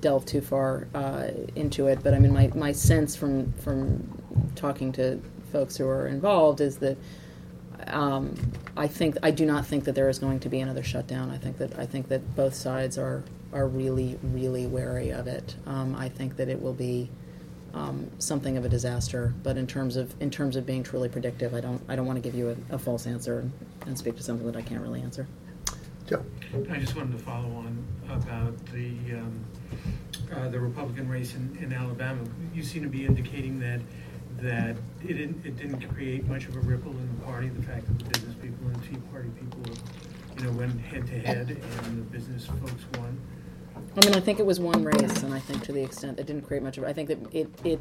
delve 0.00 0.24
too 0.26 0.40
far 0.40 0.86
uh, 0.94 1.28
into 1.56 1.88
it. 1.88 2.02
But 2.02 2.14
I 2.14 2.18
mean, 2.18 2.32
my, 2.32 2.50
my 2.54 2.72
sense 2.72 3.16
from 3.16 3.52
from 3.54 4.08
talking 4.54 4.92
to 4.92 5.20
folks 5.52 5.76
who 5.76 5.86
are 5.86 6.06
involved 6.06 6.60
is 6.60 6.78
that 6.78 6.96
um, 7.88 8.34
I 8.76 8.86
think 8.86 9.16
I 9.22 9.30
do 9.30 9.44
not 9.44 9.66
think 9.66 9.84
that 9.84 9.94
there 9.94 10.08
is 10.08 10.18
going 10.18 10.40
to 10.40 10.48
be 10.48 10.60
another 10.60 10.82
shutdown. 10.82 11.30
I 11.30 11.38
think 11.38 11.58
that 11.58 11.78
I 11.78 11.86
think 11.86 12.08
that 12.08 12.36
both 12.36 12.54
sides 12.54 12.96
are 12.98 13.22
are 13.52 13.66
really 13.66 14.18
really 14.22 14.66
wary 14.66 15.10
of 15.10 15.26
it. 15.26 15.56
Um, 15.66 15.94
I 15.94 16.08
think 16.08 16.36
that 16.36 16.48
it 16.48 16.60
will 16.60 16.74
be 16.74 17.10
um, 17.74 18.10
something 18.18 18.56
of 18.56 18.64
a 18.64 18.68
disaster. 18.68 19.34
But 19.42 19.56
in 19.56 19.66
terms 19.66 19.96
of 19.96 20.14
in 20.20 20.30
terms 20.30 20.56
of 20.56 20.66
being 20.66 20.82
truly 20.82 21.08
predictive, 21.08 21.54
I 21.54 21.60
don't 21.60 21.82
I 21.88 21.96
don't 21.96 22.06
want 22.06 22.16
to 22.16 22.22
give 22.22 22.34
you 22.34 22.56
a, 22.70 22.74
a 22.74 22.78
false 22.78 23.06
answer 23.06 23.40
and, 23.40 23.52
and 23.86 23.98
speak 23.98 24.16
to 24.16 24.22
something 24.22 24.46
that 24.46 24.56
I 24.56 24.62
can't 24.62 24.82
really 24.82 25.02
answer. 25.02 25.26
Joe. 26.10 26.24
I 26.68 26.78
just 26.78 26.96
wanted 26.96 27.16
to 27.16 27.24
follow 27.24 27.46
on 27.54 27.84
about 28.08 28.66
the, 28.72 28.88
um, 29.14 29.44
uh, 30.34 30.48
the 30.48 30.58
Republican 30.58 31.08
race 31.08 31.36
in, 31.36 31.56
in 31.62 31.72
Alabama. 31.72 32.24
You 32.52 32.64
seem 32.64 32.82
to 32.82 32.88
be 32.88 33.06
indicating 33.06 33.60
that, 33.60 33.80
that 34.38 34.76
it 35.04 35.12
didn't, 35.14 35.46
it 35.46 35.56
didn't 35.56 35.80
create 35.94 36.26
much 36.26 36.46
of 36.46 36.56
a 36.56 36.60
ripple 36.60 36.90
in 36.90 37.08
the 37.16 37.24
party, 37.24 37.48
the 37.48 37.62
fact 37.62 37.86
that 37.86 37.96
the 38.00 38.04
business 38.06 38.34
people 38.42 38.66
and 38.66 38.82
Tea 38.82 38.96
Party 39.12 39.28
people, 39.38 39.62
you 40.36 40.44
know, 40.46 40.50
went 40.58 40.80
head 40.80 41.06
to 41.06 41.20
head 41.20 41.56
and 41.84 41.98
the 41.98 42.02
business 42.10 42.46
folks 42.46 42.98
won. 42.98 43.09
I 43.76 44.06
mean, 44.06 44.14
I 44.14 44.20
think 44.20 44.38
it 44.38 44.46
was 44.46 44.60
one 44.60 44.84
race, 44.84 45.22
and 45.22 45.34
I 45.34 45.40
think 45.40 45.62
to 45.64 45.72
the 45.72 45.82
extent 45.82 46.20
it 46.20 46.26
didn't 46.26 46.42
create 46.42 46.62
much 46.62 46.78
of, 46.78 46.84
I 46.84 46.92
think 46.92 47.08
that 47.08 47.18
it 47.34 47.48
it 47.64 47.80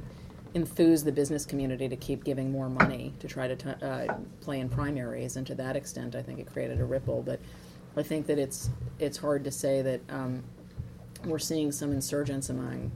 enthused 0.56 1.06
the 1.06 1.12
business 1.12 1.46
community 1.46 1.88
to 1.88 1.96
keep 1.96 2.24
giving 2.24 2.52
more 2.52 2.70
money 2.70 3.14
to 3.20 3.28
try 3.28 3.48
to 3.48 3.56
t- 3.56 3.86
uh, 3.86 4.14
play 4.42 4.60
in 4.60 4.70
primaries, 4.70 5.36
and 5.36 5.46
to 5.48 5.56
that 5.56 5.76
extent, 5.76 6.16
I 6.16 6.22
think 6.22 6.40
it 6.40 6.52
created 6.52 6.82
a 6.82 6.86
ripple. 6.86 7.22
But 7.22 7.40
I 7.96 8.04
think 8.04 8.28
that 8.28 8.40
it's 8.40 8.70
it's 8.98 9.18
hard 9.18 9.44
to 9.44 9.52
say 9.52 9.82
that 9.82 10.02
um, 10.10 10.44
we're 11.26 11.40
seeing 11.40 11.72
some 11.72 11.92
insurgents 11.92 12.50
among 12.50 12.92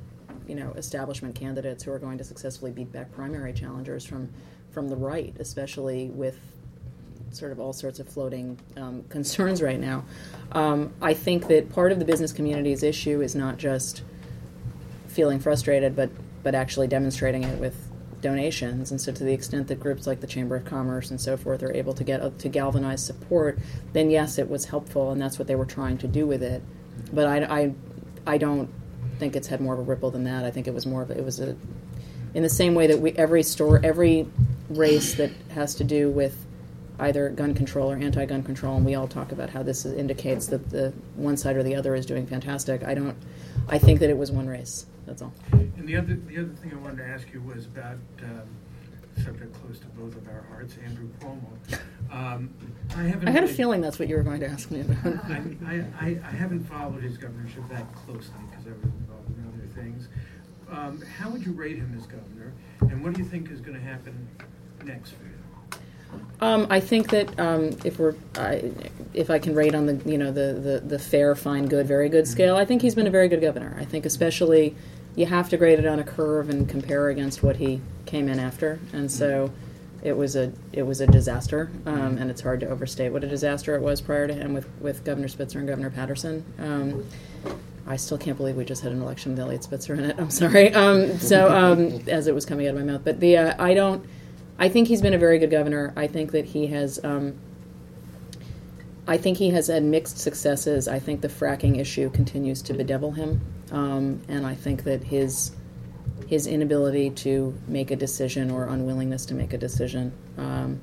you 0.48 0.56
know 0.56 0.72
establishment 0.72 1.36
candidates 1.36 1.84
who 1.84 1.92
are 1.92 2.00
going 2.00 2.18
to 2.18 2.24
successfully 2.24 2.72
beat 2.72 2.92
back 2.92 3.12
primary 3.12 3.54
challengers 3.54 4.06
from 4.06 4.30
from 4.72 4.90
the 4.90 4.96
right, 4.96 5.36
especially 5.40 6.10
with 6.10 6.40
sort 7.34 7.52
of 7.52 7.60
all 7.60 7.74
sorts 7.74 8.00
of 8.00 8.08
floating 8.08 8.60
um, 8.78 9.04
concerns 9.10 9.62
right 9.62 9.80
now. 9.80 10.06
Um, 10.52 10.94
I 11.02 11.14
think 11.14 11.48
that 11.48 11.72
part 11.72 11.92
of 11.92 12.00
the 12.00 12.06
business 12.06 12.32
community's 12.32 12.84
issue 12.84 13.22
is 13.22 13.36
not 13.36 13.58
just 13.58 14.04
feeling 15.08 15.40
frustrated, 15.40 15.96
but 15.96 16.10
but 16.44 16.56
actually 16.56 16.88
demonstrating 16.88 17.44
it 17.44 17.58
with 17.58 17.90
donations. 18.24 18.90
And 18.90 19.00
so, 19.00 19.12
to 19.12 19.24
the 19.24 19.34
extent 19.34 19.68
that 19.68 19.80
groups 19.80 20.08
like 20.08 20.20
the 20.20 20.28
Chamber 20.28 20.56
of 20.56 20.66
Commerce 20.66 21.12
and 21.12 21.22
so 21.22 21.38
forth 21.38 21.62
are 21.62 21.72
able 21.74 21.94
to 21.94 22.04
get 22.04 22.22
uh, 22.22 22.32
to 22.40 22.50
galvanize 22.50 23.06
support, 23.06 23.60
then 23.94 24.10
yes, 24.10 24.40
it 24.40 24.50
was 24.50 24.66
helpful, 24.66 25.12
and 25.12 25.22
that's 25.22 25.38
what 25.38 25.48
they 25.48 25.56
were 25.56 25.66
trying 25.66 25.98
to 26.00 26.08
do 26.08 26.26
with 26.26 26.42
it. 26.42 26.64
But 27.12 27.28
I, 27.28 27.62
I, 27.62 27.74
I 28.26 28.38
don't 28.38 28.70
think 29.20 29.36
it's 29.36 29.48
had 29.48 29.62
more 29.62 29.74
of 29.74 29.80
a 29.80 29.84
ripple 29.84 30.10
than 30.10 30.24
that. 30.24 30.44
I 30.44 30.52
think 30.52 30.68
it 30.68 30.74
was 30.74 30.86
more 30.86 31.04
of 31.04 31.12
a, 31.12 31.18
it 31.18 31.24
was 31.24 31.40
a 31.40 31.56
in 32.34 32.42
the 32.42 32.50
same 32.50 32.74
way 32.74 32.88
that 32.88 33.00
we 33.00 33.12
every 33.12 33.44
store 33.44 33.80
every 33.84 34.28
race 34.70 35.14
that 35.16 35.32
has 35.50 35.76
to 35.76 35.84
do 35.84 36.10
with 36.10 36.36
either 37.00 37.30
gun 37.30 37.54
control 37.54 37.92
or 37.92 37.96
anti-gun 37.96 38.44
control, 38.44 38.78
and 38.78 38.86
we 38.86 38.96
all 38.96 39.08
talk 39.08 39.32
about 39.32 39.50
how 39.50 39.64
this 39.64 39.86
indicates 39.86 40.48
that 40.48 40.70
the 40.70 40.94
one 41.16 41.38
side 41.38 41.56
or 41.56 41.64
the 41.64 41.76
other 41.76 41.96
is 41.96 42.06
doing 42.06 42.26
fantastic. 42.26 42.84
I 42.84 42.94
don't. 42.94 43.18
I 43.68 43.78
think 43.78 44.00
that 44.00 44.10
it 44.10 44.18
was 44.18 44.32
one 44.32 44.48
race. 44.48 44.86
That's 45.06 45.22
all. 45.22 45.34
And 45.52 45.88
the 45.88 45.98
other, 45.98 46.16
the 46.16 46.40
other 46.40 46.54
thing 46.62 46.72
I 46.74 46.78
wanted 46.78 46.98
to 46.98 47.06
ask 47.06 47.32
you 47.34 47.42
was 47.42 47.66
about 47.66 47.98
um, 48.22 48.48
subject 49.24 49.54
close 49.62 49.80
to 49.80 49.88
both 49.88 50.16
of 50.16 50.28
our 50.28 50.46
hearts, 50.50 50.76
Andrew 50.86 51.10
Cuomo. 51.20 51.80
Um, 52.12 52.54
I 52.96 53.04
haven't. 53.04 53.28
I 53.28 53.32
had 53.32 53.44
a 53.44 53.48
feeling 53.48 53.82
that's 53.82 54.00
what 54.00 54.08
you 54.08 54.16
were 54.16 54.24
going 54.24 54.40
to 54.40 54.48
ask 54.48 54.72
me 54.72 54.82
about. 54.82 55.06
I, 55.26 55.84
I, 56.00 56.20
I, 56.24 56.32
haven't 56.32 56.64
followed 56.64 57.02
his 57.04 57.18
governorship 57.18 57.64
that 57.70 57.94
closely 57.96 58.36
because 58.50 58.68
I 58.68 58.76
was 58.76 58.84
involved 58.84 59.30
in 59.30 59.54
other 59.54 59.82
things. 59.82 60.08
Um, 60.70 61.02
how 61.02 61.30
would 61.30 61.46
you 61.46 61.54
rate 61.54 61.78
him 61.78 61.94
as 61.98 62.06
governor, 62.06 62.54
and 62.82 63.04
what 63.04 63.14
do 63.14 63.22
you 63.22 63.28
think 63.28 63.52
is 63.52 63.62
going 63.62 63.78
to 63.78 63.84
happen 63.84 64.28
next? 64.84 65.14
Um, 66.42 66.68
I 66.70 66.80
think 66.80 67.10
that 67.10 67.40
um, 67.40 67.70
if 67.86 68.00
we're, 68.00 68.16
I, 68.36 68.72
if 69.14 69.30
I 69.30 69.40
can 69.40 69.56
rate 69.56 69.74
on 69.76 69.86
the, 69.86 70.02
you 70.10 70.18
know, 70.18 70.32
the, 70.32 70.54
the, 70.54 70.80
the 70.86 71.00
fair, 71.00 71.36
fine, 71.36 71.68
good, 71.68 71.88
very 71.88 72.10
good 72.10 72.28
scale, 72.28 72.58
I 72.58 72.66
think 72.66 72.82
he's 72.82 72.96
been 72.96 73.08
a 73.08 73.12
very 73.12 73.30
good 73.30 73.42
governor. 73.42 73.78
I 73.80 73.86
think 73.86 74.06
especially 74.06 74.76
you 75.16 75.26
have 75.26 75.50
to 75.50 75.58
grade 75.58 75.80
it 75.80 75.86
on 75.86 76.00
a 76.00 76.04
curve 76.04 76.50
and 76.50 76.68
compare 76.68 77.10
against 77.10 77.44
what 77.44 77.58
he 77.58 77.82
came 78.06 78.28
in 78.28 78.40
after, 78.40 78.80
and 78.92 79.10
so 79.12 79.52
it 80.02 80.18
was 80.18 80.36
a 80.36 80.52
it 80.74 80.84
was 80.84 81.02
a 81.02 81.08
disaster, 81.08 81.72
um, 81.86 82.18
and 82.18 82.30
it's 82.30 82.42
hard 82.42 82.60
to 82.60 82.68
overstate 82.68 83.12
what 83.12 83.24
a 83.24 83.28
disaster 83.28 83.76
it 83.76 83.82
was 83.82 84.02
prior 84.02 84.28
to 84.28 84.34
him 84.34 84.54
with, 84.54 84.68
with 84.82 85.04
Governor 85.06 85.28
Spitzer 85.30 85.60
and 85.60 85.68
Governor 85.68 85.90
Paterson. 85.90 86.44
Um, 86.60 87.06
I 87.88 87.96
still 87.96 88.18
can't 88.18 88.38
believe 88.38 88.56
we 88.56 88.66
just 88.66 88.82
had 88.82 88.92
an 88.92 89.02
election 89.02 89.32
with 89.32 89.40
Eliot 89.40 89.64
Spitzer 89.64 89.94
in 89.94 90.06
it. 90.06 90.16
I'm 90.18 90.30
sorry. 90.30 90.74
Um, 90.74 91.18
so 91.20 91.50
um, 91.50 92.02
as 92.08 92.28
it 92.28 92.36
was 92.36 92.46
coming 92.46 92.68
out 92.68 92.76
of 92.76 92.86
my 92.86 92.92
mouth, 92.92 93.02
but 93.04 93.20
the 93.20 93.38
uh, 93.38 93.64
I 93.64 93.74
don't. 93.74 94.06
I 94.58 94.70
think 94.70 94.88
he's 94.88 95.02
been 95.02 95.14
a 95.14 95.18
very 95.18 95.40
good 95.40 95.52
governor. 95.52 95.94
I 95.96 96.08
think 96.08 96.32
that 96.32 96.46
he 96.46 96.68
has. 96.68 97.04
Um, 97.04 97.36
I 99.06 99.18
think 99.18 99.38
he 99.38 99.50
has 99.50 99.68
had 99.68 99.84
mixed 99.84 100.18
successes. 100.18 100.88
I 100.88 101.00
think 101.00 101.22
the 101.22 101.28
fracking 101.28 101.80
issue 101.80 102.10
continues 102.10 102.62
to 102.64 102.74
bedevil 102.74 103.12
him, 103.12 103.42
um, 103.72 104.22
and 104.28 104.46
I 104.46 104.56
think 104.56 104.84
that 104.84 105.04
his 105.04 105.52
his 106.28 106.48
inability 106.48 107.10
to 107.10 107.58
make 107.68 107.92
a 107.92 107.96
decision 107.96 108.50
or 108.50 108.66
unwillingness 108.66 109.26
to 109.26 109.34
make 109.34 109.54
a 109.54 109.58
decision 109.58 110.14
um, 110.38 110.80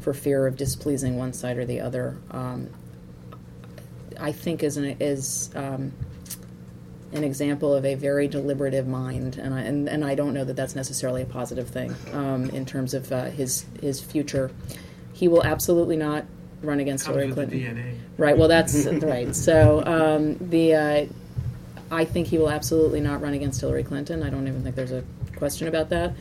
for 0.00 0.12
fear 0.12 0.46
of 0.46 0.56
displeasing 0.56 1.16
one 1.16 1.32
side 1.32 1.56
or 1.56 1.64
the 1.64 1.80
other, 1.80 2.18
um, 2.30 2.68
I 4.20 4.32
think 4.32 4.62
is 4.62 4.76
an 4.76 4.96
is 5.00 5.50
um, 5.54 5.92
an 7.12 7.24
example 7.24 7.72
of 7.74 7.84
a 7.84 7.94
very 7.94 8.28
deliberative 8.28 8.86
mind, 8.86 9.38
and 9.38 9.54
I, 9.54 9.60
and, 9.60 9.88
and 9.88 10.04
I 10.04 10.14
don't 10.14 10.34
know 10.34 10.44
that 10.44 10.56
that's 10.56 10.76
necessarily 10.76 11.22
a 11.22 11.26
positive 11.26 11.68
thing 11.68 11.94
um, 12.12 12.50
in 12.50 12.66
terms 12.66 12.94
of 12.94 13.10
uh, 13.12 13.24
his 13.26 13.64
his 13.80 14.00
future. 14.00 14.50
He 15.12 15.26
will 15.26 15.44
absolutely 15.44 15.96
not 15.96 16.24
run 16.62 16.80
against 16.80 17.06
Comes 17.06 17.16
Hillary 17.16 17.32
Clinton. 17.32 17.98
Right. 18.16 18.36
Well, 18.36 18.48
that's 18.48 18.86
right. 18.86 19.34
So 19.34 19.82
um, 19.84 20.36
the 20.50 20.74
uh, 20.74 21.06
I 21.90 22.04
think 22.04 22.26
he 22.26 22.38
will 22.38 22.50
absolutely 22.50 23.00
not 23.00 23.20
run 23.20 23.34
against 23.34 23.60
Hillary 23.60 23.84
Clinton. 23.84 24.22
I 24.22 24.30
don't 24.30 24.46
even 24.46 24.62
think 24.62 24.76
there's 24.76 24.92
a 24.92 25.04
question 25.36 25.68
about 25.68 25.88
that. 25.90 26.14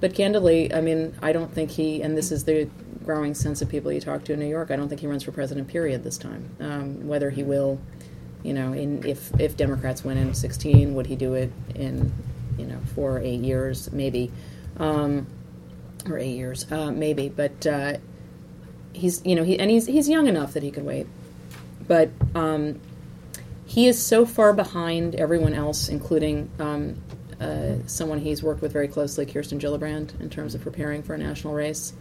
But 0.00 0.14
candidly, 0.14 0.74
I 0.74 0.80
mean, 0.80 1.14
I 1.22 1.32
don't 1.32 1.52
think 1.52 1.70
he, 1.70 2.02
and 2.02 2.16
this 2.16 2.32
is 2.32 2.44
the 2.44 2.68
growing 3.04 3.34
sense 3.34 3.62
of 3.62 3.68
people 3.68 3.92
you 3.92 4.00
talk 4.00 4.24
to 4.24 4.32
in 4.32 4.40
New 4.40 4.46
York. 4.46 4.70
I 4.70 4.76
don't 4.76 4.88
think 4.88 5.00
he 5.00 5.06
runs 5.06 5.22
for 5.22 5.32
president. 5.32 5.68
Period. 5.68 6.02
This 6.02 6.18
time, 6.18 6.50
um, 6.58 7.06
whether 7.06 7.30
he 7.30 7.42
will, 7.42 7.78
you 8.42 8.52
know, 8.52 8.72
in 8.72 9.04
if 9.06 9.30
if 9.40 9.56
Democrats 9.56 10.04
win 10.04 10.18
in 10.18 10.34
16, 10.34 10.94
would 10.94 11.06
he 11.06 11.16
do 11.16 11.34
it 11.34 11.52
in, 11.74 12.12
you 12.58 12.66
know, 12.66 12.78
four 12.94 13.16
or 13.16 13.20
eight 13.20 13.40
years, 13.40 13.90
maybe, 13.92 14.30
um, 14.78 15.26
or 16.08 16.18
eight 16.18 16.36
years, 16.36 16.70
uh, 16.72 16.90
maybe. 16.90 17.28
But 17.28 17.66
uh, 17.66 17.96
he's, 18.92 19.24
you 19.24 19.34
know, 19.34 19.44
he 19.44 19.58
and 19.58 19.70
he's 19.70 19.86
he's 19.86 20.08
young 20.08 20.26
enough 20.26 20.54
that 20.54 20.62
he 20.62 20.70
could 20.70 20.84
wait. 20.84 21.06
But 21.86 22.10
um, 22.34 22.80
he 23.66 23.86
is 23.86 24.02
so 24.04 24.26
far 24.26 24.52
behind 24.52 25.14
everyone 25.14 25.54
else, 25.54 25.88
including 25.88 26.50
um, 26.58 26.96
uh, 27.40 27.76
someone 27.86 28.18
he's 28.18 28.42
worked 28.42 28.62
with 28.62 28.72
very 28.72 28.88
closely, 28.88 29.26
Kirsten 29.26 29.58
Gillibrand, 29.58 30.20
in 30.20 30.30
terms 30.30 30.54
of 30.54 30.62
preparing 30.62 31.02
for 31.02 31.14
a 31.14 31.18
national 31.18 31.54
race. 31.54 31.92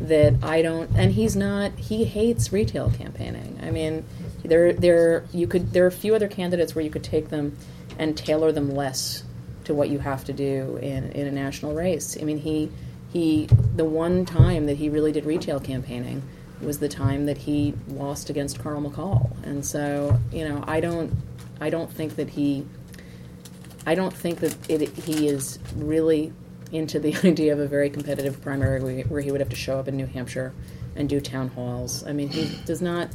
That 0.00 0.42
I 0.42 0.62
don't, 0.62 0.90
and 0.96 1.12
he's 1.12 1.36
not. 1.36 1.72
He 1.78 2.04
hates 2.04 2.52
retail 2.52 2.90
campaigning. 2.90 3.58
I 3.62 3.70
mean, 3.70 4.04
there, 4.46 4.72
there, 4.72 5.24
you 5.32 5.46
could. 5.46 5.72
There 5.72 5.84
are 5.84 5.88
a 5.88 5.92
few 5.92 6.14
other 6.14 6.28
candidates 6.28 6.74
where 6.74 6.84
you 6.84 6.90
could 6.90 7.04
take 7.04 7.28
them 7.28 7.56
and 7.98 8.16
tailor 8.16 8.52
them 8.52 8.70
less 8.70 9.24
to 9.64 9.74
what 9.74 9.88
you 9.88 9.98
have 9.98 10.24
to 10.24 10.32
do 10.32 10.78
in, 10.80 11.10
in 11.12 11.26
a 11.26 11.30
national 11.30 11.74
race. 11.74 12.16
I 12.20 12.24
mean, 12.24 12.38
he, 12.38 12.70
he, 13.12 13.46
the 13.74 13.84
one 13.84 14.24
time 14.24 14.66
that 14.66 14.76
he 14.76 14.88
really 14.88 15.12
did 15.12 15.24
retail 15.24 15.58
campaigning 15.58 16.22
was 16.60 16.78
the 16.78 16.88
time 16.88 17.26
that 17.26 17.36
he 17.36 17.74
lost 17.88 18.30
against 18.30 18.58
Carl 18.58 18.80
McCall, 18.80 19.30
and 19.44 19.64
so 19.64 20.18
you 20.32 20.48
know 20.48 20.64
I 20.66 20.80
don't 20.80 21.12
I 21.60 21.70
don't 21.70 21.90
think 21.90 22.16
that 22.16 22.30
he 22.30 22.66
I 23.86 23.94
don't 23.94 24.12
think 24.12 24.40
that 24.40 24.70
it, 24.70 24.88
he 24.90 25.28
is 25.28 25.58
really 25.76 26.32
into 26.72 26.98
the 26.98 27.14
idea 27.24 27.52
of 27.52 27.60
a 27.60 27.66
very 27.66 27.90
competitive 27.90 28.40
primary 28.42 28.82
where, 28.82 29.04
where 29.04 29.20
he 29.20 29.30
would 29.30 29.40
have 29.40 29.50
to 29.50 29.56
show 29.56 29.78
up 29.78 29.88
in 29.88 29.96
New 29.96 30.06
Hampshire 30.06 30.52
and 30.96 31.08
do 31.08 31.20
town 31.20 31.48
halls. 31.48 32.04
I 32.06 32.12
mean, 32.12 32.28
he 32.28 32.50
does 32.64 32.80
not. 32.80 33.10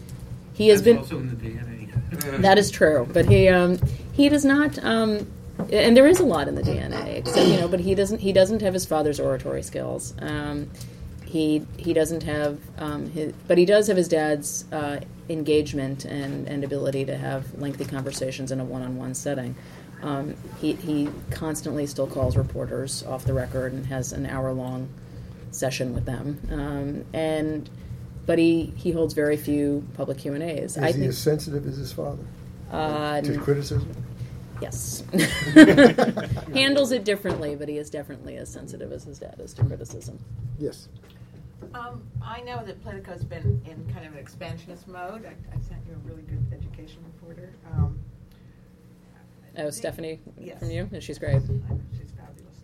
He 0.62 0.68
has 0.68 0.84
That's 0.84 0.86
been. 0.86 0.98
also 1.00 1.18
in 1.18 1.30
the 1.30 1.36
DNA. 1.36 2.42
That 2.42 2.60
is 2.60 2.70
true, 2.70 3.10
but 3.12 3.28
he 3.28 3.48
um, 3.48 3.80
he 4.14 4.30
does 4.30 4.46
not. 4.46 4.78
Um, 4.84 5.26
and 5.72 5.98
there 5.98 6.06
is 6.06 6.20
a 6.20 6.24
lot 6.24 6.48
in 6.48 6.54
the 6.54 6.62
DNA, 6.62 7.18
except 7.18 7.48
you 7.48 7.58
know, 7.60 7.68
but 7.68 7.80
he 7.80 7.96
doesn't. 7.96 8.20
He 8.20 8.32
doesn't 8.32 8.62
have 8.62 8.76
his 8.76 8.86
father's 8.86 9.20
oratory 9.20 9.64
skills. 9.64 10.14
Um, 10.20 10.70
he 11.26 11.66
he 11.78 11.94
doesn't 11.94 12.22
have 12.22 12.60
um, 12.78 13.10
his, 13.10 13.34
but 13.48 13.58
he 13.58 13.66
does 13.66 13.88
have 13.88 13.98
his 13.98 14.08
dad's 14.08 14.72
uh, 14.72 15.00
engagement 15.30 16.06
and, 16.06 16.48
and 16.48 16.64
ability 16.64 17.06
to 17.06 17.18
have 17.18 17.52
lengthy 17.56 17.86
conversations 17.86 18.52
in 18.52 18.60
a 18.60 18.64
one-on-one 18.64 19.16
setting. 19.16 19.56
Um, 20.04 20.36
he 20.60 20.74
he 20.74 21.10
constantly 21.32 21.88
still 21.88 22.06
calls 22.08 22.38
reporters 22.38 23.04
off 23.08 23.26
the 23.26 23.34
record 23.34 23.74
and 23.74 23.84
has 23.88 24.14
an 24.14 24.28
hour-long 24.28 24.90
session 25.50 25.96
with 25.96 26.06
them. 26.06 26.40
Um, 26.52 27.06
and 27.14 27.68
but 28.26 28.38
he 28.40 28.74
he 28.76 28.92
holds 28.92 29.14
very 29.14 29.38
few 29.38 29.86
public 29.96 30.18
Q 30.20 30.34
and 30.34 30.44
A's. 30.44 30.78
Is 30.78 30.84
I 30.84 30.88
he 30.88 30.94
think 30.94 31.06
as 31.08 31.18
sensitive 31.18 31.66
as 31.68 31.78
his 31.78 31.92
father 31.94 32.24
uh, 32.72 33.22
to 33.22 33.38
criticism? 33.40 33.94
Yes. 34.62 35.04
Handles 36.54 36.92
it 36.92 37.04
differently, 37.04 37.56
but 37.56 37.68
he 37.68 37.78
is 37.78 37.90
definitely 37.90 38.38
as 38.38 38.48
sensitive 38.50 38.92
as 38.92 39.04
his 39.04 39.18
dad 39.20 39.36
is 39.40 39.54
to 39.56 39.66
criticism. 39.66 40.20
Yes. 40.60 40.88
Um, 41.74 42.04
I 42.24 42.42
know 42.42 42.64
that 42.66 42.84
Politico's 42.84 43.24
been 43.24 43.62
in 43.66 43.92
kind 43.94 44.06
of 44.06 44.14
an 44.14 44.20
expansionist 44.20 44.88
mode. 44.88 45.26
I, 45.26 45.30
I 45.56 45.60
sent 45.62 45.82
you 45.88 45.96
a 45.96 46.08
really 46.08 46.22
good 46.24 46.46
education 46.54 47.00
reporter. 47.06 47.54
Um, 47.74 48.00
Oh, 49.58 49.70
Stephanie 49.70 50.20
Yes. 50.40 50.60
from 50.60 50.72
you? 50.72 50.88
And 50.94 51.04
she's 51.04 51.20
great. 51.20 51.42
She's 51.42 52.12
fabulous. 52.12 52.56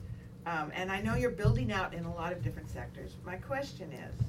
Um, 0.45 0.71
and 0.73 0.89
I 0.89 1.01
know 1.01 1.15
you're 1.15 1.29
building 1.31 1.71
out 1.71 1.93
in 1.93 2.05
a 2.05 2.13
lot 2.15 2.31
of 2.31 2.41
different 2.41 2.69
sectors. 2.69 3.17
My 3.25 3.35
question 3.35 3.91
is, 3.91 4.21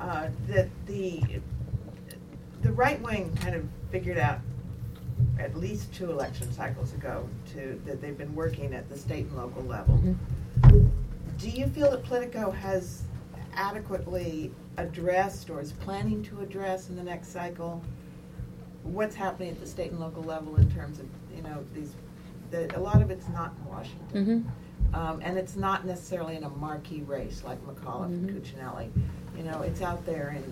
uh, 0.00 0.28
that 0.48 0.68
the, 0.86 1.22
the 2.62 2.72
right 2.72 3.00
wing 3.02 3.36
kind 3.36 3.54
of 3.54 3.64
figured 3.90 4.18
out 4.18 4.40
at 5.38 5.56
least 5.56 5.92
two 5.92 6.10
election 6.10 6.50
cycles 6.52 6.94
ago 6.94 7.28
to, 7.52 7.80
that 7.84 8.00
they've 8.00 8.18
been 8.18 8.34
working 8.34 8.74
at 8.74 8.88
the 8.88 8.96
state 8.96 9.26
and 9.26 9.36
local 9.36 9.62
level. 9.62 9.94
Mm-hmm. 9.98 10.88
Do 11.38 11.48
you 11.48 11.66
feel 11.66 11.90
that 11.90 12.02
Politico 12.04 12.50
has 12.50 13.04
adequately 13.54 14.52
addressed 14.76 15.50
or 15.50 15.60
is 15.60 15.72
planning 15.72 16.22
to 16.24 16.40
address 16.40 16.88
in 16.88 16.96
the 16.96 17.02
next 17.02 17.28
cycle 17.28 17.82
what's 18.82 19.14
happening 19.14 19.50
at 19.50 19.60
the 19.60 19.66
state 19.66 19.90
and 19.90 20.00
local 20.00 20.22
level 20.22 20.56
in 20.56 20.70
terms 20.70 21.00
of, 21.00 21.06
you 21.34 21.42
know, 21.42 21.64
these, 21.74 21.94
the, 22.50 22.74
a 22.76 22.80
lot 22.80 23.02
of 23.02 23.10
it's 23.10 23.28
not 23.28 23.52
in 23.58 23.64
Washington. 23.70 24.08
Mm-hmm. 24.14 24.48
Um, 24.92 25.20
and 25.22 25.38
it's 25.38 25.56
not 25.56 25.86
necessarily 25.86 26.36
in 26.36 26.44
a 26.44 26.48
marquee 26.50 27.02
race 27.06 27.42
like 27.44 27.58
McAuliffe 27.66 28.06
and 28.06 28.28
Mhm. 28.30 28.34
Cuccinelli. 28.40 28.88
You 29.36 29.44
know, 29.44 29.62
it's 29.62 29.80
out 29.82 30.04
there 30.04 30.30
in, 30.36 30.42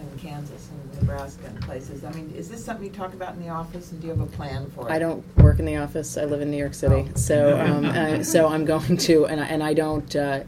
in 0.00 0.18
Kansas 0.18 0.68
and 0.70 1.00
Nebraska 1.02 1.46
and 1.46 1.60
places. 1.60 2.02
I 2.02 2.10
mean, 2.12 2.32
is 2.36 2.48
this 2.48 2.64
something 2.64 2.84
you 2.86 2.90
talk 2.92 3.12
about 3.12 3.34
in 3.34 3.42
the 3.42 3.50
office 3.50 3.92
and 3.92 4.00
do 4.00 4.06
you 4.08 4.12
have 4.14 4.22
a 4.22 4.26
plan 4.26 4.66
for 4.70 4.88
it? 4.88 4.92
I 4.92 4.98
don't 4.98 5.22
work 5.38 5.58
in 5.58 5.66
the 5.66 5.76
office. 5.76 6.16
I 6.16 6.24
live 6.24 6.40
in 6.40 6.50
New 6.50 6.56
York 6.56 6.74
City, 6.74 7.06
Oh. 7.10 7.16
so 7.16 7.60
um, 7.64 7.84
uh, 7.84 8.22
so 8.22 8.48
I'm 8.48 8.64
going 8.64 8.96
to, 8.96 9.26
and 9.26 9.40
I, 9.40 9.46
and 9.46 9.62
I 9.62 9.74
don't, 9.74 10.16
uh, 10.16 10.44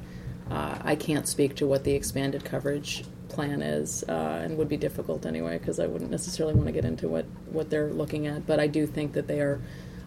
uh, 0.51 0.79
I 0.83 0.95
can't 0.97 1.27
speak 1.29 1.55
to 1.57 1.67
what 1.67 1.85
the 1.85 1.93
expanded 1.93 2.45
coverage 2.45 3.05
plan 3.29 3.63
is, 3.63 4.05
uh, 4.09 4.41
and 4.45 4.57
would 4.57 4.69
be 4.69 4.77
difficult 4.77 5.27
anyway 5.27 5.59
because 5.59 5.79
I 5.81 5.87
wouldn't 5.87 6.11
necessarily 6.11 6.55
want 6.55 6.67
to 6.67 6.73
get 6.73 6.85
into 6.85 7.09
what 7.09 7.25
what 7.51 7.69
they're 7.69 7.91
looking 7.91 8.27
at. 8.27 8.47
But 8.47 8.61
I 8.61 8.69
do 8.69 8.87
think 8.87 9.13
that 9.15 9.27
they 9.27 9.41
are, 9.41 9.61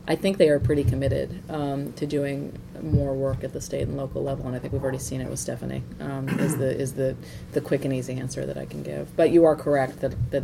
I 0.08 0.16
think 0.16 0.38
they 0.38 0.50
are 0.50 0.60
pretty 0.60 0.84
committed 0.84 1.44
um, 1.50 1.92
to 1.94 2.06
doing 2.06 2.58
more 2.82 3.14
work 3.14 3.44
at 3.44 3.52
the 3.52 3.60
state 3.60 3.82
and 3.84 3.98
local 3.98 4.24
level, 4.24 4.48
and 4.48 4.56
I 4.56 4.60
think 4.60 4.72
we've 4.72 4.84
already 4.84 5.00
seen 5.00 5.20
it 5.20 5.30
with 5.30 5.40
Stephanie. 5.40 5.84
Um, 6.00 6.30
is 6.40 6.58
the 6.58 6.78
is 6.80 6.94
the 6.94 7.16
the 7.52 7.62
quick 7.62 7.84
and 7.86 7.94
easy 7.94 8.14
answer 8.14 8.46
that 8.46 8.58
I 8.58 8.66
can 8.66 8.84
give. 8.84 9.16
But 9.16 9.32
you 9.32 9.46
are 9.46 9.56
correct 9.56 10.00
that 10.02 10.32
that. 10.32 10.44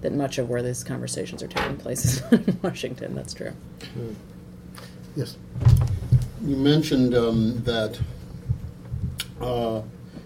That 0.00 0.12
much 0.12 0.36
of 0.36 0.50
where 0.50 0.62
these 0.62 0.84
conversations 0.84 1.42
are 1.42 1.48
taking 1.48 1.78
place 1.78 2.04
is 2.04 2.22
in 2.30 2.60
Washington. 2.62 3.14
That's 3.14 3.32
true. 3.32 3.54
Yes. 5.16 5.38
You 6.44 6.56
mentioned 6.56 7.14
um, 7.14 7.62
that 7.64 7.98
uh, 9.40 9.80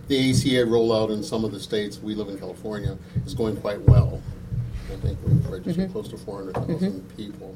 the 0.08 0.30
ACA 0.30 0.66
rollout 0.66 1.12
in 1.12 1.22
some 1.22 1.44
of 1.44 1.52
the 1.52 1.60
states, 1.60 2.00
we 2.00 2.14
live 2.16 2.28
in 2.28 2.38
California, 2.38 2.98
is 3.24 3.34
going 3.34 3.56
quite 3.58 3.80
well. 3.82 4.20
I 4.92 4.96
think 4.96 5.18
we've 5.24 5.46
registered 5.46 5.92
close 5.92 6.08
to 6.08 6.18
400,000 6.18 7.16
people. 7.16 7.54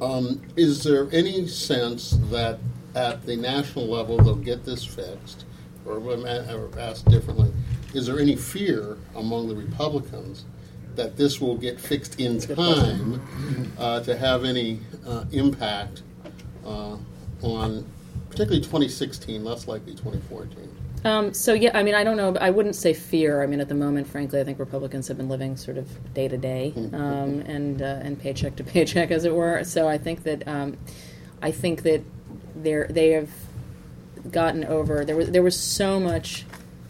Um, 0.00 0.42
is 0.56 0.82
there 0.84 1.08
any 1.12 1.46
sense 1.48 2.16
that 2.30 2.58
at 2.94 3.24
the 3.26 3.36
national 3.36 3.86
level 3.86 4.16
they'll 4.18 4.34
get 4.36 4.64
this 4.64 4.84
fixed? 4.84 5.44
Or, 5.86 5.94
let 5.98 6.18
me 6.20 6.24
a- 6.30 6.56
or 6.56 6.70
asked 6.78 7.08
differently, 7.08 7.50
is 7.94 8.06
there 8.06 8.18
any 8.20 8.36
fear 8.36 8.96
among 9.16 9.48
the 9.48 9.56
Republicans 9.56 10.44
that 10.94 11.16
this 11.16 11.40
will 11.40 11.56
get 11.56 11.80
fixed 11.80 12.20
in 12.20 12.38
time 12.40 13.22
uh, 13.78 14.00
to 14.00 14.16
have 14.16 14.44
any 14.44 14.80
uh, 15.06 15.24
impact 15.32 16.02
uh, 16.66 16.96
on 17.42 17.84
particularly 18.30 18.60
2016, 18.62 19.42
less 19.44 19.66
likely 19.66 19.92
2014? 19.94 20.68
Um, 21.04 21.32
so 21.32 21.52
yeah, 21.52 21.70
I 21.74 21.82
mean, 21.82 21.94
I 21.94 22.04
don't 22.04 22.16
know. 22.16 22.36
I 22.40 22.50
wouldn't 22.50 22.76
say 22.76 22.92
fear. 22.92 23.42
I 23.42 23.46
mean, 23.46 23.60
at 23.60 23.68
the 23.68 23.74
moment, 23.74 24.06
frankly, 24.06 24.40
I 24.40 24.44
think 24.44 24.58
Republicans 24.58 25.08
have 25.08 25.16
been 25.16 25.28
living 25.28 25.56
sort 25.56 25.78
of 25.78 26.14
day 26.14 26.28
to 26.28 26.36
day 26.36 26.72
um, 26.92 27.40
and 27.46 27.82
uh, 27.82 28.00
and 28.02 28.18
paycheck 28.18 28.56
to 28.56 28.64
paycheck, 28.72 29.10
as 29.10 29.24
it 29.24 29.34
were. 29.34 29.64
So 29.64 29.88
I 29.88 29.98
think 29.98 30.24
that 30.24 30.46
um, 30.48 30.76
I 31.42 31.50
think 31.50 31.82
that 31.82 32.02
they're 32.54 32.86
they 32.88 33.10
have 33.10 33.30
gotten 34.30 34.64
over. 34.64 35.04
There 35.04 35.16
was 35.16 35.30
there 35.30 35.42
was 35.42 35.58
so 35.58 36.00
much 36.00 36.44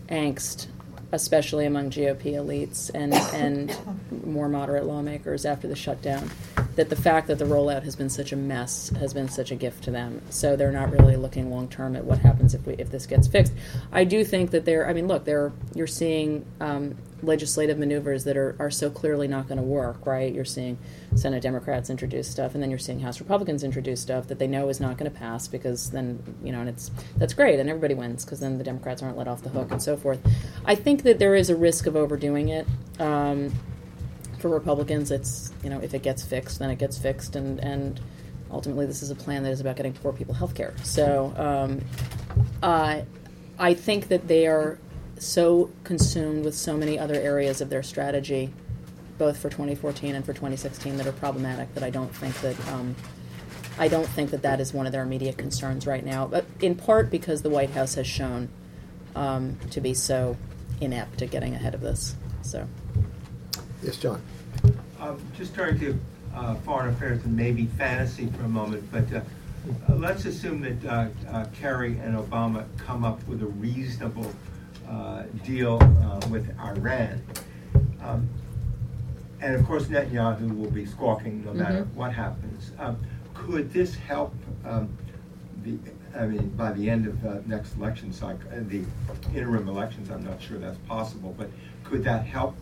angst, 0.08 0.66
especially 1.12 1.66
among 1.66 1.90
GOP 1.90 2.32
elites 2.34 2.90
and 2.94 3.14
and 3.14 3.76
more 4.24 4.48
moderate 4.48 4.84
lawmakers 4.84 5.44
after 5.44 5.66
the 5.66 5.76
shutdown, 5.76 6.30
that 6.76 6.90
the 6.90 6.96
fact 6.96 7.28
that 7.28 7.38
the 7.38 7.44
rollout 7.44 7.82
has 7.82 7.96
been 7.96 8.10
such 8.10 8.32
a 8.32 8.36
mess 8.36 8.90
has 8.90 9.14
been 9.14 9.28
such 9.28 9.50
a 9.50 9.54
gift 9.54 9.84
to 9.84 9.90
them. 9.90 10.20
So 10.30 10.56
they're 10.56 10.72
not 10.72 10.90
really 10.90 11.16
looking 11.16 11.50
long 11.50 11.68
term 11.68 11.96
at 11.96 12.04
what 12.04 12.18
happens 12.18 12.54
if 12.54 12.66
we 12.66 12.74
if 12.74 12.90
this 12.90 13.06
gets 13.06 13.26
fixed. 13.26 13.52
I 13.92 14.04
do 14.04 14.24
think 14.24 14.50
that 14.50 14.64
there. 14.64 14.88
I 14.88 14.92
mean, 14.92 15.08
look, 15.08 15.24
there 15.24 15.52
you're 15.74 15.86
seeing. 15.86 16.44
Um, 16.60 16.96
legislative 17.22 17.78
maneuvers 17.78 18.24
that 18.24 18.36
are, 18.36 18.54
are 18.58 18.70
so 18.70 18.90
clearly 18.90 19.26
not 19.26 19.48
going 19.48 19.58
to 19.58 19.64
work, 19.64 20.06
right? 20.06 20.32
You're 20.32 20.44
seeing 20.44 20.78
Senate 21.14 21.42
Democrats 21.42 21.90
introduce 21.90 22.28
stuff, 22.28 22.54
and 22.54 22.62
then 22.62 22.70
you're 22.70 22.78
seeing 22.78 23.00
House 23.00 23.20
Republicans 23.20 23.64
introduce 23.64 24.00
stuff 24.00 24.28
that 24.28 24.38
they 24.38 24.46
know 24.46 24.68
is 24.68 24.80
not 24.80 24.96
going 24.96 25.10
to 25.10 25.16
pass 25.16 25.48
because 25.48 25.90
then, 25.90 26.22
you 26.42 26.52
know, 26.52 26.60
and 26.60 26.68
it's 26.68 26.90
that's 27.16 27.34
great, 27.34 27.58
and 27.58 27.68
everybody 27.68 27.94
wins 27.94 28.24
because 28.24 28.40
then 28.40 28.58
the 28.58 28.64
Democrats 28.64 29.02
aren't 29.02 29.16
let 29.16 29.28
off 29.28 29.42
the 29.42 29.48
hook 29.48 29.70
and 29.70 29.82
so 29.82 29.96
forth. 29.96 30.20
I 30.64 30.74
think 30.74 31.02
that 31.02 31.18
there 31.18 31.34
is 31.34 31.50
a 31.50 31.56
risk 31.56 31.86
of 31.86 31.96
overdoing 31.96 32.48
it. 32.48 32.66
Um, 32.98 33.52
for 34.38 34.48
Republicans, 34.48 35.10
it's 35.10 35.52
you 35.62 35.70
know 35.70 35.80
if 35.80 35.94
it 35.94 36.02
gets 36.02 36.24
fixed, 36.24 36.60
then 36.60 36.70
it 36.70 36.78
gets 36.78 36.96
fixed, 36.96 37.36
and 37.36 37.58
and 37.58 38.00
ultimately 38.50 38.86
this 38.86 39.02
is 39.02 39.10
a 39.10 39.14
plan 39.14 39.42
that 39.42 39.50
is 39.50 39.60
about 39.60 39.76
getting 39.76 39.92
poor 39.92 40.12
people 40.12 40.34
health 40.34 40.54
care. 40.54 40.74
So 40.82 41.32
um, 41.36 41.80
uh, 42.62 43.02
I 43.58 43.74
think 43.74 44.08
that 44.08 44.28
they 44.28 44.46
are 44.46 44.78
so 45.22 45.70
consumed 45.84 46.44
with 46.44 46.54
so 46.54 46.76
many 46.76 46.98
other 46.98 47.14
areas 47.14 47.60
of 47.60 47.70
their 47.70 47.82
strategy, 47.82 48.52
both 49.18 49.38
for 49.38 49.48
2014 49.48 50.14
and 50.14 50.24
for 50.24 50.32
2016, 50.32 50.96
that 50.96 51.06
are 51.06 51.12
problematic. 51.12 51.72
That 51.74 51.82
I 51.82 51.90
don't 51.90 52.14
think 52.14 52.40
that 52.40 52.68
um, 52.68 52.94
I 53.78 53.88
don't 53.88 54.06
think 54.06 54.30
that 54.30 54.42
that 54.42 54.60
is 54.60 54.72
one 54.72 54.86
of 54.86 54.92
their 54.92 55.02
immediate 55.02 55.38
concerns 55.38 55.86
right 55.86 56.04
now. 56.04 56.26
But 56.26 56.44
in 56.60 56.74
part 56.74 57.10
because 57.10 57.42
the 57.42 57.50
White 57.50 57.70
House 57.70 57.94
has 57.94 58.06
shown 58.06 58.48
um, 59.14 59.58
to 59.70 59.80
be 59.80 59.94
so 59.94 60.36
inept 60.80 61.22
at 61.22 61.30
getting 61.30 61.54
ahead 61.54 61.74
of 61.74 61.80
this. 61.80 62.14
So. 62.42 62.68
Yes, 63.82 63.96
John. 63.96 64.20
Um, 65.00 65.20
just 65.36 65.54
turning 65.54 65.78
to 65.80 65.98
uh, 66.34 66.54
foreign 66.56 66.92
affairs 66.92 67.24
and 67.24 67.36
maybe 67.36 67.66
fantasy 67.66 68.26
for 68.26 68.44
a 68.44 68.48
moment, 68.48 68.90
but 68.90 69.12
uh, 69.12 69.20
uh, 69.88 69.94
let's 69.94 70.24
assume 70.24 70.60
that 70.60 70.84
uh, 70.84 71.08
uh, 71.30 71.46
Kerry 71.60 71.98
and 71.98 72.16
Obama 72.16 72.64
come 72.78 73.04
up 73.04 73.26
with 73.28 73.42
a 73.42 73.46
reasonable 73.46 74.32
uh, 74.88 75.22
deal 75.44 75.78
uh, 75.82 76.26
with 76.28 76.48
Iran. 76.58 77.22
Um, 78.02 78.28
and 79.40 79.54
of 79.54 79.64
course, 79.66 79.84
Netanyahu 79.84 80.56
will 80.58 80.70
be 80.70 80.84
squawking 80.86 81.44
no 81.44 81.52
matter 81.52 81.84
Mhm. 81.84 81.94
what 81.94 82.12
happens. 82.12 82.72
Um, 82.78 82.96
could 83.34 83.72
this 83.72 83.94
help 83.94 84.34
um, 84.64 84.88
the, 85.62 85.76
I 86.18 86.26
mean, 86.26 86.48
by 86.50 86.72
the 86.72 86.88
end 86.90 87.06
of 87.06 87.24
uh, 87.24 87.38
next 87.46 87.76
election 87.76 88.12
cycle, 88.12 88.50
uh, 88.50 88.60
the 88.66 88.82
interim 89.34 89.68
elections, 89.68 90.10
I'm 90.10 90.24
not 90.24 90.40
sure 90.42 90.58
that's 90.58 90.78
possible, 90.88 91.34
but 91.38 91.50
could 91.84 92.02
that 92.04 92.24
help 92.26 92.56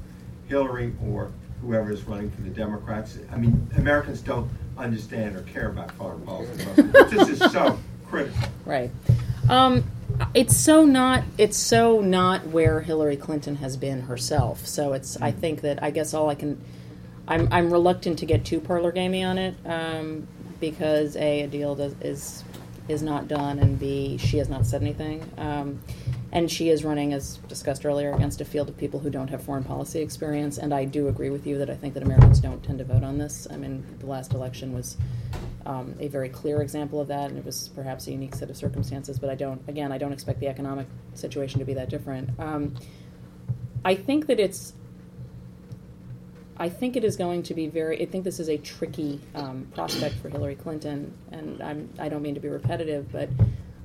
Hillary 0.49 0.93
or 1.07 1.31
whoever 1.63 1.91
is 1.91 2.05
running 2.05 2.31
for 2.31 2.43
the 2.43 2.51
Democrats? 2.51 3.19
I 3.33 3.37
mean, 3.37 3.67
Americans 3.77 4.21
don't 4.21 4.51
understand 4.77 5.37
or 5.37 5.43
care 5.43 5.69
about 5.71 5.91
foreign 5.93 6.21
policy. 6.23 6.65
This 7.11 7.29
is 7.29 7.39
so 7.53 7.79
critical. 8.07 8.49
Right. 8.67 8.91
Um, 9.49 9.83
it's 10.35 10.57
so 10.57 10.85
not 10.85 11.25
it's 11.39 11.57
so 11.57 12.01
not 12.01 12.47
where 12.49 12.81
Hillary 12.81 13.17
Clinton 13.17 13.57
has 13.57 13.77
been 13.77 14.03
herself. 14.03 14.67
So 14.67 14.93
it's 14.93 15.21
I 15.21 15.31
think 15.31 15.63
that 15.63 15.83
I 15.83 15.91
guess 15.91 16.15
all 16.15 16.29
I 16.29 16.35
can 16.35 16.61
I'm 17.29 17.49
I'm 17.53 17.73
reluctant 17.73 18.19
to 18.21 18.27
get 18.27 18.45
too 18.45 18.61
parlor 18.61 18.93
gamey 18.93 19.25
on 19.25 19.39
it 19.39 19.55
um, 19.65 20.27
because 20.61 21.17
a 21.17 21.43
a 21.43 21.47
deal 21.47 21.75
does, 21.75 21.95
is 22.01 22.45
is 22.89 23.03
not 23.03 23.29
done 23.29 23.59
and 23.59 23.79
b 23.79 24.17
she 24.19 24.39
has 24.39 24.49
not 24.49 24.67
said 24.67 24.83
anything. 24.83 25.29
Um, 25.39 25.81
and 26.33 26.51
she 26.51 26.71
is 26.71 26.85
running, 26.85 27.13
as 27.13 27.37
discussed 27.49 27.87
earlier, 27.87 28.13
against 28.13 28.41
a 28.41 28.45
field 28.45 28.69
of 28.69 28.77
people 28.77 29.01
who 29.01 29.11
don't 29.11 29.29
have 29.29 29.43
foreign 29.43 29.65
policy 29.65 30.01
experience. 30.01 30.59
And 30.59 30.75
I 30.75 30.85
do 30.85 31.09
agree 31.09 31.31
with 31.31 31.47
you 31.47 31.59
that 31.59 31.71
I 31.71 31.75
think 31.75 31.95
that 31.95 32.03
Americans 32.03 32.41
don't 32.41 32.63
tend 32.63 32.79
to 32.79 32.85
vote 32.85 33.05
on 33.05 33.19
this. 33.19 33.47
I 33.51 33.57
mean, 33.57 33.85
the 34.01 34.07
last 34.07 34.35
election 34.35 34.73
was 34.73 34.97
um, 35.65 35.95
a 36.01 36.09
very 36.09 36.29
clear 36.29 36.63
example 36.63 37.01
of 37.01 37.09
that, 37.09 37.31
and 37.31 37.39
it 37.39 37.45
was 37.45 37.69
perhaps 37.69 38.07
a 38.09 38.11
unique 38.11 38.35
set 38.35 38.51
of 38.51 38.57
circumstances. 38.57 39.19
But 39.19 39.31
I 39.31 39.35
don't, 39.35 39.63
again, 39.69 39.93
I 39.93 39.99
don't 39.99 40.13
expect 40.13 40.41
the 40.41 40.49
economic 40.49 40.87
situation 41.15 41.61
to 41.61 41.65
be 41.65 41.75
that 41.75 41.89
different. 41.89 42.31
Um, 42.39 42.75
I 43.85 43.95
think 43.95 44.27
that 44.27 44.41
it's. 44.41 44.73
I 46.59 46.71
think 46.71 46.97
it 46.97 47.05
is 47.05 47.17
going 47.17 47.43
to 47.45 47.55
be 47.55 47.69
very. 47.69 48.01
I 48.01 48.07
think 48.07 48.25
this 48.25 48.41
is 48.41 48.49
a 48.49 48.57
tricky 48.57 49.21
um, 49.35 49.69
prospect 49.75 50.17
for 50.17 50.29
Hillary 50.29 50.55
Clinton, 50.57 51.17
and 51.31 51.63
I'm, 51.63 51.91
I 51.99 52.09
don't 52.09 52.23
mean 52.23 52.35
to 52.35 52.41
be 52.41 52.49
repetitive, 52.49 53.13
but 53.13 53.29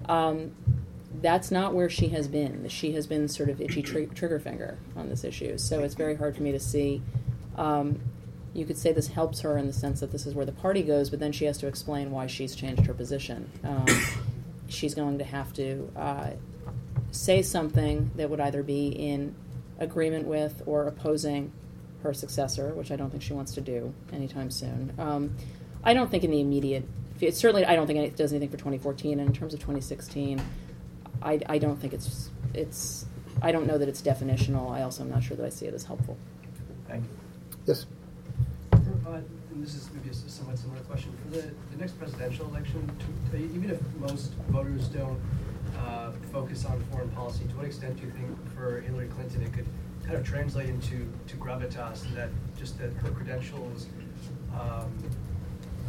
um, 0.08 0.52
that's 1.22 1.52
not 1.52 1.74
where 1.74 1.90
she 1.90 2.10
has 2.10 2.28
been. 2.28 2.68
She 2.70 2.94
has 2.94 3.08
been 3.08 3.28
sort 3.28 3.50
of 3.50 3.62
itchy 3.62 3.82
tr- 3.82 4.00
trigger 4.16 4.40
finger 4.40 4.78
on 4.96 5.10
this 5.10 5.24
issue. 5.24 5.58
So 5.58 5.82
it's 5.82 5.96
very 5.96 6.16
hard 6.16 6.36
for 6.36 6.44
me 6.44 6.52
to 6.52 6.60
see. 6.60 7.02
Um, 7.58 8.00
you 8.54 8.66
could 8.66 8.78
say 8.78 8.92
this 8.92 9.08
helps 9.08 9.42
her 9.42 9.58
in 9.58 9.68
the 9.68 9.74
sense 9.74 10.02
that 10.02 10.12
this 10.12 10.26
is 10.26 10.36
where 10.36 10.46
the 10.46 10.52
party 10.52 10.84
goes, 10.84 11.10
but 11.10 11.20
then 11.20 11.32
she 11.32 11.46
has 11.46 11.58
to 11.60 11.68
explain 11.68 12.12
why 12.12 12.28
she's 12.28 12.56
changed 12.56 12.86
her 12.86 12.94
position. 12.94 13.50
Um, 13.64 13.86
she's 14.68 14.94
going 14.94 15.18
to 15.20 15.24
have 15.24 15.54
to 15.54 15.90
uh, 15.96 16.30
say 17.12 17.42
something 17.42 18.12
that 18.16 18.30
would 18.30 18.40
either 18.40 18.64
be 18.64 18.88
in 18.88 19.36
agreement 19.80 20.28
with 20.28 20.62
or 20.66 20.88
opposing 20.88 21.52
her 22.04 22.14
successor, 22.14 22.74
which 22.74 22.92
I 22.92 22.96
don't 22.96 23.10
think 23.10 23.24
she 23.24 23.34
wants 23.34 23.54
to 23.54 23.62
do 23.62 23.94
anytime 24.12 24.50
soon. 24.50 24.94
Um, 24.98 25.36
I 25.84 25.94
don't 25.94 26.10
think 26.10 26.24
in 26.24 26.32
the 26.32 26.42
immediate. 26.42 26.86
Certainly, 27.32 27.66
I 27.66 27.76
don't 27.76 27.86
think 27.88 28.00
it 28.00 28.16
does 28.16 28.32
anything 28.34 28.50
for 28.50 28.58
2014. 28.58 29.20
And 29.20 29.30
in 29.30 29.34
terms 29.34 29.54
of 29.54 29.60
2016, 29.60 30.42
I, 31.22 31.40
I 31.48 31.58
don't 31.58 31.78
think 31.78 31.94
it's 31.94 32.30
it's 32.54 33.06
I 33.42 33.52
don't 33.52 33.66
know 33.68 33.78
that 33.78 33.88
it's 33.88 34.02
definitional. 34.02 34.72
I 34.72 34.84
also 34.84 35.04
am 35.04 35.10
not 35.10 35.24
sure 35.24 35.38
that 35.38 35.46
I 35.46 35.50
see 35.50 35.66
it 35.66 35.74
as 35.74 35.84
helpful. 35.84 36.18
Thank 36.88 37.04
you. 37.04 37.10
Yes. 37.66 37.86
Uh, 38.74 39.20
and 39.52 39.64
this 39.64 39.76
is 39.76 39.90
maybe 39.94 40.10
a 40.10 40.14
somewhat 40.14 40.58
similar 40.58 40.80
question. 40.82 41.14
For 41.24 41.38
the, 41.38 41.42
the 41.72 41.78
next 41.78 41.98
presidential 42.00 42.48
election, 42.48 42.90
to, 43.00 43.38
to, 43.38 43.44
even 43.44 43.70
if 43.70 43.80
most 44.00 44.34
voters 44.50 44.88
don't 44.88 45.20
uh, 45.78 46.12
focus 46.32 46.66
on 46.66 46.84
foreign 46.92 47.10
policy, 47.10 47.46
to 47.46 47.56
what 47.56 47.66
extent 47.66 47.98
do 47.98 48.06
you 48.06 48.12
think 48.12 48.56
for 48.56 48.82
Hillary 48.82 49.08
Clinton 49.08 49.42
it 49.44 49.54
could 49.54 49.68
kind 50.04 50.18
of 50.18 50.26
translate 50.26 50.70
into 50.70 51.08
to 51.28 51.36
gravitas 51.38 52.06
and 52.06 52.16
that 52.18 52.30
just 52.58 52.78
that 52.80 52.92
her 52.94 53.12
credentials, 53.12 53.88
um, 54.54 54.92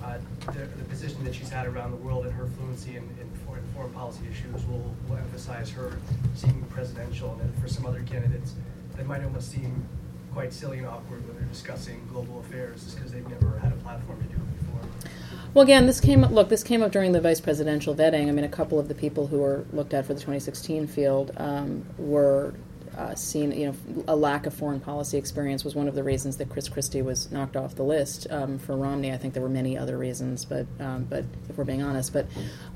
uh, 0.04 0.18
the, 0.52 0.60
the, 0.60 0.84
position 0.84 1.22
that 1.24 1.34
she's 1.34 1.48
had 1.48 1.66
around 1.66 1.92
the 1.92 1.96
world 1.96 2.26
and 2.26 2.34
her 2.34 2.46
fluency 2.46 2.96
in, 2.96 3.04
in 3.20 3.30
foreign, 3.74 3.92
policy 3.92 4.22
issues 4.30 4.64
will, 4.66 4.94
will 5.08 5.16
emphasize 5.16 5.70
her 5.70 5.98
seeming 6.34 6.64
presidential. 6.64 7.32
And 7.32 7.40
then 7.40 7.52
for 7.60 7.68
some 7.68 7.86
other 7.86 8.02
candidates, 8.02 8.54
that 8.96 9.06
might 9.06 9.22
almost 9.24 9.50
seem 9.50 9.86
quite 10.32 10.52
silly 10.52 10.78
and 10.78 10.86
awkward 10.86 11.26
when 11.26 11.36
they're 11.36 11.48
discussing 11.48 12.06
global 12.10 12.40
affairs 12.40 12.84
just 12.84 12.96
because 12.96 13.12
they've 13.12 13.28
never 13.28 13.58
had 13.58 13.72
a 13.72 13.76
platform 13.76 14.18
to 14.22 14.28
do 14.28 14.34
it 14.34 14.58
before. 14.58 15.10
Well, 15.54 15.62
again, 15.62 15.86
this 15.86 16.00
came 16.00 16.24
up. 16.24 16.30
Look, 16.30 16.48
this 16.48 16.62
came 16.62 16.82
up 16.82 16.92
during 16.92 17.12
the 17.12 17.20
vice 17.20 17.40
presidential 17.40 17.94
vetting. 17.94 18.28
I 18.28 18.30
mean, 18.30 18.44
a 18.44 18.48
couple 18.48 18.78
of 18.78 18.88
the 18.88 18.94
people 18.94 19.26
who 19.26 19.38
were 19.38 19.64
looked 19.72 19.92
at 19.92 20.06
for 20.06 20.14
the 20.14 20.20
2016 20.20 20.86
field 20.86 21.32
um, 21.36 21.84
were 21.98 22.54
uh, 22.96 23.14
seen, 23.14 23.52
you 23.52 23.66
know, 23.66 24.04
a 24.08 24.16
lack 24.16 24.46
of 24.46 24.54
foreign 24.54 24.80
policy 24.80 25.16
experience 25.16 25.64
was 25.64 25.74
one 25.74 25.88
of 25.88 25.94
the 25.94 26.02
reasons 26.02 26.36
that 26.38 26.48
Chris 26.48 26.68
Christie 26.68 27.02
was 27.02 27.30
knocked 27.30 27.56
off 27.56 27.74
the 27.74 27.82
list. 27.82 28.26
Um, 28.30 28.58
for 28.58 28.76
Romney, 28.76 29.12
I 29.12 29.16
think 29.16 29.34
there 29.34 29.42
were 29.42 29.48
many 29.48 29.78
other 29.78 29.96
reasons, 29.96 30.44
but 30.44 30.66
um, 30.80 31.04
but 31.04 31.24
if 31.48 31.56
we're 31.56 31.64
being 31.64 31.82
honest, 31.82 32.12
but 32.12 32.26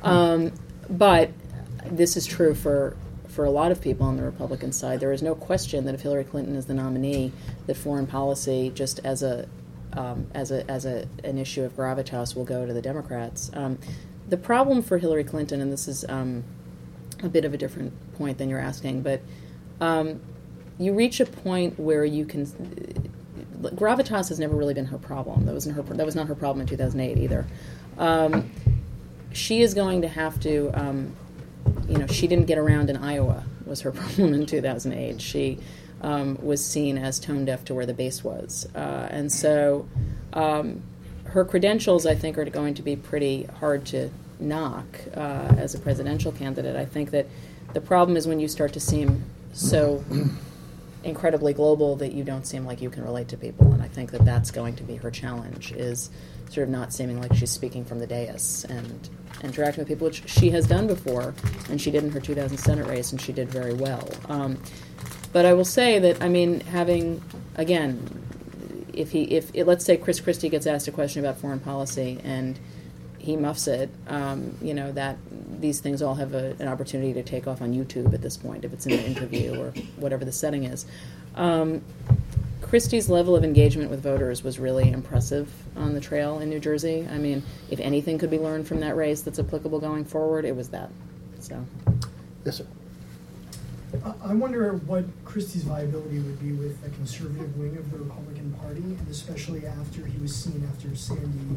um, 0.03 0.53
but 0.89 1.31
this 1.85 2.17
is 2.17 2.27
true 2.27 2.55
for 2.55 2.97
for 3.29 3.45
a 3.45 3.51
lot 3.51 3.71
of 3.71 3.83
people 3.83 4.07
on 4.07 4.17
the 4.17 4.23
Republican 4.23 4.73
side. 4.73 4.99
There 4.99 5.13
is 5.13 5.23
no 5.23 5.35
question 5.35 5.85
that 5.85 5.95
if 5.95 6.01
Hillary 6.01 6.25
Clinton 6.25 6.57
is 6.57 6.65
the 6.65 6.73
nominee, 6.73 7.33
that 7.67 7.77
foreign 7.77 8.07
policy, 8.07 8.73
just 8.75 8.99
as 9.05 9.23
a 9.23 9.47
um, 9.93 10.27
as 10.35 10.51
a 10.51 10.69
as 10.71 10.87
a 10.87 11.07
an 11.23 11.39
issue 11.39 11.63
of 11.63 11.77
gravitas, 11.77 12.35
will 12.35 12.45
go 12.45 12.67
to 12.67 12.73
the 12.73 12.83
Democrats. 12.83 13.51
Um, 13.53 13.79
the 14.29 14.37
problem 14.37 14.83
for 14.83 14.99
Hillary 14.99 15.25
Clinton, 15.25 15.61
and 15.61 15.73
this 15.73 15.87
is 15.87 16.05
um, 16.09 16.45
a 17.23 17.29
bit 17.29 17.45
of 17.45 17.55
a 17.55 17.59
different 17.59 17.93
point 18.15 18.39
than 18.39 18.49
you're 18.49 18.59
asking, 18.59 19.03
but 19.03 19.21
um, 19.81 20.21
you 20.79 20.95
reach 20.95 21.21
a 21.21 21.27
point 21.27 21.79
where 21.79 22.05
you 22.05 22.25
can. 22.25 22.47
Gravitas 23.63 24.29
has 24.29 24.39
never 24.39 24.55
really 24.55 24.75
been 24.75 24.87
her 24.87 24.99
problem. 24.99 25.47
That 25.47 25.55
was 25.55 25.65
her. 25.67 25.83
That 25.83 26.07
was 26.07 26.15
not 26.15 26.27
her 26.27 26.35
problem 26.35 26.63
in 26.63 26.67
2008 26.67 27.19
either. 27.19 27.47
She 29.37 29.63
is 29.63 29.75
going 29.75 30.03
to 30.03 30.09
have 30.09 30.41
to. 30.41 30.71
Um, 30.75 31.15
you 31.89 31.99
know, 31.99 32.07
she 32.07 32.27
didn't 32.27 32.47
get 32.47 32.59
around 32.59 32.91
in 32.91 32.97
Iowa. 32.97 33.45
Was 33.65 33.83
her 33.83 33.93
problem 33.93 34.35
in 34.35 34.47
2008? 34.47 35.21
She 35.21 35.59
um, 36.01 36.39
was 36.43 36.65
seen 36.65 36.99
as 36.99 37.19
tone 37.19 37.45
deaf 37.45 37.65
to 37.67 37.75
where 37.75 37.87
the 37.87 37.95
base 37.95 38.25
was, 38.25 38.67
uh, 38.75 39.09
and 39.11 39.31
so 39.31 39.89
um, 40.33 40.83
her 41.25 41.45
credentials, 41.45 42.07
I 42.07 42.15
think, 42.15 42.39
are 42.39 42.45
going 42.45 42.75
to 42.75 42.83
be 42.83 42.97
pretty 42.97 43.45
hard 43.45 43.85
to 43.87 44.11
knock 44.39 44.87
uh, 45.15 45.55
as 45.59 45.75
a 45.75 45.79
presidential 45.79 46.33
candidate. 46.33 46.77
I 46.77 46.85
think 46.85 47.11
that 47.11 47.27
the 47.73 47.81
problem 47.81 48.17
is 48.17 48.27
when 48.27 48.41
you 48.41 48.49
start 48.49 48.73
to 48.75 48.81
seem 48.81 49.25
so 49.53 50.05
incredibly 51.07 51.53
global 51.53 51.97
that 51.97 52.13
you 52.13 52.25
don't 52.25 52.47
seem 52.47 52.67
like 52.67 52.83
you 52.83 52.91
can 52.91 53.05
relate 53.05 53.29
to 53.29 53.37
people. 53.37 53.73
And 53.73 53.83
I 53.83 53.89
think 53.89 54.11
that 54.11 54.25
that's 54.25 54.51
going 54.51 54.77
to 54.77 54.83
be 54.83 54.97
her 54.97 55.11
challenge 55.11 55.73
is 55.73 56.11
sort 56.49 56.65
of 56.65 56.71
not 56.71 56.93
seeming 56.93 57.21
like 57.21 57.35
she's 57.35 57.51
speaking 57.51 57.85
from 57.85 57.99
the 57.99 58.07
dais 58.07 58.65
and 58.69 59.09
interacting 59.43 59.83
with 59.83 59.89
people, 59.89 60.07
which 60.07 60.29
she 60.29 60.51
has 60.51 60.67
done 60.67 60.87
before, 60.87 61.35
and 61.69 61.81
she 61.81 61.91
did 61.91 62.05
in 62.05 62.11
her 62.11 62.21
2000 62.21 62.57
Senate 62.57 62.87
race, 62.87 63.13
and 63.13 63.21
she 63.21 63.33
did 63.33 63.49
very 63.49 63.75
well. 63.75 64.09
Um, 64.29 64.59
but 65.33 65.45
I 65.45 65.53
will 65.53 65.65
say 65.65 65.99
that 65.99 66.23
I 66.23 66.29
mean, 66.29 66.61
having 66.61 67.23
again, 67.57 68.01
if 68.93 69.11
he 69.11 69.25
if 69.25 69.51
it, 69.55 69.67
let's 69.67 69.85
say 69.85 69.97
Chris 69.97 70.21
Christie 70.21 70.49
gets 70.49 70.67
asked 70.67 70.89
a 70.89 70.93
question 70.93 71.25
about 71.25 71.39
foreign 71.39 71.61
policy 71.61 72.19
and 72.25 72.59
he 73.19 73.37
muffs 73.37 73.67
it, 73.67 73.91
um, 74.09 74.57
you 74.63 74.73
know 74.73 74.93
that 74.93 75.19
these 75.61 75.81
things 75.81 76.01
all 76.01 76.15
have 76.15 76.35
a, 76.35 76.57
an 76.59 76.69
opportunity 76.69 77.13
to 77.13 77.23
take 77.23 77.47
off 77.47 77.61
on 77.61 77.75
YouTube 77.75 78.15
at 78.15 78.23
this 78.23 78.37
point 78.37 78.65
if 78.65 78.73
it's 78.73 78.87
in 78.87 78.93
an 78.93 79.05
interview 79.05 79.61
or 79.61 79.71
whatever 79.97 80.25
the 80.25 80.33
setting 80.33 80.65
is. 80.65 80.87
Um, 81.35 81.83
Christie's 82.69 83.09
level 83.09 83.37
of 83.37 83.45
engagement 83.45 83.91
with 83.91 84.03
voters 84.03 84.43
was 84.43 84.59
really 84.59 84.91
impressive 84.91 85.49
on 85.77 85.95
the 85.95 86.01
trail 86.01 86.41
in 86.41 86.51
New 86.51 86.59
Jersey. 86.59 87.07
I 87.11 87.17
mean, 87.17 87.45
if 87.71 87.79
anything 87.79 88.19
could 88.19 88.31
be 88.31 88.39
learned 88.39 88.67
from 88.67 88.81
that 88.81 88.97
race 88.97 89.23
that's 89.23 89.39
applicable 89.39 89.79
going 89.79 90.05
forward, 90.05 90.45
it 90.45 90.57
was 90.57 90.69
that. 90.71 90.91
So, 91.39 91.65
yes, 92.45 92.57
sir. 92.57 92.67
I 94.25 94.35
wonder 94.35 94.73
what 94.73 95.05
Christie's 95.25 95.63
viability 95.63 96.19
would 96.19 96.41
be 96.41 96.53
with 96.53 96.83
the 96.83 96.91
conservative 96.91 97.57
wing 97.57 97.77
of 97.77 97.91
the 97.93 97.99
Republican 97.99 98.53
Party, 98.61 98.83
and 98.83 99.09
especially 99.09 99.65
after 99.65 100.05
he 100.05 100.19
was 100.19 100.35
seen 100.35 100.69
after 100.73 100.95
Sandy 100.97 101.55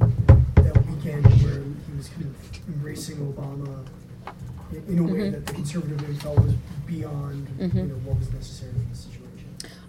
that 0.55 0.85
weekend 0.85 1.25
where 1.41 1.63
he 1.63 1.97
was 1.97 2.07
kind 2.09 2.25
of 2.25 2.67
embracing 2.67 3.17
Obama 3.17 3.83
in 4.87 4.99
a 4.99 5.03
way 5.03 5.09
mm-hmm. 5.09 5.31
that 5.31 5.45
the 5.47 5.53
conservative 5.53 5.99
wing 6.07 6.17
felt 6.19 6.37
was 6.39 6.53
beyond 6.85 7.47
mm-hmm. 7.59 7.77
you 7.77 7.83
know, 7.85 7.95
what 8.05 8.19
was 8.19 8.31
necessary 8.31 8.71
for 8.73 8.89
the 8.89 8.95
situation. 8.95 9.18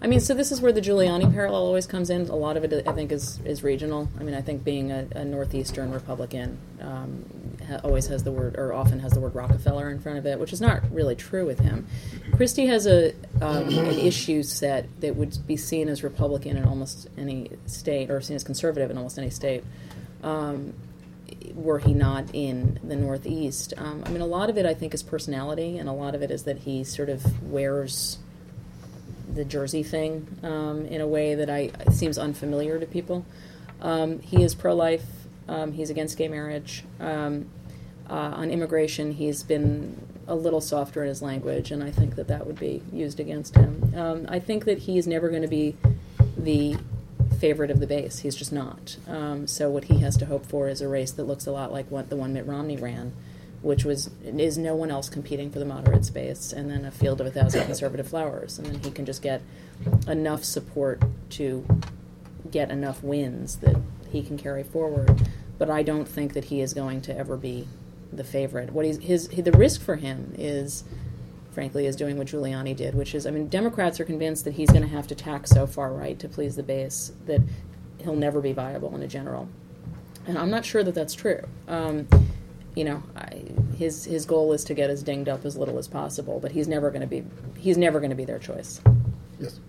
I 0.03 0.07
mean, 0.07 0.19
so 0.19 0.33
this 0.33 0.51
is 0.51 0.61
where 0.61 0.71
the 0.71 0.81
Giuliani 0.81 1.31
parallel 1.31 1.61
always 1.61 1.85
comes 1.85 2.09
in. 2.09 2.27
A 2.29 2.35
lot 2.35 2.57
of 2.57 2.63
it, 2.63 2.87
I 2.87 2.91
think, 2.91 3.11
is, 3.11 3.39
is 3.45 3.61
regional. 3.61 4.09
I 4.19 4.23
mean, 4.23 4.33
I 4.33 4.41
think 4.41 4.63
being 4.63 4.91
a, 4.91 5.07
a 5.15 5.23
northeastern 5.23 5.91
Republican 5.91 6.57
um, 6.81 7.23
ha- 7.67 7.81
always 7.83 8.07
has 8.07 8.23
the 8.23 8.31
word, 8.31 8.55
or 8.57 8.73
often 8.73 8.99
has 8.99 9.11
the 9.11 9.19
word 9.19 9.35
Rockefeller 9.35 9.91
in 9.91 9.99
front 9.99 10.17
of 10.17 10.25
it, 10.25 10.39
which 10.39 10.53
is 10.53 10.59
not 10.59 10.81
really 10.91 11.15
true 11.15 11.45
with 11.45 11.59
him. 11.59 11.85
Christie 12.33 12.65
has 12.65 12.87
a 12.87 13.13
um, 13.41 13.69
an 13.69 13.99
issue 13.99 14.41
set 14.41 14.87
that 15.01 15.15
would 15.15 15.37
be 15.45 15.55
seen 15.55 15.87
as 15.87 16.03
Republican 16.03 16.57
in 16.57 16.65
almost 16.65 17.07
any 17.15 17.51
state, 17.67 18.09
or 18.09 18.21
seen 18.21 18.35
as 18.35 18.43
conservative 18.43 18.89
in 18.89 18.97
almost 18.97 19.19
any 19.19 19.29
state. 19.29 19.63
Um, 20.23 20.73
were 21.53 21.77
he 21.77 21.93
not 21.93 22.25
in 22.33 22.79
the 22.83 22.95
Northeast? 22.95 23.75
Um, 23.77 24.03
I 24.05 24.09
mean, 24.09 24.21
a 24.21 24.25
lot 24.25 24.49
of 24.49 24.57
it, 24.57 24.65
I 24.65 24.73
think, 24.73 24.95
is 24.95 25.03
personality, 25.03 25.77
and 25.77 25.87
a 25.87 25.93
lot 25.93 26.15
of 26.15 26.23
it 26.23 26.31
is 26.31 26.43
that 26.43 26.59
he 26.59 26.83
sort 26.83 27.09
of 27.09 27.43
wears 27.43 28.17
the 29.33 29.45
Jersey 29.45 29.83
thing 29.83 30.27
um, 30.43 30.85
in 30.85 31.01
a 31.01 31.07
way 31.07 31.35
that 31.35 31.49
I 31.49 31.71
seems 31.91 32.17
unfamiliar 32.17 32.79
to 32.79 32.85
people. 32.85 33.25
Um, 33.81 34.19
he 34.19 34.43
is 34.43 34.53
pro-life. 34.53 35.05
Um, 35.47 35.73
he's 35.73 35.89
against 35.89 36.17
gay 36.17 36.27
marriage. 36.27 36.83
Um, 36.99 37.47
uh, 38.09 38.13
on 38.13 38.51
immigration, 38.51 39.13
he's 39.13 39.43
been 39.43 40.07
a 40.27 40.35
little 40.35 40.61
softer 40.61 41.01
in 41.01 41.09
his 41.09 41.21
language, 41.21 41.71
and 41.71 41.83
I 41.83 41.91
think 41.91 42.15
that 42.15 42.27
that 42.27 42.45
would 42.45 42.59
be 42.59 42.81
used 42.91 43.19
against 43.19 43.55
him. 43.55 43.93
Um, 43.95 44.25
I 44.29 44.39
think 44.39 44.65
that 44.65 44.79
he 44.79 44.97
is 44.97 45.07
never 45.07 45.29
going 45.29 45.41
to 45.41 45.47
be 45.47 45.75
the 46.37 46.77
favorite 47.39 47.71
of 47.71 47.79
the 47.79 47.87
base. 47.87 48.19
He's 48.19 48.35
just 48.35 48.53
not. 48.53 48.97
Um, 49.07 49.47
so 49.47 49.69
what 49.69 49.85
he 49.85 49.99
has 49.99 50.15
to 50.17 50.25
hope 50.25 50.45
for 50.45 50.67
is 50.67 50.81
a 50.81 50.87
race 50.87 51.11
that 51.11 51.23
looks 51.23 51.47
a 51.47 51.51
lot 51.51 51.71
like 51.71 51.89
what 51.89 52.09
the 52.09 52.15
one 52.15 52.33
Mitt 52.33 52.45
Romney 52.45 52.77
ran, 52.77 53.13
which 53.61 53.85
was 53.85 54.09
is 54.23 54.57
no 54.57 54.75
one 54.75 54.89
else 54.89 55.09
competing 55.09 55.51
for 55.51 55.59
the 55.59 55.65
moderate 55.65 56.05
space, 56.05 56.51
and 56.51 56.69
then 56.69 56.85
a 56.85 56.91
field 56.91 57.21
of 57.21 57.27
a 57.27 57.31
thousand 57.31 57.65
conservative 57.65 58.07
flowers, 58.07 58.57
and 58.57 58.67
then 58.67 58.79
he 58.81 58.91
can 58.91 59.05
just 59.05 59.21
get 59.21 59.41
enough 60.07 60.43
support 60.43 61.01
to 61.29 61.65
get 62.49 62.71
enough 62.71 63.03
wins 63.03 63.57
that 63.57 63.77
he 64.09 64.23
can 64.23 64.37
carry 64.37 64.63
forward. 64.63 65.27
But 65.57 65.69
I 65.69 65.83
don't 65.83 66.07
think 66.07 66.33
that 66.33 66.45
he 66.45 66.61
is 66.61 66.73
going 66.73 67.01
to 67.01 67.15
ever 67.15 67.37
be 67.37 67.67
the 68.11 68.23
favorite. 68.23 68.71
What 68.71 68.85
he's 68.85 68.97
his 68.97 69.27
the 69.27 69.51
risk 69.51 69.81
for 69.81 69.95
him 69.95 70.33
is, 70.37 70.83
frankly, 71.51 71.85
is 71.85 71.95
doing 71.95 72.17
what 72.17 72.27
Giuliani 72.27 72.75
did, 72.75 72.95
which 72.95 73.13
is 73.13 73.27
I 73.27 73.31
mean 73.31 73.47
Democrats 73.47 73.99
are 73.99 74.05
convinced 74.05 74.43
that 74.45 74.55
he's 74.55 74.69
going 74.69 74.81
to 74.81 74.87
have 74.87 75.07
to 75.07 75.15
tack 75.15 75.45
so 75.45 75.67
far 75.67 75.93
right 75.93 76.17
to 76.19 76.27
please 76.27 76.55
the 76.55 76.63
base 76.63 77.11
that 77.27 77.41
he'll 77.99 78.15
never 78.15 78.41
be 78.41 78.53
viable 78.53 78.95
in 78.95 79.03
a 79.03 79.07
general, 79.07 79.47
and 80.25 80.37
I'm 80.37 80.49
not 80.49 80.65
sure 80.65 80.83
that 80.83 80.95
that's 80.95 81.13
true. 81.13 81.41
Um, 81.67 82.07
you 82.75 82.83
know, 82.83 83.03
I, 83.15 83.43
his 83.77 84.05
his 84.05 84.25
goal 84.25 84.53
is 84.53 84.63
to 84.65 84.73
get 84.73 84.89
as 84.89 85.03
dinged 85.03 85.29
up 85.29 85.45
as 85.45 85.57
little 85.57 85.77
as 85.77 85.87
possible, 85.87 86.39
but 86.39 86.51
he's 86.51 86.67
never 86.67 86.89
going 86.89 87.01
to 87.01 87.07
be 87.07 87.23
he's 87.57 87.77
never 87.77 87.99
going 87.99 88.11
to 88.11 88.15
be 88.15 88.25
their 88.25 88.39
choice. 88.39 88.81
Yes. 89.39 89.59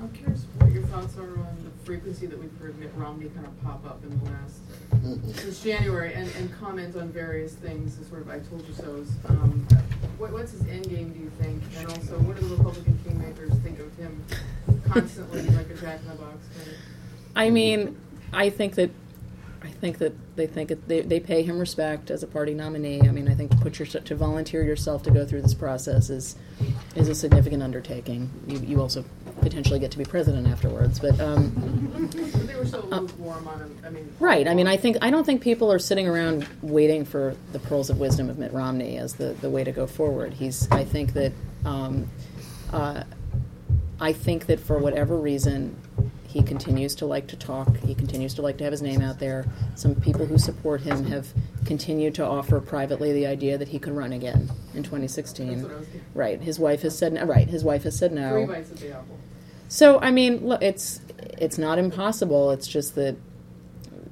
I'm 0.00 0.10
curious 0.10 0.44
what 0.58 0.72
your 0.72 0.82
thoughts 0.84 1.16
are 1.16 1.22
on 1.22 1.56
the 1.64 1.84
frequency 1.84 2.26
that 2.26 2.38
we've 2.38 2.56
heard 2.58 2.78
Mitt 2.78 2.90
Romney 2.96 3.28
kind 3.30 3.46
of 3.46 3.62
pop 3.62 3.84
up 3.86 4.02
in 4.04 4.18
the 4.18 4.30
last 4.30 4.60
since 5.36 5.62
January 5.62 6.14
and, 6.14 6.30
and 6.36 6.52
comment 6.60 6.96
on 6.96 7.08
various 7.08 7.54
things, 7.54 7.98
sort 8.08 8.22
of 8.22 8.30
I 8.30 8.38
told 8.40 8.66
you 8.66 8.74
so's. 8.74 9.10
Um, 9.28 9.66
what, 10.18 10.32
what's 10.32 10.52
his 10.52 10.66
end 10.68 10.88
game, 10.88 11.12
do 11.12 11.20
you 11.20 11.30
think? 11.40 11.62
And 11.78 11.88
also, 11.88 12.18
what 12.20 12.38
do 12.38 12.48
the 12.48 12.56
Republican 12.56 12.98
kingmakers 13.04 13.62
think 13.62 13.78
of 13.78 13.94
him 13.96 14.24
constantly 14.88 15.42
like 15.42 15.70
a 15.70 15.74
jack 15.74 16.00
in 16.00 16.08
the 16.08 16.14
box? 16.14 16.46
Kind 16.56 16.68
of? 16.68 16.74
I 17.34 17.50
mean, 17.50 17.96
I 18.32 18.50
think 18.50 18.74
that 18.76 18.90
I 18.90 18.92
think 19.76 19.98
that 19.98 20.12
they 20.36 20.46
think 20.46 20.70
it, 20.70 20.88
they 20.88 21.00
they 21.02 21.20
pay 21.20 21.42
him 21.42 21.58
respect 21.58 22.10
as 22.10 22.22
a 22.22 22.26
party 22.26 22.54
nominee. 22.54 23.00
I 23.02 23.10
mean, 23.12 23.28
I 23.28 23.34
think 23.34 23.50
to 23.52 23.56
put 23.58 23.78
your 23.78 23.86
to 23.86 24.14
volunteer 24.14 24.64
yourself 24.64 25.02
to 25.04 25.10
go 25.10 25.24
through 25.24 25.42
this 25.42 25.54
process 25.54 26.10
is 26.10 26.36
is 26.94 27.08
a 27.08 27.14
significant 27.14 27.62
undertaking. 27.62 28.30
You, 28.46 28.58
you 28.58 28.80
also 28.80 29.04
potentially 29.40 29.78
get 29.78 29.90
to 29.92 29.98
be 29.98 30.04
president 30.04 30.48
afterwards, 30.48 30.98
but. 30.98 31.20
Um, 31.20 31.90
But 32.32 32.46
they 32.46 32.56
were 32.56 32.66
so 32.66 32.80
lukewarm 32.80 33.46
on 33.46 33.60
him. 33.60 33.78
I 33.84 33.90
mean, 33.90 34.12
Right. 34.18 34.48
I 34.48 34.54
mean, 34.54 34.66
I 34.66 34.76
think 34.76 34.96
I 35.02 35.10
don't 35.10 35.24
think 35.24 35.42
people 35.42 35.70
are 35.72 35.78
sitting 35.78 36.08
around 36.08 36.46
waiting 36.62 37.04
for 37.04 37.36
the 37.52 37.58
pearls 37.58 37.90
of 37.90 37.98
wisdom 37.98 38.28
of 38.30 38.38
Mitt 38.38 38.52
Romney 38.52 38.96
as 38.98 39.14
the, 39.14 39.34
the 39.40 39.50
way 39.50 39.62
to 39.64 39.72
go 39.72 39.86
forward. 39.86 40.34
He's. 40.34 40.68
I 40.70 40.84
think 40.84 41.12
that. 41.12 41.32
Um, 41.64 42.08
uh, 42.72 43.04
I 44.00 44.12
think 44.12 44.46
that 44.46 44.60
for 44.60 44.78
whatever 44.78 45.16
reason, 45.16 45.74
he 46.36 46.42
continues 46.42 46.94
to 46.96 47.06
like 47.06 47.28
to 47.28 47.36
talk. 47.36 47.74
He 47.78 47.94
continues 47.94 48.34
to 48.34 48.42
like 48.42 48.58
to 48.58 48.64
have 48.64 48.70
his 48.70 48.82
name 48.82 49.00
out 49.00 49.18
there. 49.18 49.46
Some 49.74 49.94
people 49.94 50.26
who 50.26 50.36
support 50.36 50.82
him 50.82 51.04
have 51.04 51.26
continued 51.64 52.14
to 52.16 52.26
offer 52.26 52.60
privately 52.60 53.10
the 53.14 53.26
idea 53.26 53.56
that 53.56 53.68
he 53.68 53.78
could 53.78 53.94
run 53.94 54.12
again 54.12 54.50
in 54.74 54.82
2016. 54.82 55.48
That's 55.48 55.62
what 55.62 55.72
I 55.72 55.76
was 55.78 55.86
getting- 55.86 56.00
Right. 56.14 56.38
His 56.42 56.58
wife 56.58 56.82
has 56.82 56.96
said 56.96 57.14
no. 57.14 57.24
Right. 57.24 57.48
His 57.48 57.64
wife 57.64 57.84
has 57.84 57.96
said 57.96 58.12
no. 58.12 58.44
Three 58.44 58.54
bites 58.54 58.70
at 58.70 58.76
the 58.76 58.90
apple. 58.92 59.16
So 59.68 59.98
I 59.98 60.10
mean, 60.10 60.46
look, 60.46 60.62
it's 60.62 61.00
it's 61.38 61.56
not 61.56 61.78
impossible. 61.78 62.50
It's 62.50 62.66
just 62.68 62.94
that 62.96 63.16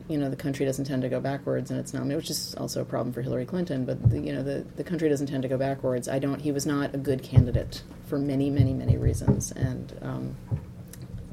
you 0.08 0.16
know 0.16 0.30
the 0.30 0.36
country 0.36 0.64
doesn't 0.64 0.86
tend 0.86 1.02
to 1.02 1.08
go 1.10 1.20
backwards, 1.20 1.70
and 1.70 1.78
it's 1.78 1.92
not, 1.92 2.06
which 2.06 2.30
is 2.30 2.54
also 2.56 2.80
a 2.80 2.84
problem 2.86 3.12
for 3.12 3.20
Hillary 3.20 3.44
Clinton. 3.44 3.84
But 3.84 4.08
the, 4.10 4.18
you 4.18 4.32
know 4.32 4.42
the 4.42 4.64
the 4.76 4.84
country 4.84 5.10
doesn't 5.10 5.26
tend 5.26 5.42
to 5.42 5.48
go 5.50 5.58
backwards. 5.58 6.08
I 6.08 6.18
don't. 6.18 6.40
He 6.40 6.52
was 6.52 6.64
not 6.64 6.94
a 6.94 6.98
good 6.98 7.22
candidate 7.22 7.82
for 8.06 8.18
many, 8.18 8.48
many, 8.48 8.72
many 8.72 8.96
reasons, 8.96 9.52
and 9.52 9.92
um, 10.02 10.36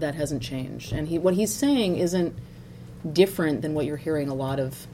that 0.02 0.16
hasn't 0.16 0.44
changed. 0.44 0.94
And 0.94 1.08
he 1.08 1.18
what 1.18 1.34
he's 1.34 1.54
saying 1.54 1.98
isn't 1.98 2.36
different 3.12 3.62
than 3.62 3.74
what 3.74 3.86
you're 3.86 3.98
hearing 3.98 4.30
a 4.30 4.36
lot 4.36 4.60
of 4.60 4.88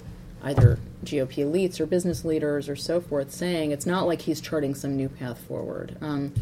either 0.44 0.80
GOP 1.04 1.38
elites 1.38 1.80
or 1.80 1.86
business 1.86 2.24
leaders 2.24 2.70
or 2.70 2.76
so 2.76 3.02
forth 3.02 3.32
saying. 3.32 3.72
It's 3.72 3.86
not 3.86 4.08
like 4.08 4.22
he's 4.22 4.40
charting 4.40 4.76
some 4.76 4.96
new 4.96 5.10
path 5.10 5.40
forward. 5.40 5.98
Um, 6.02 6.34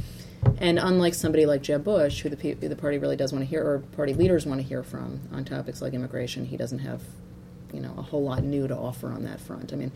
and 0.60 0.78
unlike 0.80 1.14
somebody 1.14 1.46
like 1.46 1.62
Jeb 1.62 1.84
Bush, 1.84 2.22
who 2.22 2.30
the, 2.30 2.54
the 2.54 2.76
party 2.76 2.98
really 2.98 3.16
does 3.16 3.34
want 3.34 3.44
to 3.44 3.50
hear, 3.50 3.66
or 3.66 3.80
party 3.96 4.14
leaders 4.14 4.46
want 4.46 4.62
to 4.62 4.68
hear 4.68 4.84
from 4.84 5.20
on 5.32 5.44
topics 5.44 5.82
like 5.82 5.94
immigration, 5.94 6.46
he 6.46 6.58
doesn't 6.58 6.80
have, 6.80 7.02
you 7.74 7.80
know, 7.80 7.94
a 7.98 8.02
whole 8.02 8.24
lot 8.24 8.44
new 8.44 8.68
to 8.68 8.76
offer 8.76 9.08
on 9.08 9.24
that 9.24 9.40
front. 9.40 9.74
I 9.74 9.76
mean, 9.76 9.92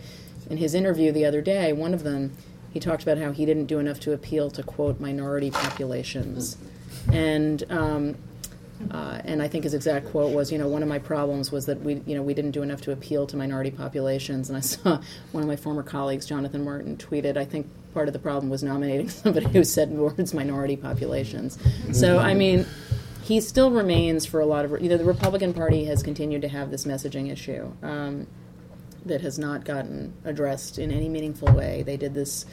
in 0.49 0.57
his 0.57 0.73
interview 0.73 1.11
the 1.11 1.25
other 1.25 1.41
day, 1.41 1.71
one 1.71 1.93
of 1.93 2.03
them, 2.03 2.35
he 2.71 2.79
talked 2.79 3.03
about 3.03 3.17
how 3.17 3.31
he 3.31 3.45
didn't 3.45 3.65
do 3.65 3.79
enough 3.79 3.99
to 4.01 4.13
appeal 4.13 4.49
to 4.51 4.63
quote 4.63 4.99
minority 4.99 5.51
populations, 5.51 6.57
and 7.11 7.63
um, 7.69 8.15
uh, 8.91 9.21
and 9.25 9.41
I 9.41 9.47
think 9.47 9.65
his 9.65 9.73
exact 9.73 10.09
quote 10.09 10.33
was, 10.33 10.51
you 10.51 10.57
know, 10.57 10.67
one 10.67 10.81
of 10.81 10.89
my 10.89 10.99
problems 10.99 11.51
was 11.51 11.65
that 11.65 11.81
we, 11.81 12.01
you 12.05 12.15
know, 12.15 12.21
we 12.21 12.33
didn't 12.33 12.51
do 12.51 12.63
enough 12.63 12.81
to 12.81 12.91
appeal 12.91 13.27
to 13.27 13.35
minority 13.35 13.71
populations. 13.71 14.49
And 14.49 14.57
I 14.57 14.61
saw 14.61 15.01
one 15.31 15.43
of 15.43 15.47
my 15.47 15.55
former 15.55 15.83
colleagues, 15.83 16.25
Jonathan 16.25 16.63
Martin, 16.63 16.97
tweeted, 16.97 17.37
I 17.37 17.45
think 17.45 17.67
part 17.93 18.07
of 18.07 18.13
the 18.13 18.19
problem 18.19 18.49
was 18.49 18.63
nominating 18.63 19.09
somebody 19.09 19.47
who 19.47 19.63
said 19.63 19.91
words 19.91 20.33
minority 20.33 20.77
populations. 20.77 21.57
So, 21.91 22.19
I 22.19 22.33
mean, 22.33 22.65
he 23.23 23.41
still 23.41 23.69
remains 23.69 24.25
for 24.25 24.39
a 24.39 24.45
lot 24.45 24.65
of, 24.65 24.81
you 24.81 24.89
know, 24.89 24.97
the 24.97 25.05
Republican 25.05 25.53
Party 25.53 25.85
has 25.85 26.01
continued 26.01 26.41
to 26.43 26.47
have 26.47 26.71
this 26.71 26.85
messaging 26.85 27.31
issue 27.31 27.71
um, 27.83 28.27
that 29.05 29.21
has 29.21 29.37
not 29.37 29.65
gotten 29.65 30.13
addressed 30.23 30.79
in 30.79 30.91
any 30.91 31.09
meaningful 31.09 31.51
way. 31.53 31.83
They 31.83 31.97
did 31.97 32.13
this 32.13 32.45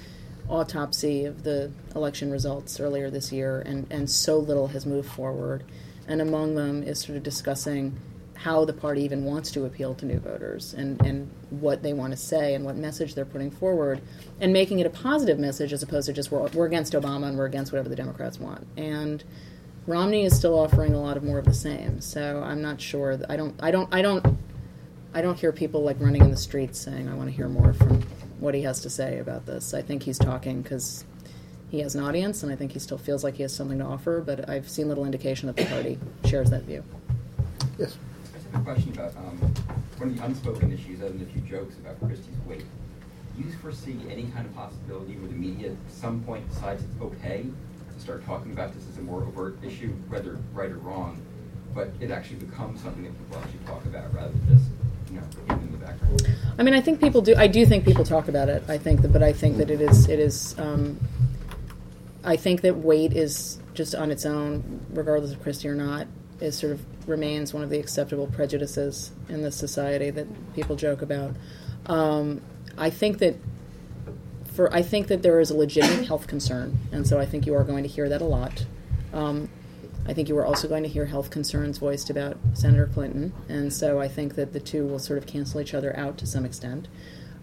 autopsy 0.48 1.24
of 1.24 1.44
the 1.44 1.70
election 1.94 2.30
results 2.30 2.78
earlier 2.80 3.10
this 3.10 3.32
year, 3.32 3.60
and, 3.60 3.86
and 3.90 4.10
so 4.10 4.38
little 4.38 4.68
has 4.68 4.86
moved 4.86 5.08
forward. 5.08 5.64
And 6.08 6.20
among 6.20 6.54
them 6.54 6.82
is 6.82 7.00
sort 7.00 7.16
of 7.16 7.22
discussing 7.22 7.98
how 8.34 8.64
the 8.64 8.72
party 8.72 9.02
even 9.02 9.24
wants 9.24 9.50
to 9.50 9.64
appeal 9.64 9.94
to 9.94 10.04
new 10.04 10.18
voters 10.18 10.74
and, 10.74 11.00
and 11.04 11.30
what 11.50 11.82
they 11.82 11.92
want 11.92 12.12
to 12.12 12.16
say 12.16 12.54
and 12.54 12.64
what 12.64 12.76
message 12.76 13.14
they're 13.14 13.24
putting 13.24 13.50
forward 13.50 14.00
and 14.40 14.52
making 14.52 14.78
it 14.78 14.86
a 14.86 14.90
positive 14.90 15.38
message 15.38 15.72
as 15.72 15.82
opposed 15.82 16.06
to 16.06 16.12
just 16.12 16.30
we're, 16.30 16.46
we're 16.48 16.66
against 16.66 16.92
Obama 16.92 17.28
and 17.28 17.38
we're 17.38 17.46
against 17.46 17.72
whatever 17.72 17.88
the 17.88 17.96
Democrats 17.96 18.38
want. 18.38 18.66
And 18.76 19.24
Romney 19.86 20.24
is 20.24 20.36
still 20.36 20.58
offering 20.58 20.94
a 20.94 21.00
lot 21.00 21.16
of 21.16 21.22
more 21.22 21.38
of 21.38 21.44
the 21.44 21.54
same. 21.54 22.00
So 22.00 22.42
I'm 22.44 22.60
not 22.60 22.80
sure. 22.80 23.18
I 23.28 23.36
don't. 23.36 23.54
I 23.60 23.70
don't. 23.70 23.92
I 23.92 24.02
don't. 24.02 24.38
I 25.14 25.22
don't 25.22 25.38
hear 25.38 25.52
people 25.52 25.82
like 25.82 25.96
running 26.00 26.22
in 26.22 26.30
the 26.30 26.36
streets 26.36 26.78
saying, 26.80 27.08
"I 27.08 27.14
want 27.14 27.30
to 27.30 27.34
hear 27.34 27.48
more 27.48 27.72
from 27.72 28.02
what 28.40 28.54
he 28.54 28.62
has 28.62 28.80
to 28.80 28.90
say 28.90 29.18
about 29.18 29.46
this." 29.46 29.74
I 29.74 29.82
think 29.82 30.02
he's 30.02 30.18
talking 30.18 30.62
because 30.62 31.04
he 31.70 31.80
has 31.80 31.94
an 31.94 32.02
audience, 32.02 32.42
and 32.42 32.52
I 32.52 32.56
think 32.56 32.72
he 32.72 32.78
still 32.78 32.98
feels 32.98 33.24
like 33.24 33.34
he 33.34 33.42
has 33.42 33.54
something 33.54 33.78
to 33.78 33.84
offer. 33.84 34.20
But 34.20 34.48
I've 34.48 34.68
seen 34.68 34.88
little 34.88 35.04
indication 35.04 35.46
that 35.46 35.56
the 35.56 35.64
party 35.66 35.98
shares 36.24 36.50
that 36.50 36.62
view. 36.62 36.84
Yes. 37.78 37.96
I 38.32 38.38
just 38.38 38.50
have 38.52 38.60
a 38.60 38.64
question 38.64 38.92
about 38.92 39.16
um, 39.16 39.38
one 39.98 40.10
of 40.10 40.16
the 40.16 40.24
unspoken 40.24 40.72
issues, 40.72 41.00
other 41.00 41.10
than 41.10 41.22
a 41.22 41.26
few 41.26 41.42
jokes 41.42 41.76
about 41.76 41.98
Christie's 42.00 42.34
weight. 42.46 42.64
Do 43.36 43.42
you 43.42 43.52
foresee 43.58 43.98
any 44.10 44.24
kind 44.28 44.46
of 44.46 44.54
possibility 44.54 45.16
where 45.16 45.28
the 45.28 45.34
media 45.34 45.72
at 45.72 45.76
some 45.88 46.22
point 46.22 46.48
decides 46.48 46.82
it's 46.82 47.02
okay 47.02 47.44
to 47.94 48.00
start 48.00 48.24
talking 48.24 48.52
about 48.52 48.72
this 48.72 48.84
as 48.90 48.98
a 48.98 49.02
more 49.02 49.22
overt 49.22 49.58
issue, 49.62 49.92
whether 50.08 50.38
right 50.54 50.70
or 50.70 50.78
wrong, 50.78 51.20
but 51.74 51.90
it 52.00 52.10
actually 52.10 52.36
becomes 52.36 52.80
something 52.80 53.02
that 53.02 53.12
people 53.18 53.42
actually 53.42 53.58
talk 53.66 53.84
about 53.84 54.14
rather 54.14 54.32
than 54.32 54.56
just, 54.56 54.64
you 55.10 55.20
know, 55.20 55.54
in 55.54 55.72
the 55.72 55.78
background? 55.78 56.26
I 56.58 56.62
mean, 56.62 56.72
I 56.72 56.80
think 56.80 57.00
people 57.00 57.20
do. 57.20 57.34
I 57.36 57.46
do 57.46 57.66
think 57.66 57.84
people 57.84 58.04
talk 58.04 58.28
about 58.28 58.48
it. 58.48 58.62
I 58.68 58.78
think 58.78 59.02
that, 59.02 59.12
but 59.12 59.22
I 59.22 59.34
think 59.34 59.58
that 59.58 59.70
it 59.70 59.82
is. 59.82 60.08
It 60.08 60.18
is. 60.18 60.58
Um, 60.58 60.98
I 62.26 62.36
think 62.36 62.62
that 62.62 62.76
weight 62.76 63.12
is 63.12 63.58
just 63.72 63.94
on 63.94 64.10
its 64.10 64.26
own, 64.26 64.84
regardless 64.90 65.32
of 65.32 65.40
Christie 65.40 65.68
or 65.68 65.76
not, 65.76 66.08
is 66.40 66.58
sort 66.58 66.72
of 66.72 67.08
remains 67.08 67.54
one 67.54 67.62
of 67.62 67.70
the 67.70 67.78
acceptable 67.78 68.26
prejudices 68.26 69.12
in 69.28 69.42
this 69.42 69.54
society 69.54 70.10
that 70.10 70.26
people 70.54 70.74
joke 70.74 71.02
about. 71.02 71.36
Um, 71.86 72.42
I 72.76 72.90
think 72.90 73.18
that 73.18 73.36
for 74.52 74.72
I 74.74 74.82
think 74.82 75.06
that 75.06 75.22
there 75.22 75.38
is 75.38 75.50
a 75.50 75.56
legitimate 75.56 76.06
health 76.06 76.26
concern, 76.26 76.78
and 76.90 77.06
so 77.06 77.20
I 77.20 77.26
think 77.26 77.46
you 77.46 77.54
are 77.54 77.64
going 77.64 77.84
to 77.84 77.88
hear 77.88 78.08
that 78.08 78.20
a 78.20 78.24
lot. 78.24 78.66
Um, 79.12 79.48
I 80.08 80.12
think 80.12 80.28
you 80.28 80.36
are 80.38 80.46
also 80.46 80.68
going 80.68 80.82
to 80.82 80.88
hear 80.88 81.06
health 81.06 81.30
concerns 81.30 81.78
voiced 81.78 82.10
about 82.10 82.36
Senator 82.54 82.88
Clinton, 82.92 83.32
and 83.48 83.72
so 83.72 84.00
I 84.00 84.08
think 84.08 84.34
that 84.34 84.52
the 84.52 84.60
two 84.60 84.84
will 84.84 84.98
sort 84.98 85.18
of 85.18 85.26
cancel 85.26 85.60
each 85.60 85.74
other 85.74 85.96
out 85.96 86.18
to 86.18 86.26
some 86.26 86.44
extent. 86.44 86.88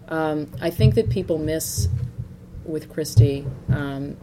Um, 0.08 0.50
I 0.60 0.70
think 0.70 0.94
that 0.94 1.08
people 1.08 1.38
miss 1.38 1.88
with 2.64 2.90
Christie 2.90 3.46
um, 3.68 4.16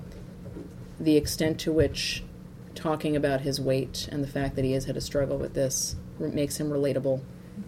the 1.02 1.18
extent 1.18 1.60
to 1.62 1.72
which 1.72 2.24
talking 2.76 3.16
about 3.16 3.41
his 3.41 3.60
weight 3.60 4.08
and 4.12 4.24
the 4.24 4.28
fact 4.28 4.56
that 4.56 4.64
he 4.64 4.74
has 4.74 4.86
had 4.86 4.95
a 4.95 5.02
struggle 5.02 5.38
with 5.38 5.54
this 5.54 5.95
makes 6.20 6.60
him 6.60 6.70
relatable 6.70 7.22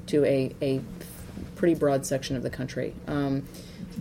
to 0.08 0.24
a, 0.26 0.56
a 0.62 0.82
pretty 1.56 1.76
broad 1.76 2.06
section 2.06 2.36
of 2.36 2.44
the 2.44 2.50
country. 2.50 2.94
Um, 3.08 3.44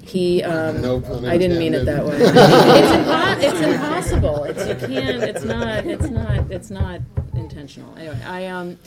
he, 0.03 0.43
um, 0.43 0.77
I 1.25 1.37
didn't 1.39 1.59
mean 1.59 1.75
it 1.75 1.85
that 1.85 2.05
way. 2.05 2.17
it's, 2.21 2.33
impo- 2.33 3.43
it's 3.43 3.61
impossible. 3.61 4.45
It's 4.45 4.67
you 4.67 4.89
can't. 4.89 5.23
It's 5.23 5.45
not. 5.45 5.87
It's 5.87 6.09
not. 6.09 6.51
It's 6.51 6.71
not 6.71 7.01
intentional. 7.35 7.97
Anyway, 7.97 8.21
I 8.25 8.47
um, 8.47 8.79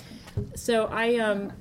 so 0.55 0.85
I 0.87 1.15
um, 1.17 1.53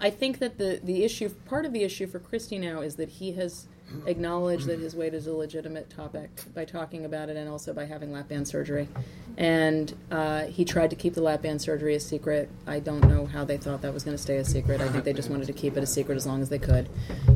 I 0.00 0.10
think 0.10 0.38
that 0.38 0.58
the 0.58 0.80
the 0.82 1.04
issue 1.04 1.28
part 1.46 1.64
of 1.64 1.72
the 1.72 1.82
issue 1.82 2.06
for 2.06 2.18
Christie 2.18 2.58
now 2.58 2.80
is 2.80 2.96
that 2.96 3.08
he 3.08 3.32
has 3.32 3.66
acknowledge 4.06 4.64
that 4.64 4.78
his 4.78 4.94
weight 4.94 5.14
is 5.14 5.26
a 5.26 5.32
legitimate 5.32 5.88
topic 5.90 6.30
by 6.54 6.64
talking 6.64 7.04
about 7.04 7.28
it 7.28 7.36
and 7.36 7.48
also 7.48 7.72
by 7.72 7.84
having 7.84 8.12
lap 8.12 8.28
band 8.28 8.46
surgery. 8.46 8.88
And 9.36 9.94
uh, 10.10 10.44
he 10.44 10.64
tried 10.64 10.90
to 10.90 10.96
keep 10.96 11.14
the 11.14 11.22
lap 11.22 11.42
band 11.42 11.60
surgery 11.60 11.94
a 11.94 12.00
secret. 12.00 12.48
I 12.66 12.80
don't 12.80 13.06
know 13.08 13.26
how 13.26 13.44
they 13.44 13.56
thought 13.56 13.82
that 13.82 13.92
was 13.92 14.02
going 14.02 14.16
to 14.16 14.22
stay 14.22 14.36
a 14.38 14.44
secret. 14.44 14.80
I 14.80 14.88
think 14.88 15.04
they 15.04 15.12
just 15.12 15.30
wanted 15.30 15.46
to 15.46 15.52
keep 15.52 15.76
it 15.76 15.82
a 15.82 15.86
secret 15.86 16.16
as 16.16 16.26
long 16.26 16.42
as 16.42 16.48
they 16.48 16.58
could. 16.58 16.88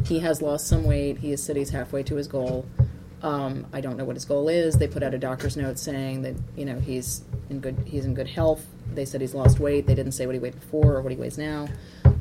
He 0.04 0.18
has 0.20 0.42
lost 0.42 0.66
some 0.66 0.84
weight. 0.84 1.18
He 1.18 1.30
has 1.30 1.42
said 1.42 1.56
he's 1.56 1.70
halfway 1.70 2.02
to 2.04 2.16
his 2.16 2.26
goal. 2.26 2.66
Um, 3.22 3.66
I 3.72 3.80
don't 3.80 3.96
know 3.96 4.04
what 4.04 4.16
his 4.16 4.24
goal 4.24 4.48
is. 4.48 4.76
They 4.76 4.88
put 4.88 5.02
out 5.02 5.12
a 5.12 5.18
doctor's 5.18 5.56
note 5.56 5.78
saying 5.78 6.22
that 6.22 6.34
you 6.56 6.64
know 6.64 6.80
he's 6.80 7.22
in 7.50 7.60
good 7.60 7.76
he's 7.84 8.06
in 8.06 8.14
good 8.14 8.28
health. 8.28 8.64
They 8.94 9.04
said 9.04 9.20
he's 9.20 9.34
lost 9.34 9.60
weight. 9.60 9.86
They 9.86 9.94
didn't 9.94 10.12
say 10.12 10.24
what 10.24 10.34
he 10.34 10.38
weighed 10.38 10.54
before 10.54 10.94
or 10.94 11.02
what 11.02 11.12
he 11.12 11.18
weighs 11.18 11.36
now. 11.36 11.68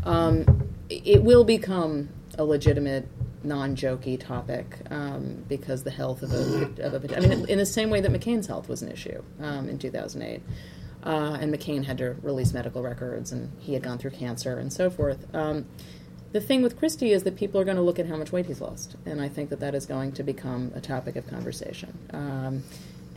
Um, 0.04 0.70
it 0.90 1.24
will 1.24 1.46
become 1.46 2.10
a 2.38 2.44
legitimate 2.44 3.08
non-jokey 3.44 4.20
topic 4.20 4.78
um, 4.90 5.44
because 5.48 5.84
the 5.84 5.92
health 5.92 6.22
of 6.24 6.34
a, 6.34 6.84
of 6.84 7.06
a 7.06 7.18
I 7.18 7.20
mean 7.22 7.48
in 7.48 7.58
the 7.58 7.66
same 7.66 7.90
way 7.90 8.02
that 8.02 8.12
McCain's 8.12 8.48
health 8.48 8.68
was 8.68 8.82
an 8.82 8.92
issue 8.92 9.24
um, 9.42 9.70
in 9.70 9.80
2008 9.80 10.42
uh, 11.04 11.38
and 11.40 11.54
McCain 11.54 11.86
had 11.86 11.98
to 12.00 12.16
release 12.22 12.54
medical 12.54 12.82
records 12.82 13.32
and 13.32 13.52
he 13.60 13.74
had 13.74 13.84
gone 13.84 13.98
through 13.98 14.12
cancer 14.12 14.58
and 14.58 14.74
so 14.74 14.90
forth. 14.90 15.34
Um, 15.34 15.66
the 16.34 16.42
thing 16.42 16.62
with 16.62 16.78
Christie 16.78 17.14
is 17.14 17.24
that 17.24 17.38
people 17.38 17.60
are 17.60 17.64
going 17.64 17.78
to 17.78 17.84
look 17.84 17.98
at 17.98 18.08
how 18.08 18.18
much 18.18 18.32
weight 18.32 18.46
he's 18.46 18.62
lost 18.62 18.96
and 19.06 19.22
I 19.22 19.30
think 19.30 19.50
that 19.52 19.62
that 19.62 19.74
is 19.74 19.86
going 19.86 20.12
to 20.14 20.24
become 20.24 20.72
a 20.76 20.82
topic 20.82 21.16
of 21.16 21.26
conversation. 21.28 21.98
Um, 22.12 22.64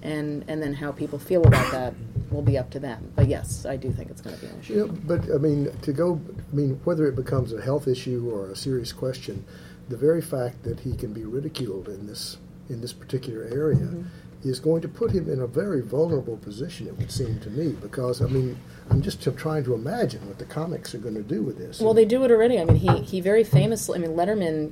and 0.03 0.45
and 0.49 0.61
then 0.62 0.75
how 0.75 0.91
people 0.91 1.18
feel 1.18 1.47
about 1.47 1.70
that 1.70 1.95
will 2.31 2.43
be 2.43 2.59
up 2.59 2.70
to 2.70 2.79
them. 2.79 3.12
But 3.16 3.29
yes 3.29 3.66
I 3.66 3.77
do 3.77 3.93
think 3.93 4.11
it's 4.11 4.20
going 4.20 4.37
to 4.37 4.41
be 4.41 4.47
an 4.49 4.61
issue. 4.61 4.87
Know, 4.87 4.93
but 5.05 5.25
I 5.35 5.39
mean, 5.39 5.77
to 5.83 5.93
go, 5.93 6.20
I 6.53 6.55
mean, 6.55 6.81
whether 6.85 7.07
it 7.07 7.16
becomes 7.16 7.53
a 7.53 7.61
health 7.61 7.89
issue 7.89 8.31
or 8.33 8.51
a 8.51 8.57
serious 8.57 8.93
question, 8.93 9.45
the 9.89 9.97
very 9.97 10.20
fact 10.22 10.62
that 10.64 10.80
he 10.80 10.95
can 10.95 11.12
be 11.12 11.24
ridiculed 11.24 11.89
in 11.89 12.07
this 12.07 12.39
in 12.70 12.80
this 12.80 12.93
particular 12.93 13.43
area 13.53 13.76
Mhm. 13.76 14.05
is 14.45 14.59
going 14.61 14.80
to 14.80 14.89
put 14.89 15.11
him 15.11 15.28
in 15.28 15.41
a 15.41 15.47
very 15.47 15.80
vulnerable 15.83 16.37
position. 16.39 16.87
It 16.87 16.97
would 16.97 17.11
seem 17.11 17.39
to 17.41 17.51
me, 17.51 17.74
because 17.80 18.22
I 18.22 18.26
mean, 18.28 18.57
I'm 18.89 19.03
just 19.03 19.20
trying 19.37 19.64
to 19.64 19.74
imagine 19.74 20.26
what 20.26 20.39
the 20.39 20.45
comics 20.47 20.95
are 20.95 20.99
going 20.99 21.14
to 21.16 21.22
do 21.22 21.43
with 21.43 21.59
this. 21.59 21.80
Well, 21.80 21.93
they 21.95 22.05
do 22.05 22.24
it 22.24 22.30
already. 22.30 22.59
I 22.59 22.64
mean, 22.64 22.76
he, 22.76 22.89
he 23.01 23.20
very 23.20 23.45
famously, 23.45 23.99
I 23.99 24.03
mean, 24.03 24.16
Letterman 24.16 24.70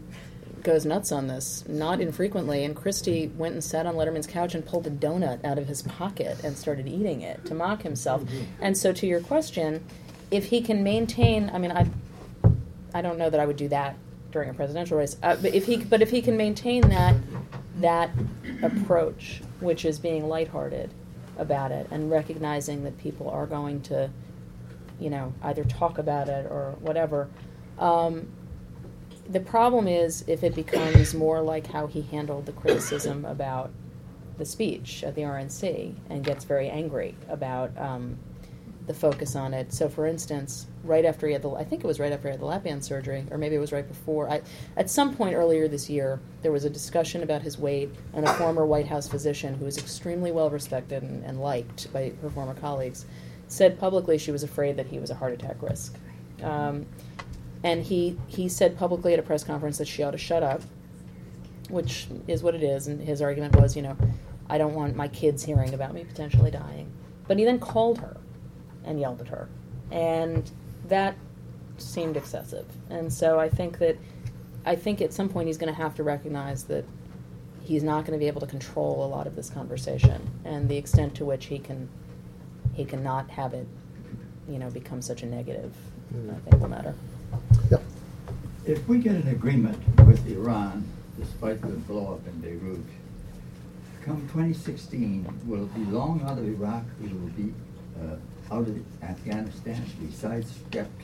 goes 0.63 0.85
nuts 0.87 1.11
on 1.13 1.27
this, 1.27 1.65
not 1.69 2.01
infrequently. 2.01 2.65
And 2.65 2.75
Christie 2.77 3.31
went 3.37 3.55
and 3.55 3.63
sat 3.65 3.87
on 3.87 3.95
Letterman's 3.97 4.27
couch 4.27 4.55
and 4.55 4.65
pulled 4.65 4.87
a 4.87 4.91
donut 4.91 5.45
out 5.45 5.59
of 5.59 5.67
his 5.69 5.83
pocket 5.83 6.43
and 6.45 6.57
started 6.57 6.87
eating 6.89 7.21
it 7.23 7.45
to 7.47 7.55
mock 7.55 7.83
himself. 7.83 8.25
And 8.61 8.77
so, 8.77 8.93
to 8.93 9.07
your 9.07 9.21
question, 9.21 9.83
if 10.31 10.47
he 10.47 10.61
can 10.61 10.83
maintain, 10.83 11.51
I 11.53 11.59
mean, 11.59 11.73
I, 11.73 11.87
I 12.95 13.03
don't 13.03 13.19
know 13.19 13.31
that 13.31 13.41
I 13.41 13.47
would 13.47 13.57
do 13.57 13.69
that 13.69 13.97
during 14.31 14.51
a 14.51 14.55
presidential 14.55 14.99
race, 14.99 15.17
uh, 15.23 15.37
but 15.37 15.55
if 15.55 15.67
he, 15.67 15.77
but 15.77 16.03
if 16.03 16.11
he 16.11 16.23
can 16.23 16.37
maintain 16.37 16.83
that, 16.89 17.17
that 17.77 18.11
approach, 18.63 19.43
which 19.61 19.85
is 19.85 19.99
being 19.99 20.29
lighthearted 20.29 20.91
about 21.39 21.73
it 21.73 21.87
and 21.91 22.11
recognizing 22.11 22.85
that 22.85 22.97
people 22.99 23.29
are 23.29 23.47
going 23.47 23.81
to, 23.83 24.11
you 24.99 25.11
know, 25.11 25.33
either 25.43 25.65
talk 25.65 25.99
about 25.99 26.29
it 26.29 26.47
or 26.47 26.75
whatever. 26.81 27.29
Um, 27.79 28.29
the 29.29 29.41
problem 29.41 29.89
is 29.89 30.25
if 30.27 30.43
it 30.43 30.55
becomes 30.55 31.15
more 31.15 31.41
like 31.41 31.67
how 31.69 31.87
he 31.87 32.03
handled 32.03 32.47
the 32.47 32.53
criticism 32.53 33.25
about 33.25 33.71
the 34.39 34.45
speech 34.45 35.05
at 35.05 35.15
the 35.15 35.23
RNC 35.23 35.95
and 36.09 36.25
gets 36.25 36.45
very 36.45 36.69
angry 36.69 37.15
about 37.29 37.77
um, 37.79 38.19
the 38.91 38.99
focus 38.99 39.37
on 39.37 39.55
it. 39.55 39.73
So, 39.73 39.89
for 39.89 40.05
instance, 40.05 40.67
right 40.83 41.05
after 41.05 41.29
he 41.29 41.33
had 41.33 41.43
the, 41.43 41.51
I 41.53 41.63
think 41.63 41.85
it 41.85 41.87
was 41.87 42.01
right 42.01 42.13
after 42.13 42.27
he 42.27 42.33
had 42.33 42.41
the 42.41 42.47
lap 42.47 42.65
band 42.65 42.85
surgery, 42.85 43.25
or 43.31 43.39
maybe 43.39 43.55
it 43.55 43.61
was 43.61 43.71
right 43.71 43.87
before. 43.87 44.29
I, 44.29 44.43
at 44.77 44.91
some 44.91 45.15
point 45.15 45.37
earlier 45.37 45.69
this 45.69 45.89
year, 45.89 46.21
there 46.43 46.51
was 46.51 46.65
a 46.65 46.71
discussion 46.71 47.23
about 47.23 47.41
his 47.41 47.57
weight, 47.57 47.91
and 48.15 48.27
a 48.27 48.35
former 48.35 48.67
White 48.67 48.89
House 48.89 49.07
physician 49.07 49.55
who 49.55 49.65
was 49.65 49.79
extremely 49.79 50.33
well 50.33 50.51
respected 50.51 51.05
and, 51.05 51.25
and 51.25 51.41
liked 51.41 51.93
by 51.93 52.13
her 52.21 52.31
former 52.31 52.55
colleagues 52.55 53.07
said 53.47 53.79
publicly 53.79 54.19
she 54.19 54.33
was 54.33 54.43
afraid 54.43 54.77
that 54.77 54.87
he 54.87 54.99
was 54.99 55.11
a 55.11 55.15
heart 55.15 55.33
attack 55.33 55.63
risk. 55.63 55.97
Um, 56.43 56.87
and 57.63 57.85
he, 57.85 58.19
he 58.27 58.49
said 58.49 58.77
publicly 58.77 59.13
at 59.13 59.21
a 59.21 59.23
press 59.23 59.45
conference 59.45 59.79
that 59.79 59.87
she 59.87 60.03
ought 60.03 60.13
to 60.13 60.19
shut 60.19 60.43
up, 60.43 60.63
which 61.69 62.09
is 62.27 62.43
what 62.43 62.57
it 62.57 62.63
is. 62.65 62.89
And 62.89 63.01
his 63.01 63.23
argument 63.23 63.55
was, 63.55 63.77
you 63.77 63.83
know, 63.83 63.97
I 64.49 64.59
don't 64.59 64.75
want 64.75 64.97
my 64.97 65.07
kids 65.07 65.45
hearing 65.45 65.75
about 65.75 65.95
me 65.95 66.05
potentially 66.05 66.51
dying. 66.51 66.91
But 67.29 67.39
he 67.39 67.45
then 67.45 67.61
called 67.61 67.99
her 67.99 68.17
and 68.91 69.01
yelled 69.01 69.21
at 69.21 69.29
her. 69.29 69.49
And 69.91 70.51
that 70.89 71.17
seemed 71.79 72.17
excessive. 72.17 72.67
And 72.91 73.11
so 73.11 73.39
I 73.39 73.49
think 73.49 73.79
that 73.79 73.97
I 74.67 74.77
think 74.77 75.01
at 75.01 75.13
some 75.15 75.29
point 75.31 75.47
he's 75.47 75.57
going 75.57 75.73
to 75.73 75.81
have 75.81 75.95
to 75.95 76.03
recognize 76.03 76.65
that 76.65 76.85
he's 77.63 77.83
not 77.83 78.05
going 78.05 78.19
to 78.19 78.23
be 78.23 78.27
able 78.27 78.41
to 78.41 78.47
control 78.47 79.05
a 79.05 79.09
lot 79.09 79.27
of 79.27 79.35
this 79.37 79.49
conversation 79.49 80.29
and 80.45 80.69
the 80.69 80.77
extent 80.77 81.15
to 81.15 81.25
which 81.25 81.47
he 81.47 81.59
can 81.59 81.89
he 82.75 82.85
cannot 82.85 83.31
have 83.31 83.55
it, 83.55 83.67
you 84.49 84.59
know, 84.59 84.71
become 84.71 85.01
such 85.01 85.23
a 85.23 85.27
negative. 85.27 85.73
I 86.13 86.51
think 86.51 86.61
will 86.61 86.69
matter. 86.69 86.95
If 88.67 88.87
we 88.89 88.99
get 88.99 89.15
an 89.15 89.29
agreement 89.29 89.79
with 90.07 90.27
Iran, 90.29 90.85
despite 91.19 91.63
the 91.63 91.69
blow 91.69 92.15
up 92.15 92.27
in 92.27 92.41
Beirut, 92.41 92.85
come 94.05 94.21
2016, 94.33 95.27
we'll 95.47 95.67
be 95.67 95.85
long 95.85 96.23
out 96.27 96.39
of 96.39 96.45
Iraq, 96.45 96.85
we 97.01 97.09
will 97.09 97.31
be 97.31 97.55
uh, 98.01 98.17
out 98.51 98.67
of 98.67 99.03
Afghanistan, 99.03 99.85
we 100.01 100.11
sidestepped 100.11 101.03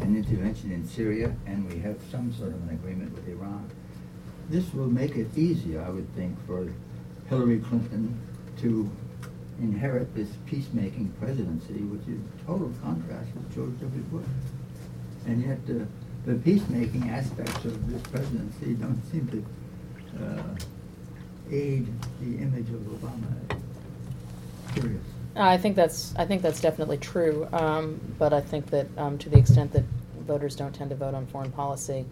an 0.00 0.16
intervention 0.16 0.72
in 0.72 0.86
Syria, 0.86 1.34
and 1.46 1.70
we 1.70 1.78
have 1.80 1.96
some 2.10 2.32
sort 2.32 2.50
of 2.50 2.62
an 2.68 2.70
agreement 2.70 3.14
with 3.14 3.28
Iran. 3.28 3.70
This 4.48 4.72
will 4.74 4.88
make 4.88 5.16
it 5.16 5.28
easier, 5.36 5.82
I 5.82 5.90
would 5.90 6.12
think, 6.14 6.36
for 6.46 6.68
Hillary 7.28 7.60
Clinton 7.60 8.20
to 8.60 8.90
inherit 9.60 10.14
this 10.14 10.28
peacemaking 10.46 11.12
presidency, 11.20 11.82
which 11.84 12.08
is 12.08 12.20
total 12.46 12.72
contrast 12.82 13.28
with 13.34 13.54
George 13.54 13.78
W. 13.80 14.02
Bush. 14.10 14.26
And 15.26 15.42
yet, 15.42 15.58
uh, 15.68 15.84
the 16.26 16.34
peacemaking 16.34 17.10
aspects 17.10 17.64
of 17.64 17.90
this 17.90 18.02
presidency 18.10 18.74
don't 18.74 19.02
seem 19.10 19.28
to 19.28 20.24
uh, 20.24 20.42
aid 21.50 21.86
the 22.20 22.38
image 22.38 22.68
of 22.70 22.80
Obama. 22.80 23.60
Curious. 24.74 25.11
I 25.34 25.56
think 25.56 25.76
that's 25.76 26.14
I 26.16 26.26
think 26.26 26.42
that's 26.42 26.60
definitely 26.60 26.98
true. 26.98 27.48
Um, 27.52 28.00
but 28.18 28.32
I 28.32 28.40
think 28.40 28.66
that 28.70 28.86
um, 28.98 29.18
to 29.18 29.30
the 29.30 29.38
extent 29.38 29.72
that 29.72 29.84
voters 30.20 30.56
don't 30.56 30.74
tend 30.74 30.90
to 30.90 30.96
vote 30.96 31.14
on 31.14 31.26
foreign 31.26 31.50
policy, 31.50 32.04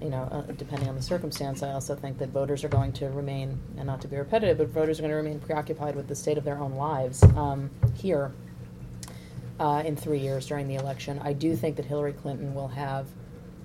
you 0.00 0.10
know, 0.10 0.28
uh, 0.30 0.42
depending 0.52 0.88
on 0.88 0.94
the 0.94 1.02
circumstance, 1.02 1.62
I 1.62 1.72
also 1.72 1.94
think 1.94 2.18
that 2.18 2.28
voters 2.28 2.64
are 2.64 2.68
going 2.68 2.92
to 2.94 3.08
remain, 3.08 3.58
and 3.78 3.86
not 3.86 4.00
to 4.02 4.08
be 4.08 4.16
repetitive, 4.16 4.58
but 4.58 4.68
voters 4.68 4.98
are 4.98 5.02
going 5.02 5.10
to 5.10 5.16
remain 5.16 5.40
preoccupied 5.40 5.96
with 5.96 6.06
the 6.06 6.14
state 6.14 6.38
of 6.38 6.44
their 6.44 6.58
own 6.58 6.74
lives 6.74 7.22
um, 7.22 7.70
here 7.94 8.32
uh, 9.58 9.82
in 9.86 9.96
three 9.96 10.18
years 10.18 10.46
during 10.46 10.68
the 10.68 10.74
election. 10.74 11.18
I 11.24 11.32
do 11.32 11.56
think 11.56 11.76
that 11.76 11.86
Hillary 11.86 12.12
Clinton 12.12 12.54
will 12.54 12.68
have 12.68 13.06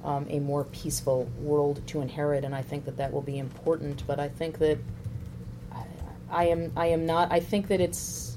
um, 0.04 0.26
a 0.30 0.40
more 0.40 0.64
peaceful 0.66 1.30
world 1.40 1.86
to 1.88 2.02
inherit, 2.02 2.44
and 2.46 2.56
I 2.56 2.62
think 2.62 2.86
that 2.86 2.98
that 2.98 3.12
will 3.12 3.22
be 3.22 3.38
important. 3.38 4.04
But 4.08 4.20
I 4.20 4.30
think 4.30 4.58
that 4.60 4.80
I, 5.72 5.86
I 6.30 6.46
am 6.46 6.72
I 6.76 6.88
am 6.88 7.06
not. 7.06 7.32
I 7.32 7.40
think 7.40 7.68
that 7.68 7.82
it's 7.82 8.31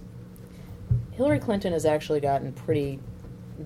Hillary 1.17 1.39
Clinton 1.39 1.73
has 1.73 1.87
actually 1.87 2.21
gotten 2.21 2.53
pretty 2.53 2.99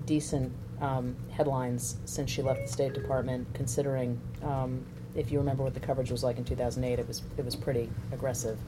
decent 0.05 0.51
um, 0.81 1.15
headlines 1.31 1.97
since 2.05 2.29
she 2.29 2.41
left 2.41 2.61
the 2.61 2.71
State 2.71 2.93
Department. 2.93 3.47
Considering, 3.53 4.19
um, 4.43 4.85
if 5.15 5.31
you 5.31 5.39
remember 5.39 5.63
what 5.63 5.73
the 5.73 5.79
coverage 5.79 6.11
was 6.11 6.23
like 6.23 6.37
in 6.37 6.45
2008, 6.45 6.99
it 6.99 7.07
was 7.07 7.23
it 7.37 7.45
was 7.45 7.55
pretty 7.55 7.89
aggressive. 8.11 8.59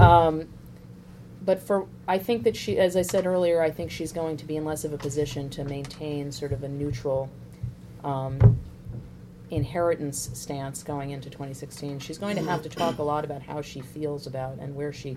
Um, 0.00 0.48
but 1.44 1.60
for 1.60 1.86
I 2.08 2.18
think 2.18 2.42
that 2.42 2.56
she, 2.56 2.78
as 2.78 2.96
I 2.96 3.02
said 3.02 3.24
earlier, 3.24 3.62
I 3.62 3.70
think 3.70 3.90
she's 3.90 4.12
going 4.12 4.36
to 4.38 4.44
be 4.44 4.56
in 4.56 4.64
less 4.64 4.84
of 4.84 4.92
a 4.92 4.98
position 4.98 5.48
to 5.50 5.64
maintain 5.64 6.32
sort 6.32 6.52
of 6.52 6.64
a 6.64 6.68
neutral 6.68 7.30
um, 8.02 8.58
inheritance 9.50 10.30
stance 10.34 10.82
going 10.82 11.10
into 11.10 11.30
2016. 11.30 12.00
She's 12.00 12.18
going 12.18 12.36
to 12.36 12.42
have 12.42 12.62
to 12.62 12.68
talk 12.68 12.98
a 12.98 13.02
lot 13.02 13.24
about 13.24 13.42
how 13.42 13.62
she 13.62 13.80
feels 13.80 14.26
about 14.26 14.58
and 14.58 14.74
where 14.74 14.92
she 14.92 15.16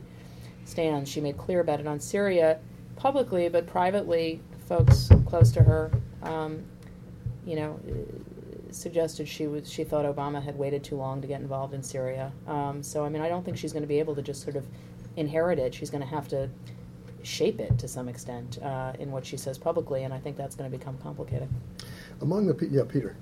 stands. 0.66 1.10
She 1.10 1.20
made 1.20 1.38
clear 1.38 1.60
about 1.60 1.80
it 1.80 1.88
on 1.88 2.00
Syria 2.00 2.60
publicly, 3.02 3.50
but 3.50 3.66
privately, 3.66 4.40
folks 4.68 5.10
close 5.26 5.52
to 5.52 5.64
her, 5.64 5.92
um, 6.22 6.64
you 7.48 7.56
know, 7.56 7.80
uh, 7.90 8.72
suggested 8.72 9.28
she 9.28 9.48
was 9.48 9.70
she 9.70 9.84
thought 9.84 10.06
Obama 10.06 10.42
had 10.42 10.56
waited 10.56 10.84
too 10.84 10.96
long 10.96 11.20
to 11.20 11.28
get 11.28 11.42
involved 11.42 11.74
in 11.74 11.82
Syria. 11.82 12.32
Um, 12.48 12.84
so 12.84 13.04
I 13.04 13.10
mean, 13.10 13.24
I 13.24 13.28
don't 13.28 13.44
think 13.44 13.58
she's 13.58 13.74
going 13.74 13.82
to 13.82 13.88
be 13.88 13.98
able 13.98 14.14
to 14.16 14.22
just 14.22 14.44
sort 14.44 14.56
of 14.56 14.66
inherit 15.16 15.58
it. 15.58 15.74
She's 15.74 15.90
going 15.90 16.04
to 16.04 16.08
have 16.08 16.28
to 16.28 16.48
shape 17.24 17.60
it 17.60 17.80
to 17.80 17.88
some 17.88 18.08
extent 18.08 18.60
uh, 18.62 18.94
in 19.00 19.12
what 19.12 19.26
she 19.26 19.36
says 19.36 19.58
publicly, 19.58 20.04
and 20.04 20.14
I 20.14 20.20
think 20.20 20.38
that's 20.38 20.56
going 20.56 20.72
to 20.72 20.78
become 20.78 20.98
complicated. 21.00 21.50
Among 22.22 22.46
the, 22.46 22.54
pe- 22.54 22.68
yeah, 22.68 22.84
Peter. 22.88 23.16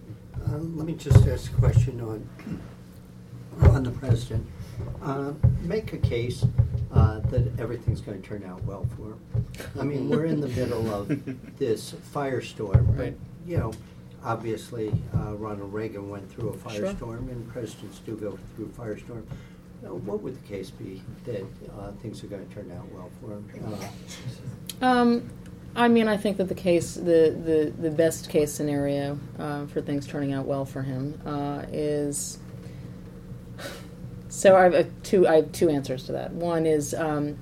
Um, 0.46 0.78
let 0.78 0.86
me 0.86 0.94
just 0.94 1.26
ask 1.26 1.52
a 1.54 1.56
question 1.56 2.02
on 2.02 2.28
on 3.70 3.84
the 3.84 3.92
president. 3.92 4.46
Uh, 5.02 5.32
make 5.62 5.94
a 5.94 5.98
case 5.98 6.46
uh, 6.94 7.20
that 7.20 7.60
everything's 7.60 8.02
going 8.02 8.22
to 8.22 8.28
turn 8.28 8.44
out 8.44 8.64
well 8.64 8.86
for 8.98 9.14
him. 9.14 9.20
I 9.80 9.84
mean, 9.84 10.10
we're 10.10 10.26
in 10.26 10.40
the 10.42 10.48
middle 10.60 10.94
of 10.94 11.08
this 11.58 11.94
firestorm, 12.14 12.88
but 12.96 13.04
Right. 13.04 13.18
you 13.46 13.58
know, 13.58 13.74
obviously, 14.24 14.92
uh, 15.16 15.36
Ronald 15.36 15.74
Reagan 15.74 16.10
went 16.10 16.30
through 16.32 16.50
a 16.50 16.70
Sure. 16.72 16.88
firestorm, 16.94 17.30
and 17.32 17.48
presidents 17.50 18.00
do 18.06 18.16
go 18.16 18.38
through 18.56 18.66
a 18.66 18.70
firestorm. 18.70 19.24
Uh, 19.86 19.94
What 19.96 20.22
would 20.24 20.36
the 20.36 20.48
case 20.48 20.72
be 20.72 21.02
that 21.26 21.46
uh, 21.78 21.92
things 22.02 22.24
are 22.24 22.28
going 22.28 22.46
to 22.48 22.54
turn 22.54 22.72
out 22.78 22.92
well 22.92 23.10
for 23.22 23.32
him? 23.32 23.46
Uh, 24.82 24.86
Um, 24.86 25.30
I 25.76 25.88
mean, 25.88 26.08
I 26.08 26.18
think 26.18 26.38
that 26.38 26.48
the 26.50 26.56
case, 26.56 26.96
the, 26.96 27.36
the, 27.46 27.72
the 27.80 27.92
best 27.92 28.30
case 28.30 28.52
scenario 28.52 29.20
uh, 29.38 29.66
for 29.68 29.82
things 29.82 30.08
turning 30.08 30.34
out 30.34 30.46
well 30.46 30.66
for 30.66 30.82
him 30.82 31.20
uh, 31.26 31.64
is. 31.72 32.40
So 34.30 34.56
I 34.56 34.70
have 34.70 34.88
two. 35.04 35.28
I 35.28 35.38
have 35.38 35.52
two 35.52 35.70
answers 35.70 36.06
to 36.06 36.12
that. 36.14 36.32
One 36.32 36.68
is 36.68 36.94
um, 36.94 37.38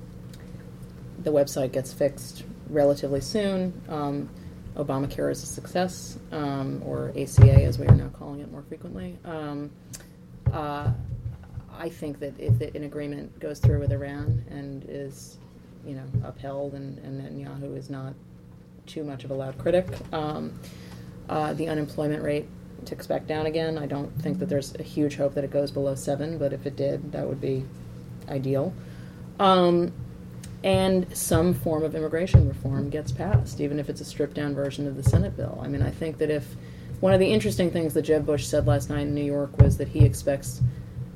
the 1.18 1.30
website 1.30 1.72
gets 1.72 1.92
fixed 1.92 2.44
relatively 2.70 3.20
soon. 3.20 3.80
Um, 3.88 4.30
Obamacare 4.74 5.30
is 5.30 5.42
a 5.42 5.46
success, 5.46 6.18
um, 6.32 6.82
or 6.86 7.10
ACA 7.10 7.62
as 7.62 7.78
we 7.78 7.86
are 7.86 7.94
now 7.94 8.08
calling 8.08 8.40
it 8.40 8.50
more 8.50 8.62
frequently. 8.62 9.18
Um, 9.24 9.70
uh, 10.52 10.90
I 11.76 11.88
think 11.88 12.20
that 12.20 12.38
if 12.38 12.60
an 12.74 12.84
agreement 12.84 13.38
goes 13.38 13.58
through 13.58 13.80
with 13.80 13.92
Iran 13.92 14.44
and 14.50 14.84
is, 14.88 15.38
you 15.84 15.94
know, 15.94 16.04
upheld, 16.24 16.74
and, 16.74 16.98
and 16.98 17.20
Netanyahu 17.20 17.76
is 17.76 17.90
not 17.90 18.14
too 18.86 19.04
much 19.04 19.24
of 19.24 19.30
a 19.30 19.34
loud 19.34 19.58
critic, 19.58 19.86
um, 20.12 20.58
uh, 21.28 21.52
the 21.52 21.68
unemployment 21.68 22.22
rate 22.22 22.48
ticks 22.84 23.06
back 23.06 23.26
down 23.26 23.46
again. 23.46 23.78
I 23.78 23.86
don't 23.86 24.10
think 24.22 24.38
that 24.38 24.48
there's 24.48 24.74
a 24.74 24.82
huge 24.82 25.16
hope 25.16 25.34
that 25.34 25.44
it 25.44 25.50
goes 25.50 25.70
below 25.70 25.94
seven, 25.94 26.38
but 26.38 26.52
if 26.52 26.66
it 26.66 26.76
did, 26.76 27.12
that 27.12 27.26
would 27.26 27.40
be 27.40 27.64
ideal. 28.28 28.72
Um, 29.38 29.92
and 30.64 31.06
some 31.16 31.54
form 31.54 31.84
of 31.84 31.94
immigration 31.94 32.48
reform 32.48 32.90
gets 32.90 33.12
passed, 33.12 33.60
even 33.60 33.78
if 33.78 33.88
it's 33.88 34.00
a 34.00 34.04
stripped 34.04 34.34
down 34.34 34.54
version 34.54 34.86
of 34.86 34.96
the 34.96 35.02
Senate 35.02 35.36
bill. 35.36 35.60
I 35.62 35.68
mean, 35.68 35.82
I 35.82 35.90
think 35.90 36.18
that 36.18 36.30
if 36.30 36.56
one 37.00 37.12
of 37.12 37.20
the 37.20 37.32
interesting 37.32 37.70
things 37.70 37.94
that 37.94 38.02
Jeb 38.02 38.26
Bush 38.26 38.44
said 38.44 38.66
last 38.66 38.90
night 38.90 39.02
in 39.02 39.14
New 39.14 39.24
York 39.24 39.60
was 39.60 39.76
that 39.78 39.88
he 39.88 40.04
expects, 40.04 40.60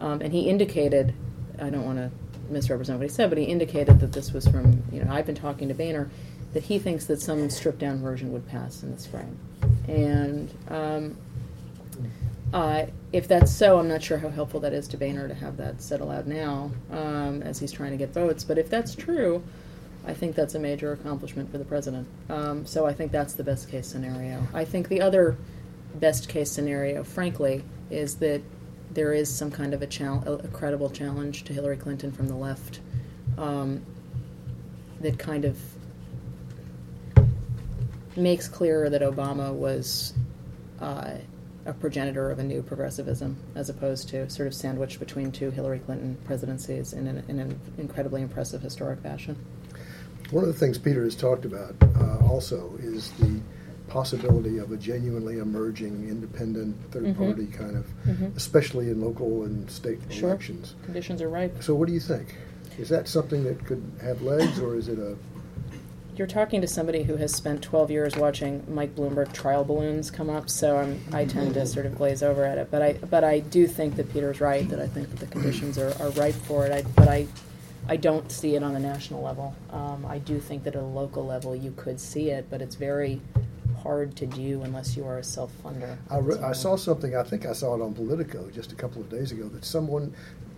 um, 0.01 0.21
and 0.21 0.33
he 0.33 0.49
indicated, 0.49 1.13
I 1.59 1.71
don't 1.71 1.85
want 1.85 1.99
to 1.99 2.11
misrepresent 2.51 2.99
what 2.99 3.09
he 3.09 3.13
said, 3.15 3.31
but 3.31 3.39
he 3.39 3.45
indicated 3.45 3.99
that 4.01 4.13
this 4.13 4.33
was 4.33 4.47
from, 4.47 4.83
you 4.93 5.03
know, 5.03 5.11
I've 5.11 5.27
been 5.27 5.35
talking 5.35 5.69
to 5.69 5.75
Boehner, 5.75 6.09
that 6.53 6.63
he 6.63 6.79
thinks 6.79 7.07
that 7.07 7.21
some 7.21 7.49
stripped 7.51 7.79
down 7.79 8.01
version 8.01 8.33
would 8.33 8.47
pass 8.47 8.83
in 8.83 8.95
the 8.95 9.01
spring. 9.01 9.39
And 9.89 10.53
um, 10.69 11.17
uh, 12.53 12.87
if 13.13 13.29
that's 13.29 13.51
so, 13.51 13.79
I'm 13.79 13.89
not 13.89 14.03
sure 14.03 14.19
how 14.19 14.29
helpful 14.29 14.61
that 14.61 14.73
is 14.73 14.87
to 14.89 14.97
Boehner 14.97 15.29
to 15.29 15.35
have 15.35 15.57
that 15.57 15.81
said 15.81 16.01
aloud 16.01 16.27
now 16.27 16.71
um, 16.91 17.43
as 17.43 17.59
he's 17.59 17.73
trying 17.73 17.93
to 17.93 17.97
get 17.97 18.13
votes. 18.13 18.45
But 18.45 18.59
if 18.59 18.69
that's 18.69 18.95
true, 18.95 19.43
I 20.07 20.13
think 20.13 20.35
that's 20.35 20.55
a 20.55 20.59
major 20.59 20.93
accomplishment 20.93 21.51
for 21.51 21.59
the 21.59 21.65
president. 21.65 22.07
Um, 22.29 22.67
so 22.67 22.87
I 22.87 22.93
think 22.93 23.13
that's 23.13 23.35
the 23.35 23.45
best 23.45 23.71
case 23.71 23.87
scenario. 23.87 24.47
I 24.53 24.65
think 24.65 24.89
the 24.89 25.01
other 25.01 25.37
best 25.95 26.29
case 26.29 26.51
scenario, 26.51 27.05
frankly, 27.05 27.65
is 27.91 28.17
that 28.17 28.43
there 28.91 29.13
is 29.13 29.35
some 29.35 29.51
kind 29.51 29.73
of 29.73 29.81
a, 29.81 29.87
chal- 29.87 30.23
a 30.27 30.49
credible 30.49 30.91
challenge 30.91 31.45
to 31.45 31.53
Hillary 31.53 31.77
Clinton 31.77 32.13
from 32.13 32.29
the 32.29 32.35
left 32.35 32.81
um, 33.39 33.83
that 35.01 35.19
kind 35.19 35.45
of 35.45 35.59
makes 38.17 38.49
clear 38.49 38.91
that 38.91 39.01
Obama 39.01 39.53
was 39.55 40.13
uh, 40.81 41.13
a 41.65 41.73
progenitor 41.73 42.31
of 42.31 42.39
a 42.39 42.43
new 42.43 42.63
progressivism, 42.63 43.37
as 43.55 43.69
opposed 43.69 44.09
to 44.09 44.29
sort 44.29 44.47
of 44.49 44.55
sandwiched 44.55 44.99
between 44.99 45.31
two 45.31 45.51
Hillary 45.51 45.79
Clinton 45.79 46.17
presidencies 46.25 46.93
in 46.93 47.07
an, 47.07 47.23
in 47.29 47.39
an 47.39 47.59
incredibly 47.79 48.21
impressive 48.23 48.61
historic 48.63 49.01
fashion. 49.01 49.37
One 50.31 50.45
of 50.45 50.49
the 50.49 50.59
things 50.59 50.79
Peter 50.79 51.05
has 51.05 51.15
talked 51.15 51.45
about 51.45 51.75
uh, 51.97 52.19
also 52.27 52.73
is 52.81 53.11
the 53.13 53.41
possibility 53.89 54.57
of 54.59 54.73
a 54.73 54.77
genuinely 54.77 55.39
emerging 55.39 56.09
independent 56.09 56.75
third 56.91 57.05
Mhm. 57.05 57.17
party 57.17 57.47
kind 57.47 57.77
of, 57.77 57.87
Mhm. 58.07 58.35
especially 58.37 58.89
in 58.91 59.03
local 59.03 59.45
and 59.45 59.71
state 59.71 60.01
Sure. 60.09 60.31
elections. 60.31 60.75
Conditions 60.85 61.21
are 61.21 61.29
ripe. 61.29 61.63
So, 61.63 61.75
what 61.75 61.89
do 61.89 61.95
you 61.95 62.01
think? 62.01 62.35
Is 62.79 62.89
that 62.89 63.07
something 63.07 63.45
that 63.45 63.63
could 63.67 63.83
have 64.01 64.23
legs, 64.23 64.59
or 64.59 64.77
is 64.77 64.89
it 64.89 64.99
a 64.99 65.15
You're 66.15 66.27
talking 66.27 66.61
to 66.61 66.67
somebody 66.67 67.05
who 67.05 67.17
has 67.17 67.35
spent 67.35 67.63
12 67.63 67.91
years 67.91 68.17
watching 68.17 68.63
Mike 68.69 68.95
Bloomberg 68.95 69.33
trial 69.33 69.65
balloons 69.65 70.11
come 70.11 70.29
up, 70.29 70.51
so 70.51 70.77
I'm, 70.77 71.01
I 71.11 71.25
tend 71.25 71.55
to 71.55 71.65
sort 71.65 71.87
of 71.87 71.97
glaze 71.97 72.23
over 72.23 72.45
at 72.45 72.59
it. 72.59 72.71
But 72.71 72.83
I, 72.83 72.93
but 72.93 73.25
I 73.25 73.39
do 73.39 73.67
think 73.67 73.97
that 73.97 74.13
Peter's 74.13 74.39
right 74.39 74.69
that 74.69 74.79
I 74.79 74.87
think 74.87 75.09
that 75.09 75.21
the 75.21 75.27
conditions 75.27 75.79
are, 75.79 75.95
are 76.03 76.11
ripe 76.11 76.35
for 76.35 76.67
it. 76.67 76.73
I, 76.73 76.83
but 76.83 77.09
I, 77.09 77.27
I 77.89 77.97
don't 77.97 78.31
see 78.31 78.57
it 78.57 78.63
on 78.63 78.75
the 78.75 78.79
national 78.79 79.23
level. 79.23 79.57
Um, 79.71 80.05
I 80.05 80.19
do 80.19 80.39
think 80.39 80.65
that 80.65 80.77
at 80.77 80.83
a 80.83 80.87
local 80.87 81.25
level 81.25 81.57
you 81.57 81.73
could 81.79 81.99
see 81.99 82.29
it, 82.29 82.47
but 82.51 82.61
it's 82.61 82.75
very 82.75 83.23
hard 83.83 84.15
to 84.17 84.27
do 84.27 84.61
unless 84.63 84.95
you 84.97 85.07
are 85.07 85.17
a 85.17 85.25
self-funder. 85.25 85.97
I, 86.11 86.19
re- 86.19 86.39
I 86.39 86.53
saw 86.53 86.77
something, 86.77 87.17
I 87.17 87.23
think 87.23 87.47
I 87.47 87.55
saw 87.55 87.75
it 87.75 87.81
on 87.81 87.95
Politico 87.95 88.51
just 88.51 88.71
a 88.71 88.75
couple 88.75 89.01
of 89.01 89.09
days 89.09 89.33
ago, 89.33 89.49
that 89.49 89.65
someone 89.65 90.15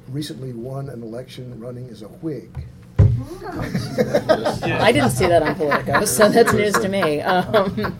recently 0.09 0.53
won 0.53 0.89
an 0.89 1.03
election 1.05 1.59
running 1.61 1.89
as 1.91 2.03
a 2.03 2.09
Whig. 2.09 2.67
I 4.81 4.93
didn't 4.93 5.11
see 5.11 5.27
that 5.27 5.43
on 5.43 5.55
Politico, 5.55 6.05
so 6.05 6.29
that's 6.29 6.53
news 6.53 6.75
to 6.75 6.89
me. 6.89 7.21
Um, 7.21 7.97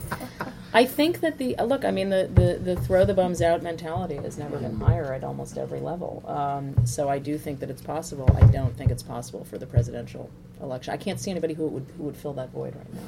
I 0.73 0.85
think 0.85 1.21
that 1.21 1.37
the 1.37 1.55
look, 1.63 1.85
I 1.85 1.91
mean, 1.91 2.09
the, 2.09 2.29
the, 2.33 2.59
the 2.61 2.81
throw 2.81 3.05
the 3.05 3.13
bums 3.13 3.41
out 3.41 3.63
mentality 3.63 4.15
has 4.15 4.37
never 4.37 4.57
been 4.57 4.77
higher 4.77 5.13
at 5.13 5.23
almost 5.23 5.57
every 5.57 5.79
level. 5.79 6.21
Um, 6.27 6.85
so 6.85 7.07
I 7.07 7.17
do 7.17 7.37
think 7.37 7.61
that 7.61 7.69
it's 7.69 7.81
possible. 7.81 8.29
I 8.35 8.45
don't 8.47 8.75
think 8.75 8.91
it's 8.91 9.03
possible 9.03 9.45
for 9.45 9.57
the 9.57 9.65
presidential 9.65 10.29
election. 10.61 10.93
I 10.93 10.97
can't 10.97 11.19
see 11.19 11.31
anybody 11.31 11.53
who 11.53 11.67
would 11.67 11.85
who 11.97 12.03
would 12.03 12.17
fill 12.17 12.33
that 12.33 12.49
void 12.49 12.75
right 12.75 12.93
now. 12.93 13.01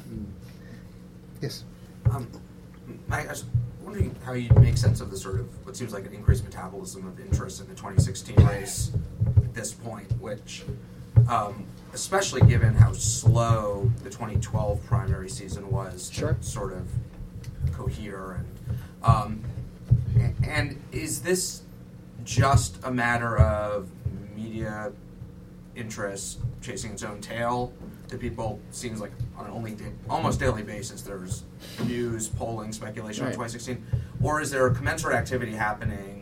Yes. 1.42 1.64
Um, 2.10 2.26
I, 3.10 3.24
I 3.24 3.28
was 3.28 3.44
wondering 3.82 4.14
how 4.24 4.32
you 4.32 4.50
make 4.60 4.76
sense 4.76 5.00
of 5.00 5.10
the 5.10 5.16
sort 5.16 5.40
of 5.40 5.66
what 5.66 5.76
seems 5.76 5.92
like 5.92 6.06
an 6.06 6.12
increased 6.12 6.44
metabolism 6.44 7.06
of 7.06 7.20
interest 7.20 7.60
in 7.60 7.68
the 7.68 7.74
2016 7.74 8.36
race 8.46 8.92
at 9.36 9.54
this 9.54 9.72
point, 9.72 10.10
which, 10.20 10.64
um, 11.28 11.64
especially 11.92 12.42
given 12.42 12.74
how 12.74 12.92
slow 12.92 13.90
the 14.02 14.10
2012 14.10 14.84
primary 14.86 15.28
season 15.28 15.70
was 15.70 16.08
to 16.10 16.14
Sure. 16.14 16.36
sort 16.40 16.72
of 16.72 16.86
cohere 17.72 18.32
and 18.32 18.46
um, 19.02 19.42
and 20.46 20.82
is 20.92 21.22
this 21.22 21.62
just 22.24 22.78
a 22.84 22.90
matter 22.90 23.38
of 23.38 23.88
media 24.36 24.92
interest 25.76 26.40
chasing 26.60 26.92
its 26.92 27.02
own 27.02 27.20
tail? 27.20 27.72
That 28.08 28.20
people 28.20 28.58
seems 28.70 29.00
like 29.02 29.12
on 29.36 29.44
an 29.46 29.52
only 29.52 29.76
almost 30.08 30.40
daily 30.40 30.62
basis 30.62 31.02
there's 31.02 31.44
news 31.84 32.26
polling 32.26 32.72
speculation 32.72 33.26
on 33.26 33.32
2016 33.32 33.84
or 34.22 34.40
is 34.40 34.50
there 34.50 34.66
a 34.66 34.74
commensurate 34.74 35.14
activity 35.14 35.52
happening 35.52 36.17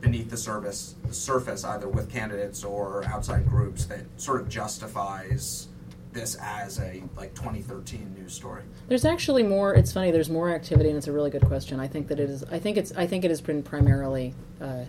beneath 0.00 0.30
the 0.30 0.36
surface 0.36 0.94
the 1.06 1.14
surface 1.14 1.64
either 1.64 1.88
with 1.88 2.10
candidates 2.10 2.64
or 2.64 3.04
outside 3.04 3.46
groups 3.46 3.84
that 3.84 4.00
sort 4.16 4.40
of 4.40 4.48
justifies 4.48 5.68
this 6.12 6.36
as 6.40 6.78
a 6.80 7.02
like 7.16 7.34
2013 7.34 8.14
news 8.18 8.32
story 8.32 8.62
There's 8.88 9.04
actually 9.04 9.44
more. 9.44 9.74
It's 9.74 9.92
funny. 9.92 10.10
There's 10.10 10.30
more 10.30 10.50
activity, 10.50 10.88
and 10.88 10.98
it's 10.98 11.06
a 11.06 11.12
really 11.12 11.30
good 11.30 11.46
question. 11.46 11.78
I 11.78 11.86
think 11.86 12.08
that 12.08 12.18
it 12.18 12.28
is. 12.28 12.42
I 12.44 12.58
think 12.58 12.76
it's. 12.76 12.92
I 12.96 13.06
think 13.06 13.24
it 13.24 13.30
has 13.30 13.40
been 13.40 13.62
primarily 13.62 14.34
uh, 14.60 14.84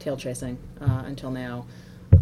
tail 0.00 0.16
chasing 0.16 0.58
uh, 0.80 1.04
until 1.06 1.30
now, 1.30 1.66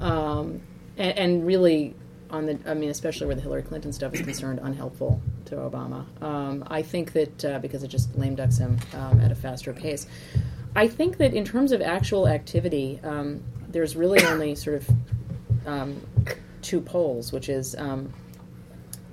um, 0.01 0.61
and, 0.99 1.18
and 1.18 1.47
really 1.47 1.95
on 2.30 2.45
the. 2.45 2.59
I 2.66 2.74
mean, 2.74 2.90
especially 2.90 3.26
where 3.28 3.36
the 3.36 3.40
Hillary 3.40 3.62
Clinton 3.62 3.93
stuff 3.95 4.12
is 4.12 4.20
concerned, 4.20 4.61
unhelpful 4.62 5.22
to 5.47 5.57
Obama. 5.57 6.05
Um, 6.22 6.64
I 6.66 6.82
think 6.82 7.12
that 7.14 7.45
uh, 7.45 7.59
because 7.61 7.82
it 7.82 7.88
just 7.88 8.14
lame 8.18 8.34
ducks 8.34 8.59
him 8.59 8.78
um, 8.95 9.20
at 9.20 9.32
a 9.32 9.34
faster 9.34 9.72
pace. 9.72 10.07
I 10.74 10.88
think 10.88 11.18
that 11.18 11.34
in 11.34 11.44
terms 11.44 11.72
of 11.72 11.82
actual 11.82 12.26
activity, 12.26 12.98
um, 13.04 13.42
there's 13.68 13.94
really 13.94 14.24
only 14.24 14.54
sort 14.54 14.76
of 14.76 14.90
um, 15.66 16.00
two 16.62 16.80
poles, 16.80 17.32
which 17.32 17.48
is 17.48 17.74
um, 17.76 18.12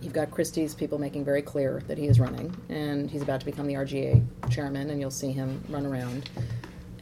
you've 0.01 0.13
got 0.13 0.31
Christie's 0.31 0.73
people 0.73 0.97
making 0.97 1.25
very 1.25 1.41
clear 1.41 1.83
that 1.87 1.97
he 1.97 2.07
is 2.07 2.19
running, 2.19 2.55
and 2.69 3.09
he's 3.09 3.21
about 3.21 3.41
to 3.41 3.45
become 3.45 3.67
the 3.67 3.73
RGA 3.73 4.23
chairman, 4.49 4.89
and 4.89 5.01
you'll 5.01 5.11
see 5.11 5.31
him 5.31 5.61
run 5.69 5.85
around. 5.85 6.29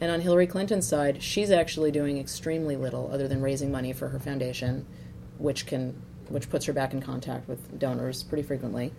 And 0.00 0.10
on 0.10 0.20
Hillary 0.20 0.46
Clinton's 0.46 0.86
side, 0.86 1.22
she's 1.22 1.50
actually 1.50 1.90
doing 1.90 2.18
extremely 2.18 2.76
little 2.76 3.10
other 3.12 3.28
than 3.28 3.40
raising 3.40 3.70
money 3.70 3.92
for 3.92 4.08
her 4.08 4.18
foundation, 4.18 4.86
which 5.38 5.66
can 5.66 6.02
which 6.28 6.50
puts 6.50 6.66
her 6.66 6.74
back 6.74 6.92
in 6.92 7.00
contact 7.00 7.48
with 7.48 7.78
donors 7.78 8.22
pretty 8.22 8.42
frequently. 8.42 8.92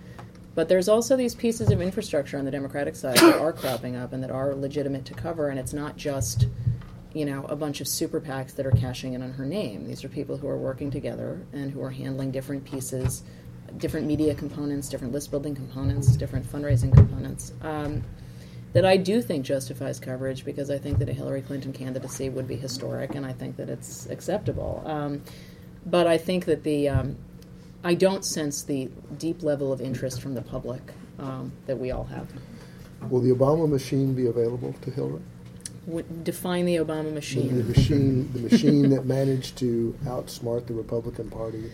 But 0.59 0.67
there's 0.67 0.89
also 0.89 1.15
these 1.15 1.35
pieces 1.35 1.71
of 1.71 1.81
infrastructure 1.81 2.37
on 2.37 2.43
the 2.43 2.51
Democratic 2.51 2.93
side 2.93 3.15
that 3.15 3.39
are 3.39 3.53
cropping 3.53 3.95
up 3.95 4.11
and 4.11 4.21
that 4.21 4.29
are 4.29 4.53
legitimate 4.53 5.05
to 5.05 5.13
cover, 5.13 5.47
and 5.47 5.57
it's 5.57 5.71
not 5.71 5.95
just 5.95 6.47
you 7.13 7.23
know, 7.23 7.45
a 7.45 7.55
bunch 7.55 7.79
of 7.79 7.87
super 7.87 8.19
PACs 8.19 8.57
that 8.57 8.65
are 8.65 8.71
cashing 8.71 9.13
in 9.13 9.21
on 9.21 9.31
her 9.31 9.45
name. 9.45 9.87
These 9.87 10.03
are 10.03 10.09
people 10.09 10.35
who 10.35 10.49
are 10.49 10.57
working 10.57 10.91
together 10.91 11.39
and 11.53 11.71
who 11.71 11.81
are 11.81 11.91
handling 11.91 12.31
different 12.31 12.65
pieces, 12.65 13.23
different 13.77 14.05
media 14.05 14.35
components, 14.35 14.89
different 14.89 15.13
list 15.13 15.31
building 15.31 15.55
components, 15.55 16.17
different 16.17 16.45
fundraising 16.45 16.93
components. 16.93 17.53
Um, 17.61 18.03
that 18.73 18.83
I 18.83 18.97
do 18.97 19.21
think 19.21 19.45
justifies 19.45 19.97
coverage 19.97 20.43
because 20.43 20.69
I 20.69 20.77
think 20.77 20.99
that 20.99 21.07
a 21.07 21.13
Hillary 21.13 21.41
Clinton 21.41 21.71
candidacy 21.71 22.27
would 22.27 22.49
be 22.49 22.57
historic 22.57 23.15
and 23.15 23.25
I 23.25 23.31
think 23.31 23.55
that 23.55 23.69
it's 23.69 24.07
acceptable. 24.07 24.83
Um, 24.85 25.21
but 25.85 26.05
I 26.05 26.17
think 26.17 26.43
that 26.45 26.63
the 26.63 26.89
um, 26.89 27.17
I 27.83 27.93
don't 27.93 28.25
sense 28.25 28.63
the 28.63 28.89
deep 29.17 29.41
level 29.43 29.71
of 29.71 29.81
interest 29.81 30.21
from 30.21 30.33
the 30.33 30.41
public 30.41 30.81
um, 31.17 31.51
that 31.65 31.77
we 31.77 31.91
all 31.91 32.05
have. 32.05 32.27
Will 33.09 33.21
the 33.21 33.31
Obama 33.31 33.69
machine 33.69 34.13
be 34.13 34.27
available 34.27 34.75
to 34.81 34.91
Hillary? 34.91 35.21
Would 35.87 36.23
define 36.23 36.65
the 36.65 36.75
Obama 36.75 37.13
machine. 37.13 37.57
The 37.57 37.63
machine. 37.63 38.29
machine, 38.29 38.33
the 38.33 38.39
machine 38.39 38.89
that 38.89 39.05
managed 39.05 39.57
to 39.59 39.97
outsmart 40.03 40.67
the 40.67 40.73
Republican 40.73 41.29
Party 41.29 41.71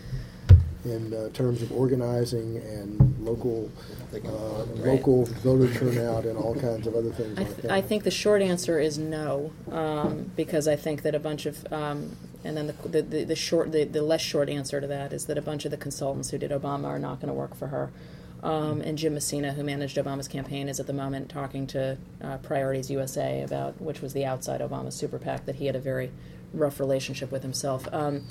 in 0.90 1.12
uh, 1.12 1.28
terms 1.30 1.62
of 1.62 1.72
organizing 1.72 2.56
and 2.58 3.16
local, 3.20 3.70
uh, 4.14 4.64
local 4.76 5.24
voter 5.26 5.72
turnout 5.74 6.24
and 6.24 6.38
all 6.38 6.54
kinds 6.54 6.86
of 6.86 6.94
other 6.94 7.10
things 7.10 7.38
I, 7.38 7.42
like 7.42 7.50
th- 7.50 7.62
that. 7.62 7.70
I 7.70 7.80
think 7.80 8.04
the 8.04 8.10
short 8.10 8.42
answer 8.42 8.78
is 8.78 8.98
no, 8.98 9.52
um, 9.70 10.30
because 10.36 10.68
I 10.68 10.76
think 10.76 11.02
that 11.02 11.14
a 11.14 11.20
bunch 11.20 11.46
of, 11.46 11.70
um, 11.72 12.16
and 12.44 12.56
then 12.56 12.68
the, 12.68 12.88
the, 12.88 13.02
the, 13.02 13.24
the 13.24 13.36
short, 13.36 13.72
the, 13.72 13.84
the 13.84 14.02
less 14.02 14.20
short 14.20 14.48
answer 14.48 14.80
to 14.80 14.86
that 14.86 15.12
is 15.12 15.26
that 15.26 15.36
a 15.36 15.42
bunch 15.42 15.64
of 15.64 15.70
the 15.70 15.76
consultants 15.76 16.30
who 16.30 16.38
did 16.38 16.50
Obama 16.50 16.86
are 16.86 16.98
not 16.98 17.20
going 17.20 17.28
to 17.28 17.34
work 17.34 17.54
for 17.54 17.68
her. 17.68 17.90
Um, 18.42 18.80
and 18.82 18.96
Jim 18.96 19.14
Messina, 19.14 19.54
who 19.54 19.64
managed 19.64 19.96
Obama's 19.96 20.28
campaign, 20.28 20.68
is 20.68 20.78
at 20.78 20.86
the 20.86 20.92
moment 20.92 21.28
talking 21.28 21.66
to 21.68 21.98
uh, 22.22 22.36
Priorities 22.38 22.90
USA 22.90 23.42
about 23.42 23.80
which 23.80 24.00
was 24.00 24.12
the 24.12 24.24
outside 24.24 24.60
Obama 24.60 24.92
super 24.92 25.18
PAC 25.18 25.46
that 25.46 25.56
he 25.56 25.66
had 25.66 25.74
a 25.74 25.80
very 25.80 26.12
rough 26.52 26.80
relationship 26.80 27.30
with 27.30 27.42
himself. 27.42 27.86
Um, 27.92 28.26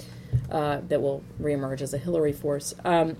uh, 0.52 0.82
that 0.88 1.02
will 1.02 1.24
reemerge 1.42 1.82
as 1.82 1.94
a 1.94 1.98
Hillary 1.98 2.34
force. 2.34 2.74
Um, 2.84 3.18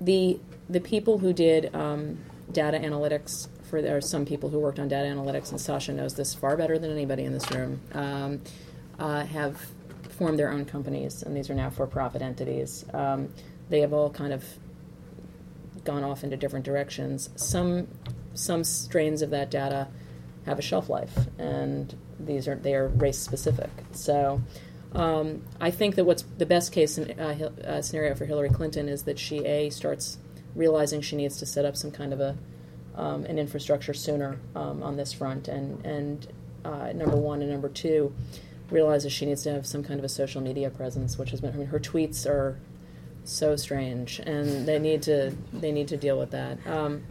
the 0.00 0.38
the 0.68 0.80
people 0.80 1.18
who 1.18 1.32
did 1.32 1.74
um, 1.74 2.18
data 2.50 2.78
analytics 2.78 3.48
for 3.72 3.80
there 3.82 3.96
are 3.96 4.02
some 4.02 4.26
people 4.26 4.50
who 4.50 4.58
worked 4.58 4.78
on 4.78 4.88
data 4.88 5.08
analytics, 5.08 5.50
and 5.50 5.60
Sasha 5.60 5.92
knows 5.92 6.14
this 6.14 6.34
far 6.34 6.56
better 6.56 6.78
than 6.78 6.90
anybody 6.90 7.24
in 7.24 7.32
this 7.32 7.50
room. 7.50 7.80
Um, 7.92 8.40
uh, 8.98 9.24
have 9.24 9.58
formed 10.10 10.38
their 10.38 10.50
own 10.50 10.64
companies, 10.64 11.22
and 11.22 11.34
these 11.36 11.48
are 11.48 11.54
now 11.54 11.70
for-profit 11.70 12.22
entities. 12.22 12.84
Um, 12.92 13.30
they 13.70 13.80
have 13.80 13.92
all 13.92 14.10
kind 14.10 14.32
of 14.32 14.44
gone 15.84 16.04
off 16.04 16.22
into 16.22 16.36
different 16.36 16.64
directions. 16.64 17.30
Some 17.36 17.88
some 18.34 18.64
strains 18.64 19.22
of 19.22 19.30
that 19.30 19.50
data 19.50 19.88
have 20.46 20.58
a 20.58 20.62
shelf 20.62 20.88
life, 20.88 21.16
and 21.38 21.94
these 22.26 22.48
are 22.48 22.56
they 22.56 22.74
are 22.74 22.88
race 22.88 23.18
specific. 23.18 23.70
So. 23.92 24.42
Um, 24.94 25.42
I 25.58 25.70
think 25.70 25.94
that 25.94 26.04
what's 26.04 26.20
the 26.36 26.44
best 26.44 26.70
case 26.70 26.98
uh, 26.98 27.48
uh, 27.64 27.80
scenario 27.80 28.14
for 28.14 28.26
Hillary 28.26 28.50
Clinton 28.50 28.90
is 28.90 29.04
that 29.04 29.18
she 29.18 29.38
a 29.46 29.70
starts 29.70 30.18
realizing 30.54 31.00
she 31.00 31.16
needs 31.16 31.38
to 31.38 31.46
set 31.46 31.64
up 31.64 31.78
some 31.78 31.90
kind 31.90 32.12
of 32.12 32.20
a 32.20 32.36
um, 32.94 33.24
an 33.24 33.38
infrastructure 33.38 33.94
sooner 33.94 34.38
um, 34.54 34.82
on 34.82 34.96
this 34.96 35.12
front, 35.12 35.48
and 35.48 35.84
and 35.84 36.26
uh, 36.64 36.92
number 36.92 37.16
one 37.16 37.40
and 37.42 37.50
number 37.50 37.68
two 37.68 38.14
realizes 38.70 39.12
she 39.12 39.26
needs 39.26 39.42
to 39.42 39.52
have 39.52 39.66
some 39.66 39.82
kind 39.82 39.98
of 39.98 40.04
a 40.04 40.08
social 40.08 40.40
media 40.40 40.70
presence, 40.70 41.18
which 41.18 41.30
has 41.30 41.40
been 41.40 41.52
I 41.52 41.56
mean, 41.56 41.66
her 41.68 41.80
tweets 41.80 42.26
are 42.26 42.58
so 43.24 43.56
strange, 43.56 44.18
and 44.20 44.66
they 44.66 44.78
need 44.78 45.02
to 45.02 45.34
they 45.52 45.72
need 45.72 45.88
to 45.88 45.96
deal 45.96 46.18
with 46.18 46.30
that. 46.32 46.58
Um, 46.66 47.04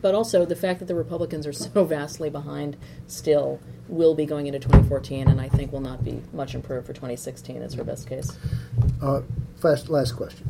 but 0.00 0.14
also 0.14 0.44
the 0.44 0.56
fact 0.56 0.80
that 0.80 0.86
the 0.86 0.94
Republicans 0.94 1.46
are 1.46 1.52
so 1.52 1.84
vastly 1.84 2.30
behind 2.30 2.76
still 3.06 3.60
will 3.88 4.14
be 4.14 4.26
going 4.26 4.46
into 4.46 4.58
2014, 4.58 5.28
and 5.28 5.40
I 5.40 5.48
think 5.48 5.72
will 5.72 5.80
not 5.80 6.04
be 6.04 6.22
much 6.32 6.54
improved 6.54 6.86
for 6.86 6.92
2016 6.92 7.62
as 7.62 7.74
her 7.74 7.84
best 7.84 8.08
case. 8.08 8.36
Uh, 9.02 9.22
fast, 9.60 9.88
last 9.88 10.12
question. 10.12 10.48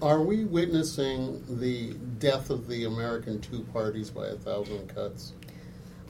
Are 0.00 0.22
we 0.22 0.44
witnessing 0.44 1.42
the 1.48 1.94
death 2.18 2.50
of 2.50 2.68
the 2.68 2.84
American 2.84 3.40
two 3.40 3.60
parties 3.72 4.10
by 4.10 4.28
a 4.28 4.36
thousand 4.36 4.88
cuts? 4.94 5.32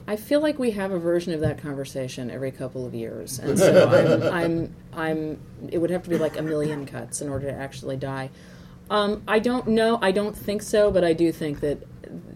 I 0.07 0.15
feel 0.15 0.41
like 0.41 0.57
we 0.57 0.71
have 0.71 0.91
a 0.91 0.99
version 0.99 1.33
of 1.33 1.41
that 1.41 1.59
conversation 1.59 2.31
every 2.31 2.51
couple 2.51 2.85
of 2.85 2.95
years, 2.95 3.39
and 3.39 3.57
so 3.59 3.87
I'm, 3.89 4.23
I'm, 4.33 4.75
I'm. 4.93 5.39
It 5.71 5.79
would 5.79 5.89
have 5.89 6.03
to 6.03 6.09
be 6.09 6.17
like 6.17 6.37
a 6.37 6.41
million 6.41 6.85
cuts 6.85 7.21
in 7.21 7.29
order 7.29 7.47
to 7.47 7.53
actually 7.53 7.97
die. 7.97 8.29
Um, 8.89 9.23
I 9.27 9.39
don't 9.39 9.67
know. 9.67 9.99
I 10.01 10.11
don't 10.11 10.35
think 10.35 10.63
so, 10.63 10.91
but 10.91 11.03
I 11.03 11.13
do 11.13 11.31
think 11.31 11.59
that 11.59 11.85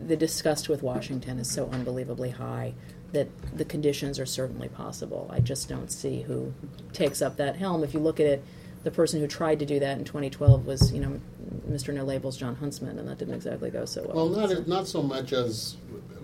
the 0.08 0.16
disgust 0.16 0.70
with 0.70 0.84
Washington 0.84 1.40
is 1.40 1.50
so 1.50 1.68
unbelievably 1.72 2.32
high 2.32 2.74
that 3.14 3.28
the 3.58 3.64
conditions 3.64 4.20
are 4.20 4.26
certainly 4.26 4.68
possible. 4.68 5.30
I 5.32 5.40
just 5.40 5.70
don't 5.70 5.92
see 5.92 6.24
who 6.24 6.52
takes 6.92 7.22
up 7.22 7.38
that 7.38 7.56
helm. 7.56 7.84
If 7.84 7.94
you 7.94 8.00
look 8.00 8.20
at 8.20 8.26
it, 8.26 8.44
the 8.84 8.92
person 8.92 9.22
who 9.22 9.28
tried 9.28 9.60
to 9.60 9.66
do 9.66 9.80
that 9.80 9.98
in 9.98 10.04
2012 10.04 10.66
was, 10.66 10.92
you 10.92 11.00
know, 11.00 11.22
Mr. 11.70 11.94
No 11.94 12.04
Labels 12.04 12.36
Jon 12.36 12.56
Huntsman, 12.56 13.00
and 13.00 13.08
that 13.08 13.18
didn't 13.20 13.36
exactly 13.36 13.70
go 13.70 13.86
so 13.86 14.04
well. 14.08 14.30
Well, 14.30 14.48
not 14.48 14.68
not 14.68 14.88
so 14.88 15.02
much 15.02 15.32
as 15.32 15.78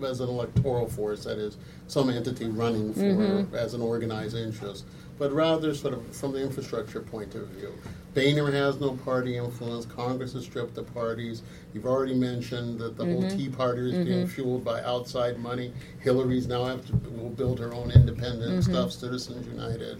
as 0.04 0.20
an 0.20 0.28
electoral 0.28 0.88
force, 0.88 1.24
that 1.24 1.38
is, 1.38 1.56
some 1.86 2.08
entity 2.10 2.46
running 2.48 2.92
for 2.94 3.00
Mhm. 3.00 3.52
as 3.54 3.74
an 3.74 3.82
organized 3.82 4.34
interest, 4.34 4.84
but 5.20 5.30
rather 5.32 5.74
sort 5.74 5.92
of 5.92 6.16
from 6.16 6.32
the 6.32 6.42
infrastructure 6.42 7.00
point 7.00 7.34
of 7.34 7.46
view. 7.48 7.72
Boehner 8.14 8.50
has 8.50 8.80
no 8.80 8.92
party 9.04 9.36
influence. 9.36 9.84
Congress 9.84 10.32
has 10.32 10.44
stripped 10.44 10.74
the 10.74 10.82
parties. 10.82 11.42
You've 11.74 11.84
already 11.86 12.14
mentioned 12.14 12.78
that 12.80 12.96
the 12.96 13.04
whole 13.04 13.22
Mhm. 13.22 13.36
Tea 13.36 13.48
Party 13.50 13.90
is 13.90 14.04
being 14.06 14.24
Mhm. 14.26 14.28
fueled 14.30 14.64
by 14.64 14.82
outside 14.82 15.38
money. 15.38 15.72
Hillary's 16.00 16.48
now 16.48 16.64
have 16.64 16.84
to, 16.86 16.94
will 17.10 17.28
build 17.28 17.58
her 17.60 17.72
own 17.74 17.90
independent 17.92 18.60
Mhm. 18.60 18.64
stuff. 18.64 18.92
Citizens 18.92 19.46
United, 19.46 19.98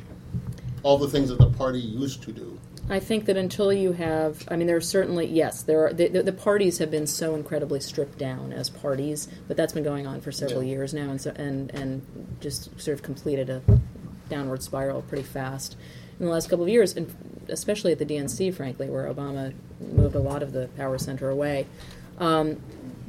all 0.82 0.96
the 0.96 1.06
things 1.08 1.28
that 1.28 1.38
the 1.38 1.50
party 1.50 1.78
used 1.80 2.22
to 2.22 2.32
do. 2.32 2.58
I 2.88 2.98
think 2.98 3.26
that 3.26 3.36
until 3.36 3.72
you 3.72 3.92
have, 3.92 4.42
I 4.48 4.56
mean, 4.56 4.66
there 4.66 4.74
are 4.76 4.80
certainly 4.80 5.26
yes, 5.26 5.62
there 5.62 5.86
are 5.86 5.92
the, 5.92 6.08
the, 6.08 6.22
the 6.24 6.32
parties 6.32 6.78
have 6.78 6.90
been 6.90 7.06
so 7.06 7.36
incredibly 7.36 7.78
stripped 7.78 8.18
down 8.18 8.52
as 8.52 8.68
parties, 8.68 9.28
but 9.46 9.56
that's 9.56 9.72
been 9.74 9.84
going 9.84 10.08
on 10.08 10.20
for 10.20 10.32
several 10.32 10.64
Yeah. 10.64 10.70
years 10.70 10.92
now, 10.92 11.10
and 11.10 11.20
so 11.20 11.30
and 11.36 11.70
and 11.72 12.02
just 12.40 12.70
sort 12.80 12.94
of 12.96 13.02
completed 13.04 13.48
a 13.48 13.62
downward 14.30 14.62
spiral 14.62 15.02
pretty 15.02 15.24
fast 15.24 15.76
in 16.18 16.26
the 16.26 16.32
last 16.32 16.48
couple 16.48 16.64
of 16.64 16.68
years, 16.68 16.96
and 16.96 17.14
especially 17.48 17.92
at 17.92 17.98
the 17.98 18.06
DNC, 18.06 18.54
frankly, 18.54 18.88
where 18.88 19.12
Obama 19.12 19.54
moved 19.80 20.14
a 20.14 20.20
lot 20.20 20.42
of 20.42 20.52
the 20.52 20.68
power 20.76 20.98
center 20.98 21.30
away. 21.30 21.66
Um, 22.18 22.60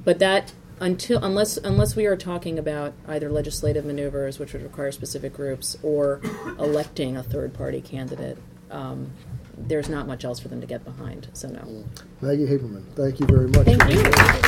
but 0.03 0.19
that 0.19 0.53
until 0.79 1.23
unless 1.23 1.57
unless 1.57 1.95
we 1.95 2.05
are 2.07 2.17
talking 2.17 2.57
about 2.57 2.93
either 3.07 3.29
legislative 3.29 3.85
maneuvers, 3.85 4.39
which 4.39 4.53
would 4.53 4.63
require 4.63 4.91
specific 4.91 5.33
groups, 5.33 5.77
or 5.83 6.21
electing 6.57 7.15
a 7.17 7.23
third 7.23 7.53
party 7.53 7.81
candidate. 7.81 8.37
Um, 8.71 9.11
there's 9.57 9.89
not 9.89 10.07
much 10.07 10.25
else 10.25 10.39
for 10.39 10.47
them 10.47 10.61
to 10.61 10.65
get 10.65 10.83
behind, 10.83 11.27
so 11.33 11.47
no. 11.49 11.83
Maggie 12.21 12.47
Haberman, 12.47 12.83
thank 12.95 13.19
you 13.19 13.27
very 13.27 13.47
much. 13.47 13.65
Thank 13.65 13.81
for 13.81 13.87
being 13.89 13.99
you. 13.99 14.11
here. 14.11 14.40